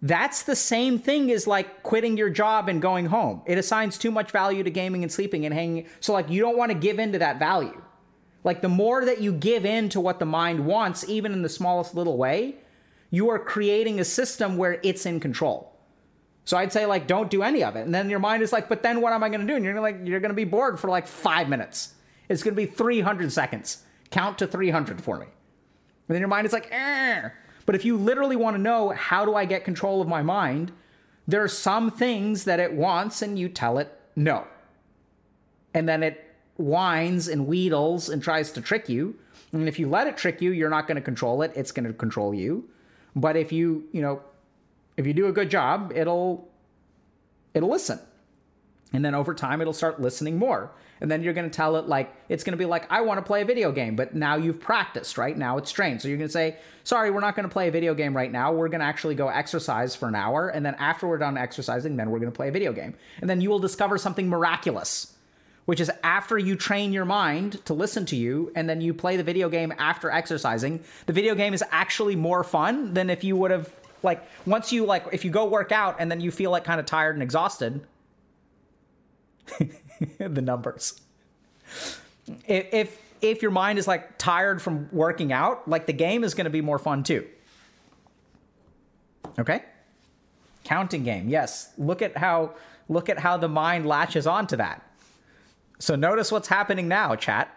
that's 0.04 0.44
the 0.44 0.56
same 0.56 1.00
thing 1.00 1.32
as 1.32 1.48
like 1.48 1.82
quitting 1.82 2.18
your 2.18 2.30
job 2.30 2.68
and 2.68 2.82
going 2.82 3.06
home. 3.06 3.42
It 3.46 3.58
assigns 3.58 3.98
too 3.98 4.12
much 4.12 4.32
value 4.32 4.62
to 4.62 4.70
gaming 4.70 5.02
and 5.04 5.12
sleeping 5.12 5.46
and 5.46 5.54
hanging. 5.54 5.88
So 6.02 6.12
like 6.12 6.30
you 6.30 6.42
don't 6.42 6.58
want 6.58 6.74
to 6.74 6.78
give 6.78 7.00
in 7.00 7.14
to 7.14 7.20
that 7.20 7.40
value 7.40 7.82
like 8.44 8.62
the 8.62 8.70
more 8.70 9.06
that 9.06 9.22
you 9.22 9.32
give 9.32 9.66
in 9.66 9.90
to 9.90 10.00
what 10.00 10.20
the 10.20 10.26
mind 10.26 10.66
wants, 10.66 11.08
even 11.08 11.32
in 11.34 11.42
the 11.42 11.50
smallest 11.50 11.96
little 11.96 12.18
way, 12.18 12.56
you 13.10 13.30
are 13.30 13.40
creating 13.40 14.00
a 14.00 14.06
system 14.06 14.58
where 14.58 14.80
it's 14.84 15.06
in 15.06 15.20
control. 15.20 15.72
So 16.46 16.58
I'd 16.58 16.74
say 16.74 16.86
like 16.86 17.08
don't 17.08 17.30
do 17.30 17.44
any 17.44 17.64
of 17.64 17.76
it. 17.76 17.82
And 17.82 17.96
then 17.96 18.10
your 18.10 18.20
mind 18.20 18.44
is 18.44 18.52
like, 18.52 18.68
but 18.68 18.84
then 18.84 19.02
what 19.02 19.14
am 19.14 19.24
I 19.24 19.30
going 19.30 19.42
to 19.42 19.48
do? 19.48 19.56
And 19.56 19.64
you're 19.64 19.80
like 19.80 20.00
you're 20.04 20.20
going 20.20 20.30
to 20.30 20.36
be 20.36 20.44
bored 20.44 20.80
for 20.80 20.90
like 20.90 21.08
5 21.08 21.48
minutes. 21.48 21.94
It's 22.28 22.44
going 22.44 22.56
to 22.56 22.62
be 22.62 22.66
300 22.66 23.32
seconds. 23.32 23.84
Count 24.12 24.38
to 24.40 24.48
300 24.48 25.02
for 25.02 25.18
me. 25.18 25.26
And 25.26 26.16
then 26.16 26.20
your 26.20 26.28
mind 26.28 26.46
is 26.46 26.54
like. 26.54 26.72
But 27.66 27.76
if 27.76 27.86
you 27.86 27.96
literally 27.96 28.36
want 28.36 28.56
to 28.56 28.62
know 28.62 28.90
how 28.90 29.24
do 29.24 29.36
I 29.36 29.46
get 29.46 29.64
control 29.64 30.02
of 30.02 30.08
my 30.08 30.22
mind, 30.22 30.74
there 31.28 31.42
are 31.42 31.48
some 31.48 31.90
things 31.90 32.44
that 32.44 32.60
it 32.60 32.74
wants 32.74 33.22
and 33.22 33.40
you 33.40 33.48
tell 33.48 33.78
it 33.78 33.98
no. 34.16 34.46
And 35.74 35.88
then 35.88 36.04
it 36.04 36.33
whines 36.58 37.28
and 37.28 37.48
wheedles 37.48 38.10
and 38.10 38.22
tries 38.22 38.52
to 38.52 38.62
trick 38.62 38.90
you. 38.90 39.16
And 39.52 39.68
if 39.68 39.80
you 39.80 39.88
let 39.88 40.08
it 40.08 40.18
trick 40.18 40.42
you, 40.42 40.52
you're 40.52 40.70
not 40.70 40.88
going 40.88 40.96
to 40.96 41.02
control 41.02 41.42
it. 41.42 41.52
It's 41.56 41.72
going 41.72 41.86
to 41.86 41.94
control 41.94 42.34
you. 42.34 42.70
But 43.16 43.36
if 43.36 43.52
you, 43.52 43.88
you 43.92 44.02
know, 44.02 44.22
if 44.98 45.06
you 45.06 45.14
do 45.14 45.28
a 45.28 45.32
good 45.32 45.50
job, 45.50 45.92
it'll 45.96 46.48
it'll 47.54 47.70
listen. 47.70 48.00
And 48.92 49.04
then 49.04 49.16
over 49.16 49.34
time 49.34 49.62
it'll 49.62 49.74
start 49.74 50.00
listening 50.00 50.38
more. 50.38 50.72
And 51.02 51.12
then 51.12 51.22
you're 51.22 51.34
going 51.34 51.50
to 51.50 51.56
tell 51.56 51.76
it 51.76 51.88
like 51.88 52.16
it's 52.30 52.44
going 52.44 52.54
to 52.54 52.58
be 52.58 52.66
like 52.66 52.90
I 52.92 53.02
want 53.02 53.18
to 53.18 53.24
play 53.24 53.42
a 53.42 53.46
video 53.46 53.72
game, 53.72 53.96
but 53.96 54.16
now 54.16 54.36
you've 54.36 54.60
practiced, 54.60 55.18
right? 55.18 55.38
Now 55.38 55.58
it's 55.58 55.72
trained. 55.72 56.02
So 56.02 56.08
you're 56.08 56.18
going 56.18 56.30
to 56.30 56.34
say, 56.34 56.58
"Sorry, 56.84 57.12
we're 57.12 57.20
not 57.20 57.36
going 57.36 57.48
to 57.48 57.52
play 57.52 57.68
a 57.68 57.72
video 57.72 57.94
game 57.94 58.16
right 58.16 58.32
now. 58.32 58.54
We're 58.54 58.70
going 58.70 58.80
to 58.80 58.86
actually 58.86 59.16
go 59.16 59.28
exercise 59.28 59.96
for 59.96 60.08
an 60.08 60.16
hour, 60.16 60.50
and 60.50 60.66
then 60.66 60.76
after 60.76 61.08
we're 61.08 61.18
done 61.18 61.38
exercising, 61.38 61.98
then 61.98 62.10
we're 62.10 62.20
going 62.20 62.32
to 62.32 62.36
play 62.36 62.48
a 62.48 62.52
video 62.52 62.72
game." 62.72 62.94
And 63.20 63.30
then 63.30 63.42
you 63.42 63.50
will 63.50 63.60
discover 63.60 63.98
something 63.98 64.30
miraculous 64.30 65.14
which 65.66 65.80
is 65.80 65.90
after 66.04 66.38
you 66.38 66.56
train 66.56 66.92
your 66.92 67.06
mind 67.06 67.64
to 67.66 67.74
listen 67.74 68.06
to 68.08 68.16
you 68.16 68.52
and 68.56 68.70
then 68.70 68.82
you 68.82 68.94
play 68.94 69.16
the 69.16 69.24
video 69.24 69.50
game 69.50 69.74
after 69.78 70.10
exercising, 70.10 70.84
the 71.06 71.14
video 71.14 71.36
game 71.36 71.54
is 71.54 71.64
actually 71.72 72.16
more 72.16 72.44
fun 72.44 72.94
than 72.94 73.10
if 73.10 73.24
you 73.24 73.36
would 73.38 73.52
have 73.52 73.74
like 74.02 74.28
once 74.46 74.74
you 74.74 74.86
like 74.86 75.06
if 75.14 75.24
you 75.24 75.32
go 75.32 75.46
work 75.46 75.72
out 75.72 75.96
and 76.00 76.12
then 76.12 76.20
you 76.20 76.30
feel 76.30 76.52
like 76.52 76.66
kind 76.66 76.80
of 76.80 76.86
tired 76.86 77.16
and 77.16 77.24
exhausted 77.24 77.86
the 80.20 80.42
numbers. 80.42 81.00
If 82.48 83.00
if 83.22 83.42
your 83.42 83.52
mind 83.52 83.80
is 83.80 83.88
like 83.88 84.18
tired 84.18 84.62
from 84.62 84.90
working 84.92 85.32
out 85.32 85.68
like 85.68 85.86
the 85.86 85.94
game 85.94 86.26
is 86.26 86.34
going 86.34 86.46
to 86.46 86.52
be 86.52 86.62
more 86.62 86.80
fun 86.80 87.04
too. 87.04 87.26
Okay? 89.40 89.64
Counting 90.66 91.04
game 91.04 91.30
yes. 91.30 91.72
Look 91.78 92.02
at 92.02 92.18
how 92.18 92.56
look 92.90 93.08
at 93.08 93.18
how 93.18 93.38
the 93.38 93.48
mind 93.48 93.86
latches 93.86 94.28
onto 94.28 94.58
that 94.58 94.86
so 95.84 95.98
notice 95.98 96.32
what's 96.32 96.48
happening 96.48 96.88
now, 96.88 97.14
chat. 97.14 97.54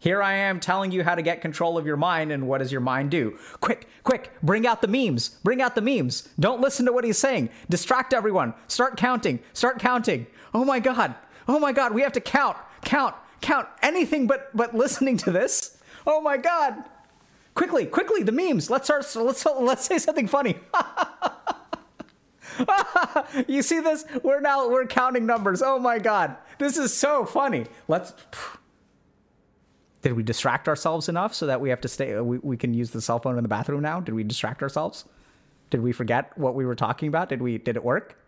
Here 0.00 0.20
I 0.20 0.34
am 0.34 0.58
telling 0.58 0.90
you 0.90 1.04
how 1.04 1.14
to 1.14 1.22
get 1.22 1.40
control 1.40 1.78
of 1.78 1.86
your 1.86 1.96
mind, 1.96 2.32
and 2.32 2.48
what 2.48 2.58
does 2.58 2.72
your 2.72 2.80
mind 2.80 3.12
do? 3.12 3.38
Quick, 3.60 3.86
quick, 4.02 4.32
bring 4.42 4.66
out 4.66 4.82
the 4.82 4.88
memes. 4.88 5.28
Bring 5.44 5.62
out 5.62 5.76
the 5.76 5.80
memes. 5.80 6.28
Don't 6.40 6.60
listen 6.60 6.86
to 6.86 6.92
what 6.92 7.04
he's 7.04 7.16
saying. 7.16 7.50
Distract 7.70 8.12
everyone. 8.12 8.52
Start 8.66 8.96
counting. 8.96 9.38
Start 9.52 9.78
counting. 9.78 10.26
Oh 10.52 10.64
my 10.64 10.80
God. 10.80 11.14
Oh 11.46 11.60
my 11.60 11.70
God. 11.70 11.94
We 11.94 12.02
have 12.02 12.12
to 12.14 12.20
count, 12.20 12.56
count, 12.82 13.14
count. 13.42 13.68
Anything 13.80 14.26
but 14.26 14.50
but 14.56 14.74
listening 14.74 15.18
to 15.18 15.30
this. 15.30 15.78
Oh 16.04 16.20
my 16.20 16.36
God. 16.36 16.82
Quickly, 17.54 17.86
quickly, 17.86 18.24
the 18.24 18.32
memes. 18.32 18.70
Let's 18.70 18.86
start. 18.86 19.06
Let's 19.14 19.46
let's 19.46 19.84
say 19.84 19.98
something 19.98 20.26
funny. 20.26 20.58
you 23.48 23.62
see 23.62 23.80
this? 23.80 24.04
We're 24.22 24.40
now 24.40 24.68
we're 24.68 24.86
counting 24.86 25.26
numbers. 25.26 25.62
Oh 25.62 25.78
my 25.78 25.98
god. 25.98 26.36
This 26.58 26.76
is 26.76 26.94
so 26.94 27.24
funny. 27.24 27.66
Let's 27.86 28.14
Did 30.02 30.12
we 30.12 30.22
distract 30.22 30.68
ourselves 30.68 31.08
enough 31.08 31.34
so 31.34 31.46
that 31.46 31.60
we 31.60 31.70
have 31.70 31.80
to 31.80 31.88
stay 31.88 32.18
we, 32.20 32.38
we 32.38 32.56
can 32.56 32.72
use 32.72 32.90
the 32.90 33.00
cell 33.00 33.18
phone 33.18 33.36
in 33.36 33.42
the 33.42 33.48
bathroom 33.48 33.82
now? 33.82 34.00
Did 34.00 34.14
we 34.14 34.24
distract 34.24 34.62
ourselves? 34.62 35.04
Did 35.70 35.82
we 35.82 35.92
forget 35.92 36.36
what 36.38 36.54
we 36.54 36.64
were 36.64 36.74
talking 36.74 37.08
about? 37.08 37.28
Did 37.28 37.42
we 37.42 37.58
did 37.58 37.76
it 37.76 37.84
work? 37.84 38.18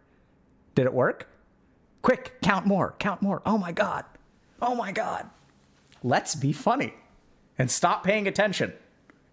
Did 0.75 0.87
it 0.87 0.93
work? 0.93 1.29
Quick, 2.03 2.41
count 2.43 2.67
more. 2.67 2.95
Count 2.99 3.23
more. 3.23 3.43
Oh 3.45 3.59
my 3.59 3.73
god. 3.73 4.05
Oh 4.63 4.75
my 4.75 4.93
god. 4.93 5.29
Let's 6.03 6.35
be 6.35 6.53
funny 6.53 6.95
and 7.59 7.71
stop 7.71 8.05
paying 8.05 8.27
attention 8.27 8.73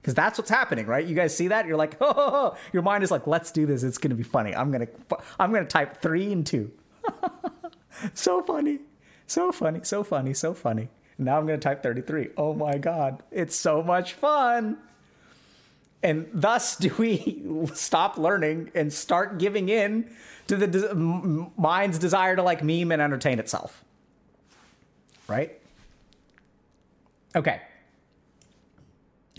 because 0.08 0.16
that's 0.16 0.38
what's 0.38 0.49
happening, 0.49 0.86
right? 0.86 1.05
You 1.05 1.16
guys 1.16 1.36
see 1.36 1.49
that? 1.49 1.68
You're 1.68 1.76
like, 1.76 1.97
oh, 1.99 2.05
oh, 2.16 2.30
oh. 2.34 2.58
your 2.72 2.82
mind 2.82 3.03
is 3.03 3.12
like, 3.12 3.28
let's 3.28 3.51
do 3.51 3.66
this. 3.66 3.84
It's 3.84 3.97
gonna 3.97 4.16
be 4.16 4.24
funny. 4.24 4.55
I'm 4.55 4.72
gonna, 4.72 4.88
I'm 5.38 5.51
gonna 5.51 5.66
type 5.66 6.01
three 6.01 6.32
and 6.32 6.47
two. 6.47 6.72
so 8.14 8.41
funny, 8.41 8.80
so 9.26 9.51
funny, 9.51 9.82
so 9.84 10.05
funny, 10.05 10.34
so 10.34 10.53
funny. 10.53 10.88
Now 11.18 11.38
I'm 11.38 11.45
gonna 11.45 11.58
type 11.58 11.84
33. 11.84 12.30
Oh 12.38 12.53
my 12.53 12.78
god, 12.78 13.22
it's 13.32 13.53
so 13.53 13.84
much 13.84 14.14
fun. 14.14 14.78
And 16.01 16.30
thus 16.34 16.78
do 16.78 16.95
we 16.97 17.43
stop 17.74 18.18
learning 18.18 18.72
and 18.74 18.93
start 18.93 19.39
giving 19.39 19.68
in 19.68 20.10
to 20.47 20.55
the 20.55 20.68
de- 20.68 21.51
mind's 21.58 21.99
desire 21.99 22.38
to 22.38 22.43
like 22.43 22.64
meme 22.64 22.93
and 22.93 23.01
entertain 23.01 23.39
itself. 23.39 23.84
Right? 25.28 25.60
Okay. 27.36 27.60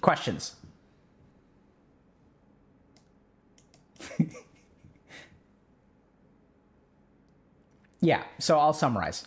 Questions? 0.01 0.57
yeah, 8.01 8.23
so 8.39 8.59
I'll 8.59 8.73
summarize. 8.73 9.27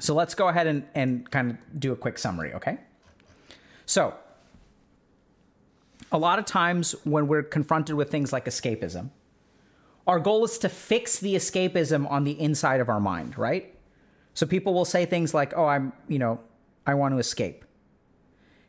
So 0.00 0.14
let's 0.14 0.34
go 0.34 0.48
ahead 0.48 0.66
and, 0.66 0.84
and 0.94 1.30
kind 1.30 1.50
of 1.50 1.58
do 1.80 1.92
a 1.92 1.96
quick 1.96 2.18
summary, 2.18 2.54
okay? 2.54 2.78
So, 3.86 4.14
a 6.12 6.18
lot 6.18 6.38
of 6.38 6.44
times 6.44 6.94
when 7.04 7.26
we're 7.26 7.42
confronted 7.42 7.96
with 7.96 8.10
things 8.10 8.32
like 8.32 8.44
escapism, 8.46 9.10
our 10.06 10.20
goal 10.20 10.44
is 10.44 10.58
to 10.58 10.68
fix 10.68 11.18
the 11.18 11.34
escapism 11.34 12.10
on 12.10 12.24
the 12.24 12.40
inside 12.40 12.80
of 12.80 12.88
our 12.88 13.00
mind, 13.00 13.36
right? 13.36 13.74
So 14.32 14.46
people 14.46 14.72
will 14.72 14.86
say 14.86 15.04
things 15.04 15.34
like, 15.34 15.52
"Oh, 15.56 15.66
I'm, 15.66 15.92
you 16.06 16.18
know, 16.18 16.40
I 16.86 16.94
want 16.94 17.12
to 17.14 17.18
escape. 17.18 17.64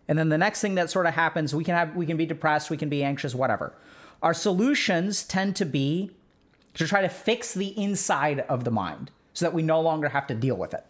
And 0.10 0.18
then 0.18 0.30
the 0.30 0.39
next 0.39 0.60
thing 0.60 0.74
that 0.76 0.89
sort 0.89 1.05
of 1.05 1.14
happens, 1.14 1.53
we 1.53 1.64
can 1.64 1.76
have 1.76 1.95
we 1.95 2.07
can 2.07 2.18
be 2.18 2.26
depressed, 2.26 2.72
we 2.72 2.78
can 2.78 2.89
be 2.89 3.03
anxious, 3.03 3.36
whatever. 3.36 3.74
Our 4.24 4.34
solutions 4.34 5.24
tend 5.24 5.55
to 5.57 5.66
be 5.66 6.12
to 6.74 6.88
try 6.88 7.01
to 7.01 7.10
fix 7.10 7.53
the 7.53 7.80
inside 7.80 8.39
of 8.41 8.64
the 8.64 8.72
mind 8.72 9.12
so 9.34 9.45
that 9.45 9.53
we 9.53 9.62
no 9.62 9.80
longer 9.80 10.10
have 10.10 10.26
to 10.28 10.36
deal 10.36 10.55
with 10.55 10.74
it. 10.74 10.84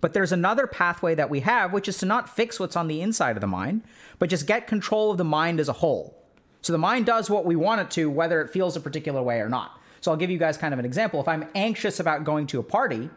But 0.00 0.14
there's 0.14 0.32
another 0.32 0.68
pathway 0.68 1.16
that 1.16 1.28
we 1.28 1.40
have, 1.40 1.72
which 1.72 1.88
is 1.88 1.98
to 1.98 2.06
not 2.06 2.34
fix 2.34 2.60
what's 2.60 2.76
on 2.76 2.86
the 2.86 3.02
inside 3.02 3.36
of 3.36 3.40
the 3.40 3.46
mind, 3.48 3.82
but 4.20 4.30
just 4.30 4.46
get 4.46 4.68
control 4.68 5.10
of 5.10 5.18
the 5.18 5.24
mind 5.24 5.58
as 5.58 5.68
a 5.68 5.74
whole. 5.74 6.16
So 6.62 6.72
the 6.72 6.78
mind 6.78 7.06
does 7.06 7.28
what 7.28 7.44
we 7.44 7.56
want 7.56 7.80
it 7.80 7.90
to, 7.92 8.08
whether 8.08 8.40
it 8.40 8.50
feels 8.50 8.76
a 8.76 8.80
particular 8.80 9.20
way 9.22 9.40
or 9.40 9.48
not. 9.48 9.80
So 10.00 10.10
I'll 10.10 10.16
give 10.16 10.30
you 10.30 10.38
guys 10.38 10.56
kind 10.56 10.72
of 10.72 10.78
an 10.78 10.86
example. 10.86 11.20
If 11.20 11.28
I'm 11.28 11.48
anxious 11.54 11.98
about 12.00 12.24
going 12.24 12.46
to 12.48 12.60
a 12.60 12.62
party, 12.62 13.10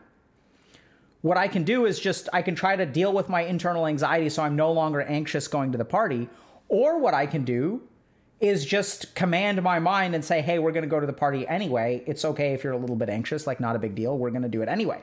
what 1.23 1.37
I 1.37 1.47
can 1.47 1.63
do 1.63 1.85
is 1.85 1.99
just 1.99 2.27
I 2.33 2.41
can 2.41 2.53
try 2.53 2.75
to 2.75 2.85
deal 2.85 3.13
with 3.13 3.29
my 3.29 3.41
internal 3.41 3.87
anxiety 3.87 4.29
so 4.29 4.43
I'm 4.43 4.57
no 4.57 4.73
longer 4.73 5.01
anxious 5.01 5.47
going 5.47 5.71
to 5.71 5.77
the 5.77 5.85
party. 5.85 6.27
Or 6.67 6.99
what 6.99 7.13
I 7.13 7.25
can 7.25 7.45
do 7.45 7.81
is 8.41 8.65
just 8.65 9.15
command 9.15 9.63
my 9.63 9.79
mind 9.79 10.15
and 10.15 10.23
say, 10.23 10.41
hey, 10.41 10.59
we're 10.59 10.73
going 10.73 10.83
to 10.83 10.89
go 10.89 10.99
to 10.99 11.07
the 11.07 11.13
party 11.13 11.47
anyway. 11.47 12.03
It's 12.05 12.25
okay 12.25 12.53
if 12.53 12.61
you're 12.61 12.73
a 12.73 12.77
little 12.77 12.97
bit 12.97 13.07
anxious, 13.07 13.47
like 13.47 13.61
not 13.61 13.73
a 13.73 13.79
big 13.79 13.95
deal. 13.95 14.17
We're 14.17 14.31
going 14.31 14.41
to 14.41 14.49
do 14.49 14.61
it 14.63 14.67
anyway. 14.67 15.01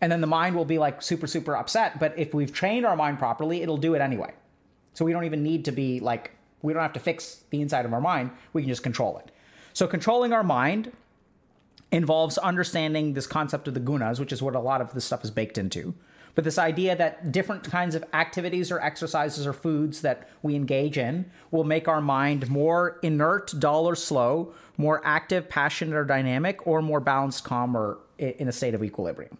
And 0.00 0.10
then 0.10 0.20
the 0.20 0.26
mind 0.26 0.56
will 0.56 0.64
be 0.64 0.78
like 0.78 1.00
super, 1.00 1.28
super 1.28 1.56
upset. 1.56 2.00
But 2.00 2.18
if 2.18 2.34
we've 2.34 2.52
trained 2.52 2.84
our 2.84 2.96
mind 2.96 3.20
properly, 3.20 3.62
it'll 3.62 3.76
do 3.76 3.94
it 3.94 4.00
anyway. 4.00 4.32
So 4.94 5.04
we 5.04 5.12
don't 5.12 5.24
even 5.24 5.44
need 5.44 5.64
to 5.66 5.72
be 5.72 6.00
like, 6.00 6.32
we 6.62 6.72
don't 6.72 6.82
have 6.82 6.92
to 6.94 7.00
fix 7.00 7.44
the 7.50 7.60
inside 7.60 7.84
of 7.84 7.92
our 7.92 8.00
mind. 8.00 8.32
We 8.52 8.62
can 8.62 8.68
just 8.68 8.82
control 8.82 9.18
it. 9.18 9.30
So 9.74 9.86
controlling 9.86 10.32
our 10.32 10.42
mind 10.42 10.90
involves 11.92 12.38
understanding 12.38 13.14
this 13.14 13.26
concept 13.26 13.68
of 13.68 13.74
the 13.74 13.80
gunas, 13.80 14.20
which 14.20 14.32
is 14.32 14.42
what 14.42 14.54
a 14.54 14.60
lot 14.60 14.80
of 14.80 14.92
this 14.94 15.04
stuff 15.04 15.24
is 15.24 15.30
baked 15.30 15.58
into. 15.58 15.94
But 16.34 16.44
this 16.44 16.58
idea 16.58 16.96
that 16.96 17.32
different 17.32 17.64
kinds 17.64 17.94
of 17.94 18.04
activities 18.12 18.70
or 18.70 18.80
exercises 18.80 19.46
or 19.46 19.52
foods 19.52 20.02
that 20.02 20.28
we 20.42 20.54
engage 20.54 20.96
in 20.96 21.30
will 21.50 21.64
make 21.64 21.88
our 21.88 22.00
mind 22.00 22.48
more 22.48 22.98
inert, 23.02 23.52
dull, 23.58 23.86
or 23.86 23.96
slow, 23.96 24.54
more 24.76 25.02
active, 25.04 25.48
passionate, 25.48 25.96
or 25.96 26.04
dynamic, 26.04 26.66
or 26.66 26.82
more 26.82 27.00
balanced, 27.00 27.44
calm, 27.44 27.76
or 27.76 27.98
in 28.18 28.46
a 28.46 28.52
state 28.52 28.74
of 28.74 28.84
equilibrium. 28.84 29.36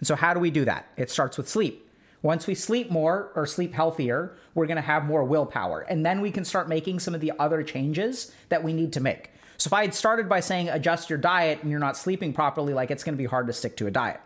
And 0.00 0.06
so, 0.06 0.16
how 0.16 0.34
do 0.34 0.40
we 0.40 0.50
do 0.50 0.64
that? 0.64 0.88
It 0.96 1.10
starts 1.10 1.36
with 1.36 1.48
sleep. 1.48 1.88
Once 2.22 2.46
we 2.46 2.54
sleep 2.54 2.90
more 2.90 3.30
or 3.36 3.46
sleep 3.46 3.72
healthier, 3.72 4.34
we're 4.54 4.66
going 4.66 4.76
to 4.76 4.82
have 4.82 5.04
more 5.04 5.22
willpower. 5.22 5.82
And 5.82 6.04
then 6.04 6.20
we 6.20 6.32
can 6.32 6.44
start 6.44 6.68
making 6.68 6.98
some 6.98 7.14
of 7.14 7.20
the 7.20 7.32
other 7.38 7.62
changes 7.62 8.32
that 8.48 8.64
we 8.64 8.72
need 8.72 8.92
to 8.94 9.00
make. 9.00 9.30
So 9.58 9.68
if 9.68 9.72
I 9.72 9.82
had 9.82 9.94
started 9.94 10.28
by 10.28 10.40
saying 10.40 10.68
adjust 10.68 11.08
your 11.08 11.18
diet 11.18 11.62
and 11.62 11.70
you're 11.70 11.80
not 11.80 11.96
sleeping 11.96 12.32
properly, 12.32 12.74
like 12.74 12.90
it's 12.90 13.04
going 13.04 13.14
to 13.14 13.22
be 13.22 13.26
hard 13.26 13.46
to 13.46 13.52
stick 13.52 13.76
to 13.78 13.86
a 13.86 13.90
diet, 13.90 14.20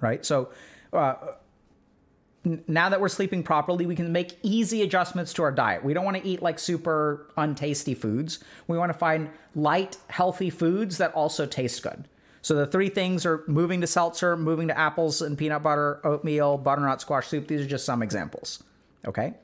right? 0.00 0.24
So 0.24 0.50
uh, 0.92 1.14
now 2.66 2.88
that 2.88 3.00
we're 3.00 3.08
sleeping 3.08 3.42
properly, 3.42 3.86
we 3.86 3.96
can 3.96 4.12
make 4.12 4.38
easy 4.42 4.82
adjustments 4.82 5.32
to 5.34 5.42
our 5.42 5.52
diet. 5.52 5.84
We 5.84 5.92
don't 5.92 6.04
want 6.04 6.16
to 6.16 6.26
eat 6.26 6.42
like 6.42 6.58
super 6.58 7.30
untasty 7.36 7.96
foods. 7.96 8.38
We 8.66 8.78
want 8.78 8.92
to 8.92 8.98
find 8.98 9.30
light, 9.54 9.96
healthy 10.08 10.50
foods 10.50 10.98
that 10.98 11.12
also 11.14 11.46
taste 11.46 11.82
good. 11.82 12.04
So 12.40 12.54
the 12.54 12.66
three 12.66 12.88
things 12.88 13.26
are 13.26 13.44
moving 13.46 13.80
to 13.80 13.86
seltzer, 13.86 14.36
moving 14.36 14.68
to 14.68 14.78
apples 14.78 15.20
and 15.20 15.36
peanut 15.36 15.62
butter, 15.62 16.00
oatmeal, 16.04 16.56
butternut 16.56 17.00
squash 17.00 17.26
soup. 17.26 17.48
These 17.48 17.62
are 17.62 17.66
just 17.66 17.84
some 17.84 18.02
examples. 18.02 18.62
Okay. 19.06 19.34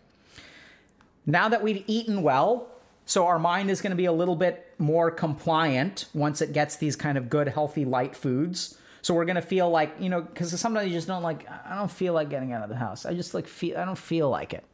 Now 1.27 1.49
that 1.49 1.63
we've 1.63 1.83
eaten 1.87 2.23
well, 2.23 2.69
so 3.07 3.27
our 3.27 3.39
mind 3.39 3.71
is 3.71 3.81
going 3.81 3.91
to 3.91 3.97
be 3.97 4.07
a 4.07 4.13
little 4.13 4.37
bit 4.37 4.73
more 4.79 5.11
compliant 5.11 6.07
once 6.15 6.41
it 6.41 6.53
gets 6.53 6.77
these 6.77 6.97
kind 6.97 7.19
of 7.19 7.29
good, 7.29 7.49
healthy, 7.49 7.85
light 7.85 8.17
foods. 8.17 8.79
So 9.03 9.13
we're 9.13 9.27
going 9.27 9.37
to 9.37 9.43
feel 9.43 9.69
like, 9.69 9.95
you 10.01 10.09
know, 10.09 10.23
because 10.23 10.59
sometimes 10.59 10.89
you 10.89 10.95
just 10.95 11.07
don't 11.07 11.23
like, 11.23 11.47
I 11.49 11.77
don't 11.77 11.91
feel 11.91 12.15
like 12.15 12.31
getting 12.31 12.53
out 12.53 12.63
of 12.63 12.71
the 12.71 12.77
house. 12.77 13.05
I 13.05 13.13
just 13.13 13.35
like 13.35 13.47
feel, 13.47 13.77
I 13.77 13.85
don't 13.85 13.99
feel 13.99 14.31
like 14.31 14.55
it. 14.55 14.65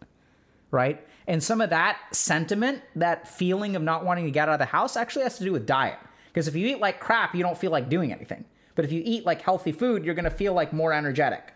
Right. 0.70 1.04
And 1.26 1.42
some 1.42 1.60
of 1.60 1.70
that 1.70 1.98
sentiment, 2.12 2.82
that 2.94 3.26
feeling 3.26 3.74
of 3.74 3.82
not 3.82 4.04
wanting 4.04 4.26
to 4.26 4.30
get 4.30 4.48
out 4.48 4.54
of 4.54 4.60
the 4.60 4.66
house 4.66 4.96
actually 4.96 5.24
has 5.24 5.38
to 5.38 5.44
do 5.44 5.52
with 5.52 5.66
diet. 5.66 5.98
Because 6.28 6.46
if 6.46 6.54
you 6.54 6.66
eat 6.68 6.78
like 6.78 7.00
crap, 7.00 7.34
you 7.34 7.42
don't 7.42 7.58
feel 7.58 7.72
like 7.72 7.88
doing 7.88 8.12
anything. 8.12 8.44
But 8.76 8.84
if 8.84 8.92
you 8.92 9.02
eat 9.04 9.26
like 9.26 9.42
healthy 9.42 9.72
food, 9.72 10.04
you're 10.04 10.14
going 10.14 10.24
to 10.24 10.30
feel 10.30 10.54
like 10.54 10.72
more 10.72 10.92
energetic. 10.92 11.52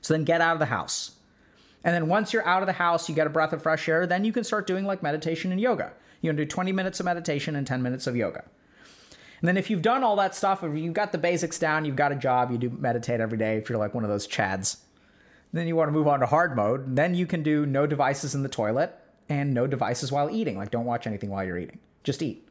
So 0.00 0.14
then 0.14 0.24
get 0.24 0.40
out 0.40 0.54
of 0.54 0.58
the 0.58 0.66
house. 0.66 1.12
And 1.84 1.94
then 1.94 2.08
once 2.08 2.32
you're 2.32 2.46
out 2.46 2.62
of 2.62 2.66
the 2.66 2.72
house, 2.72 3.08
you 3.08 3.14
get 3.14 3.26
a 3.26 3.30
breath 3.30 3.52
of 3.52 3.62
fresh 3.62 3.88
air, 3.88 4.06
then 4.06 4.24
you 4.24 4.32
can 4.32 4.42
start 4.42 4.66
doing 4.66 4.84
like 4.86 5.02
meditation 5.02 5.52
and 5.52 5.60
yoga. 5.60 5.92
You're 6.20 6.32
gonna 6.32 6.44
do 6.44 6.48
20 6.48 6.72
minutes 6.72 6.98
of 6.98 7.06
meditation 7.06 7.54
and 7.54 7.66
10 7.66 7.82
minutes 7.82 8.06
of 8.06 8.16
yoga. 8.16 8.44
And 9.40 9.48
then 9.48 9.58
if 9.58 9.68
you've 9.68 9.82
done 9.82 10.02
all 10.02 10.16
that 10.16 10.34
stuff, 10.34 10.64
if 10.64 10.74
you've 10.74 10.94
got 10.94 11.12
the 11.12 11.18
basics 11.18 11.58
down, 11.58 11.84
you've 11.84 11.96
got 11.96 12.12
a 12.12 12.16
job, 12.16 12.50
you 12.50 12.56
do 12.56 12.70
meditate 12.70 13.20
every 13.20 13.36
day, 13.36 13.58
if 13.58 13.68
you're 13.68 13.78
like 13.78 13.94
one 13.94 14.02
of 14.02 14.10
those 14.10 14.26
chads, 14.26 14.78
then 15.52 15.66
you 15.66 15.76
want 15.76 15.88
to 15.88 15.92
move 15.92 16.08
on 16.08 16.20
to 16.20 16.26
hard 16.26 16.56
mode, 16.56 16.96
then 16.96 17.14
you 17.14 17.26
can 17.26 17.42
do 17.42 17.66
no 17.66 17.86
devices 17.86 18.34
in 18.34 18.42
the 18.42 18.48
toilet 18.48 18.98
and 19.28 19.52
no 19.52 19.66
devices 19.66 20.10
while 20.10 20.30
eating. 20.30 20.56
Like 20.56 20.70
don't 20.70 20.86
watch 20.86 21.06
anything 21.06 21.28
while 21.28 21.44
you're 21.44 21.58
eating. 21.58 21.78
Just 22.02 22.22
eat 22.22 22.43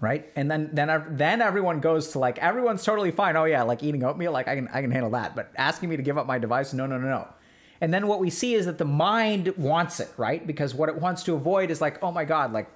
right? 0.00 0.30
And 0.36 0.50
then 0.50 0.70
then 0.72 1.04
then 1.10 1.40
everyone 1.40 1.80
goes 1.80 2.08
to 2.08 2.18
like 2.18 2.38
everyone's 2.38 2.84
totally 2.84 3.10
fine. 3.10 3.36
Oh 3.36 3.44
yeah, 3.44 3.62
like 3.62 3.82
eating 3.82 4.04
oatmeal, 4.04 4.32
like 4.32 4.48
I 4.48 4.54
can 4.54 4.68
I 4.68 4.82
can 4.82 4.90
handle 4.90 5.10
that. 5.10 5.34
But 5.34 5.52
asking 5.56 5.88
me 5.88 5.96
to 5.96 6.02
give 6.02 6.18
up 6.18 6.26
my 6.26 6.38
device, 6.38 6.72
no, 6.72 6.86
no, 6.86 6.98
no, 6.98 7.08
no. 7.08 7.28
And 7.80 7.92
then 7.92 8.06
what 8.06 8.20
we 8.20 8.30
see 8.30 8.54
is 8.54 8.66
that 8.66 8.78
the 8.78 8.86
mind 8.86 9.54
wants 9.56 10.00
it, 10.00 10.10
right? 10.16 10.46
Because 10.46 10.74
what 10.74 10.88
it 10.88 10.96
wants 10.96 11.22
to 11.24 11.34
avoid 11.34 11.70
is 11.70 11.80
like, 11.80 12.02
oh 12.02 12.10
my 12.10 12.24
god, 12.24 12.52
like 12.52 12.68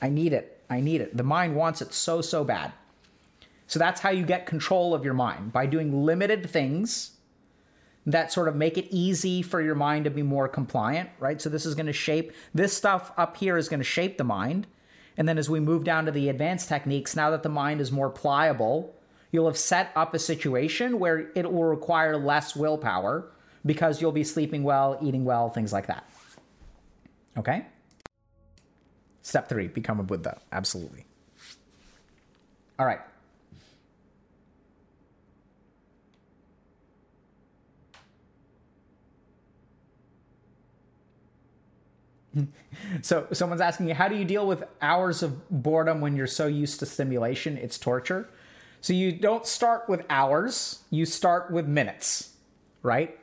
I 0.00 0.08
need 0.08 0.32
it, 0.32 0.62
I 0.68 0.80
need 0.80 1.00
it. 1.00 1.16
The 1.16 1.22
mind 1.22 1.56
wants 1.56 1.82
it 1.82 1.92
so 1.92 2.20
so 2.20 2.44
bad. 2.44 2.72
So 3.66 3.78
that's 3.78 4.00
how 4.00 4.10
you 4.10 4.24
get 4.24 4.46
control 4.46 4.94
of 4.94 5.04
your 5.04 5.14
mind 5.14 5.52
by 5.52 5.66
doing 5.66 6.04
limited 6.04 6.48
things 6.48 7.12
that 8.06 8.30
sort 8.30 8.48
of 8.48 8.54
make 8.54 8.76
it 8.76 8.86
easy 8.90 9.40
for 9.40 9.62
your 9.62 9.74
mind 9.74 10.04
to 10.04 10.10
be 10.10 10.22
more 10.22 10.46
compliant, 10.46 11.08
right? 11.18 11.40
So 11.40 11.48
this 11.48 11.64
is 11.64 11.74
going 11.74 11.86
to 11.86 11.92
shape 11.92 12.32
this 12.52 12.76
stuff 12.76 13.12
up 13.16 13.38
here 13.38 13.56
is 13.56 13.70
going 13.70 13.80
to 13.80 13.84
shape 13.84 14.18
the 14.18 14.24
mind 14.24 14.66
and 15.16 15.28
then 15.28 15.38
as 15.38 15.48
we 15.48 15.60
move 15.60 15.84
down 15.84 16.06
to 16.06 16.12
the 16.12 16.28
advanced 16.28 16.68
techniques, 16.68 17.14
now 17.14 17.30
that 17.30 17.42
the 17.42 17.48
mind 17.48 17.80
is 17.80 17.92
more 17.92 18.10
pliable, 18.10 18.94
you'll 19.30 19.46
have 19.46 19.58
set 19.58 19.90
up 19.94 20.14
a 20.14 20.18
situation 20.18 20.98
where 20.98 21.30
it 21.34 21.50
will 21.50 21.64
require 21.64 22.16
less 22.16 22.56
willpower 22.56 23.30
because 23.66 24.00
you'll 24.00 24.12
be 24.12 24.24
sleeping 24.24 24.62
well, 24.62 24.98
eating 25.00 25.24
well, 25.24 25.50
things 25.50 25.72
like 25.72 25.86
that. 25.86 26.08
Okay? 27.36 27.66
Step 29.22 29.48
three, 29.48 29.68
become 29.68 30.00
a 30.00 30.02
Buddha. 30.02 30.40
Absolutely. 30.52 31.06
All 32.78 32.86
right. 32.86 33.00
so 43.02 43.26
someone's 43.32 43.60
asking 43.60 43.88
you, 43.88 43.94
how 43.94 44.08
do 44.08 44.16
you 44.16 44.24
deal 44.24 44.46
with 44.46 44.64
hours 44.80 45.22
of 45.22 45.48
boredom 45.50 46.00
when 46.00 46.16
you're 46.16 46.26
so 46.26 46.46
used 46.46 46.80
to 46.80 46.86
stimulation? 46.86 47.56
It's 47.56 47.78
torture. 47.78 48.28
So 48.80 48.92
you 48.92 49.12
don't 49.12 49.46
start 49.46 49.88
with 49.88 50.04
hours, 50.10 50.80
you 50.90 51.06
start 51.06 51.50
with 51.50 51.66
minutes, 51.66 52.34
right? 52.82 53.18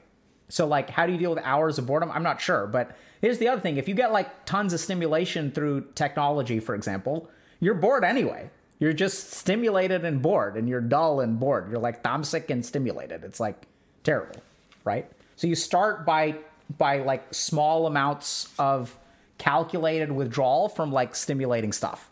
So 0.49 0.65
like 0.65 0.89
how 0.89 1.05
do 1.05 1.13
you 1.13 1.19
deal 1.19 1.33
with 1.33 1.43
hours 1.43 1.77
of 1.77 1.85
boredom? 1.85 2.11
I'm 2.11 2.23
not 2.23 2.41
sure, 2.41 2.67
but 2.67 2.97
here's 3.21 3.37
the 3.37 3.47
other 3.47 3.61
thing. 3.61 3.77
If 3.77 3.87
you 3.87 3.93
get 3.93 4.11
like 4.11 4.45
tons 4.45 4.73
of 4.73 4.79
stimulation 4.79 5.51
through 5.51 5.87
technology, 5.95 6.59
for 6.59 6.75
example, 6.75 7.29
you're 7.59 7.75
bored 7.75 8.03
anyway. 8.03 8.49
You're 8.79 8.93
just 8.93 9.33
stimulated 9.33 10.03
and 10.03 10.21
bored 10.21 10.57
and 10.57 10.67
you're 10.67 10.81
dull 10.81 11.19
and 11.19 11.39
bored. 11.39 11.69
You're 11.69 11.79
like 11.79 12.05
I'm 12.05 12.23
sick 12.23 12.49
and 12.49 12.65
stimulated. 12.65 13.23
It's 13.23 13.39
like 13.39 13.67
terrible, 14.03 14.41
right? 14.83 15.09
So 15.35 15.45
you 15.45 15.53
start 15.55 16.05
by 16.05 16.37
by 16.77 16.99
like 16.99 17.33
small 17.33 17.85
amounts 17.85 18.49
of 18.57 18.97
calculated 19.41 20.11
withdrawal 20.11 20.69
from 20.69 20.91
like 20.91 21.15
stimulating 21.15 21.71
stuff. 21.71 22.11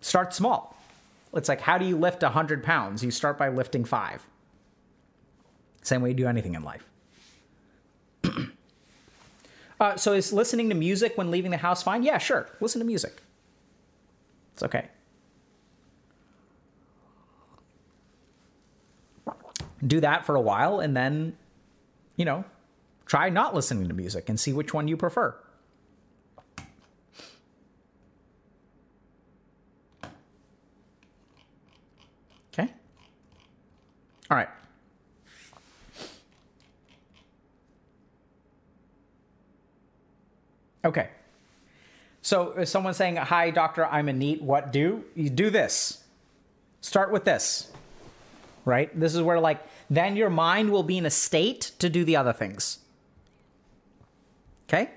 Start 0.00 0.32
small. 0.32 0.74
It's 1.34 1.50
like, 1.50 1.60
how 1.60 1.76
do 1.76 1.84
you 1.84 1.98
lift 1.98 2.22
100 2.22 2.62
pounds? 2.62 3.04
You 3.04 3.10
start 3.10 3.36
by 3.36 3.50
lifting 3.50 3.84
five. 3.84 4.26
Same 5.82 6.00
way 6.00 6.10
you 6.10 6.14
do 6.14 6.26
anything 6.26 6.54
in 6.54 6.62
life. 6.62 6.86
uh, 9.80 9.96
so, 9.96 10.14
is 10.14 10.32
listening 10.32 10.70
to 10.70 10.74
music 10.74 11.18
when 11.18 11.30
leaving 11.30 11.50
the 11.50 11.58
house 11.58 11.82
fine? 11.82 12.02
Yeah, 12.02 12.16
sure. 12.16 12.48
Listen 12.60 12.78
to 12.78 12.86
music. 12.86 13.22
It's 14.54 14.62
okay. 14.62 14.88
Do 19.86 20.00
that 20.00 20.24
for 20.24 20.36
a 20.36 20.40
while 20.40 20.80
and 20.80 20.96
then, 20.96 21.36
you 22.16 22.24
know, 22.24 22.44
Try 23.06 23.28
not 23.28 23.54
listening 23.54 23.88
to 23.88 23.94
music 23.94 24.28
and 24.28 24.38
see 24.38 24.52
which 24.52 24.72
one 24.72 24.88
you 24.88 24.96
prefer. 24.96 25.34
Okay? 32.52 32.72
All 34.30 34.36
right. 34.36 34.48
Okay. 40.84 41.08
So, 42.22 42.54
if 42.58 42.68
someone's 42.68 42.96
saying, 42.96 43.16
Hi, 43.16 43.50
doctor, 43.50 43.86
I'm 43.86 44.08
a 44.08 44.12
NEET, 44.12 44.42
what 44.42 44.72
do? 44.72 45.04
You 45.14 45.28
do 45.28 45.50
this. 45.50 46.04
Start 46.80 47.10
with 47.12 47.24
this. 47.24 47.70
Right? 48.64 48.98
This 48.98 49.14
is 49.14 49.20
where, 49.20 49.40
like, 49.40 49.60
then 49.90 50.16
your 50.16 50.30
mind 50.30 50.70
will 50.70 50.82
be 50.82 50.96
in 50.96 51.04
a 51.04 51.10
state 51.10 51.72
to 51.78 51.90
do 51.90 52.04
the 52.04 52.16
other 52.16 52.32
things. 52.32 52.78
Okay? 54.68 54.88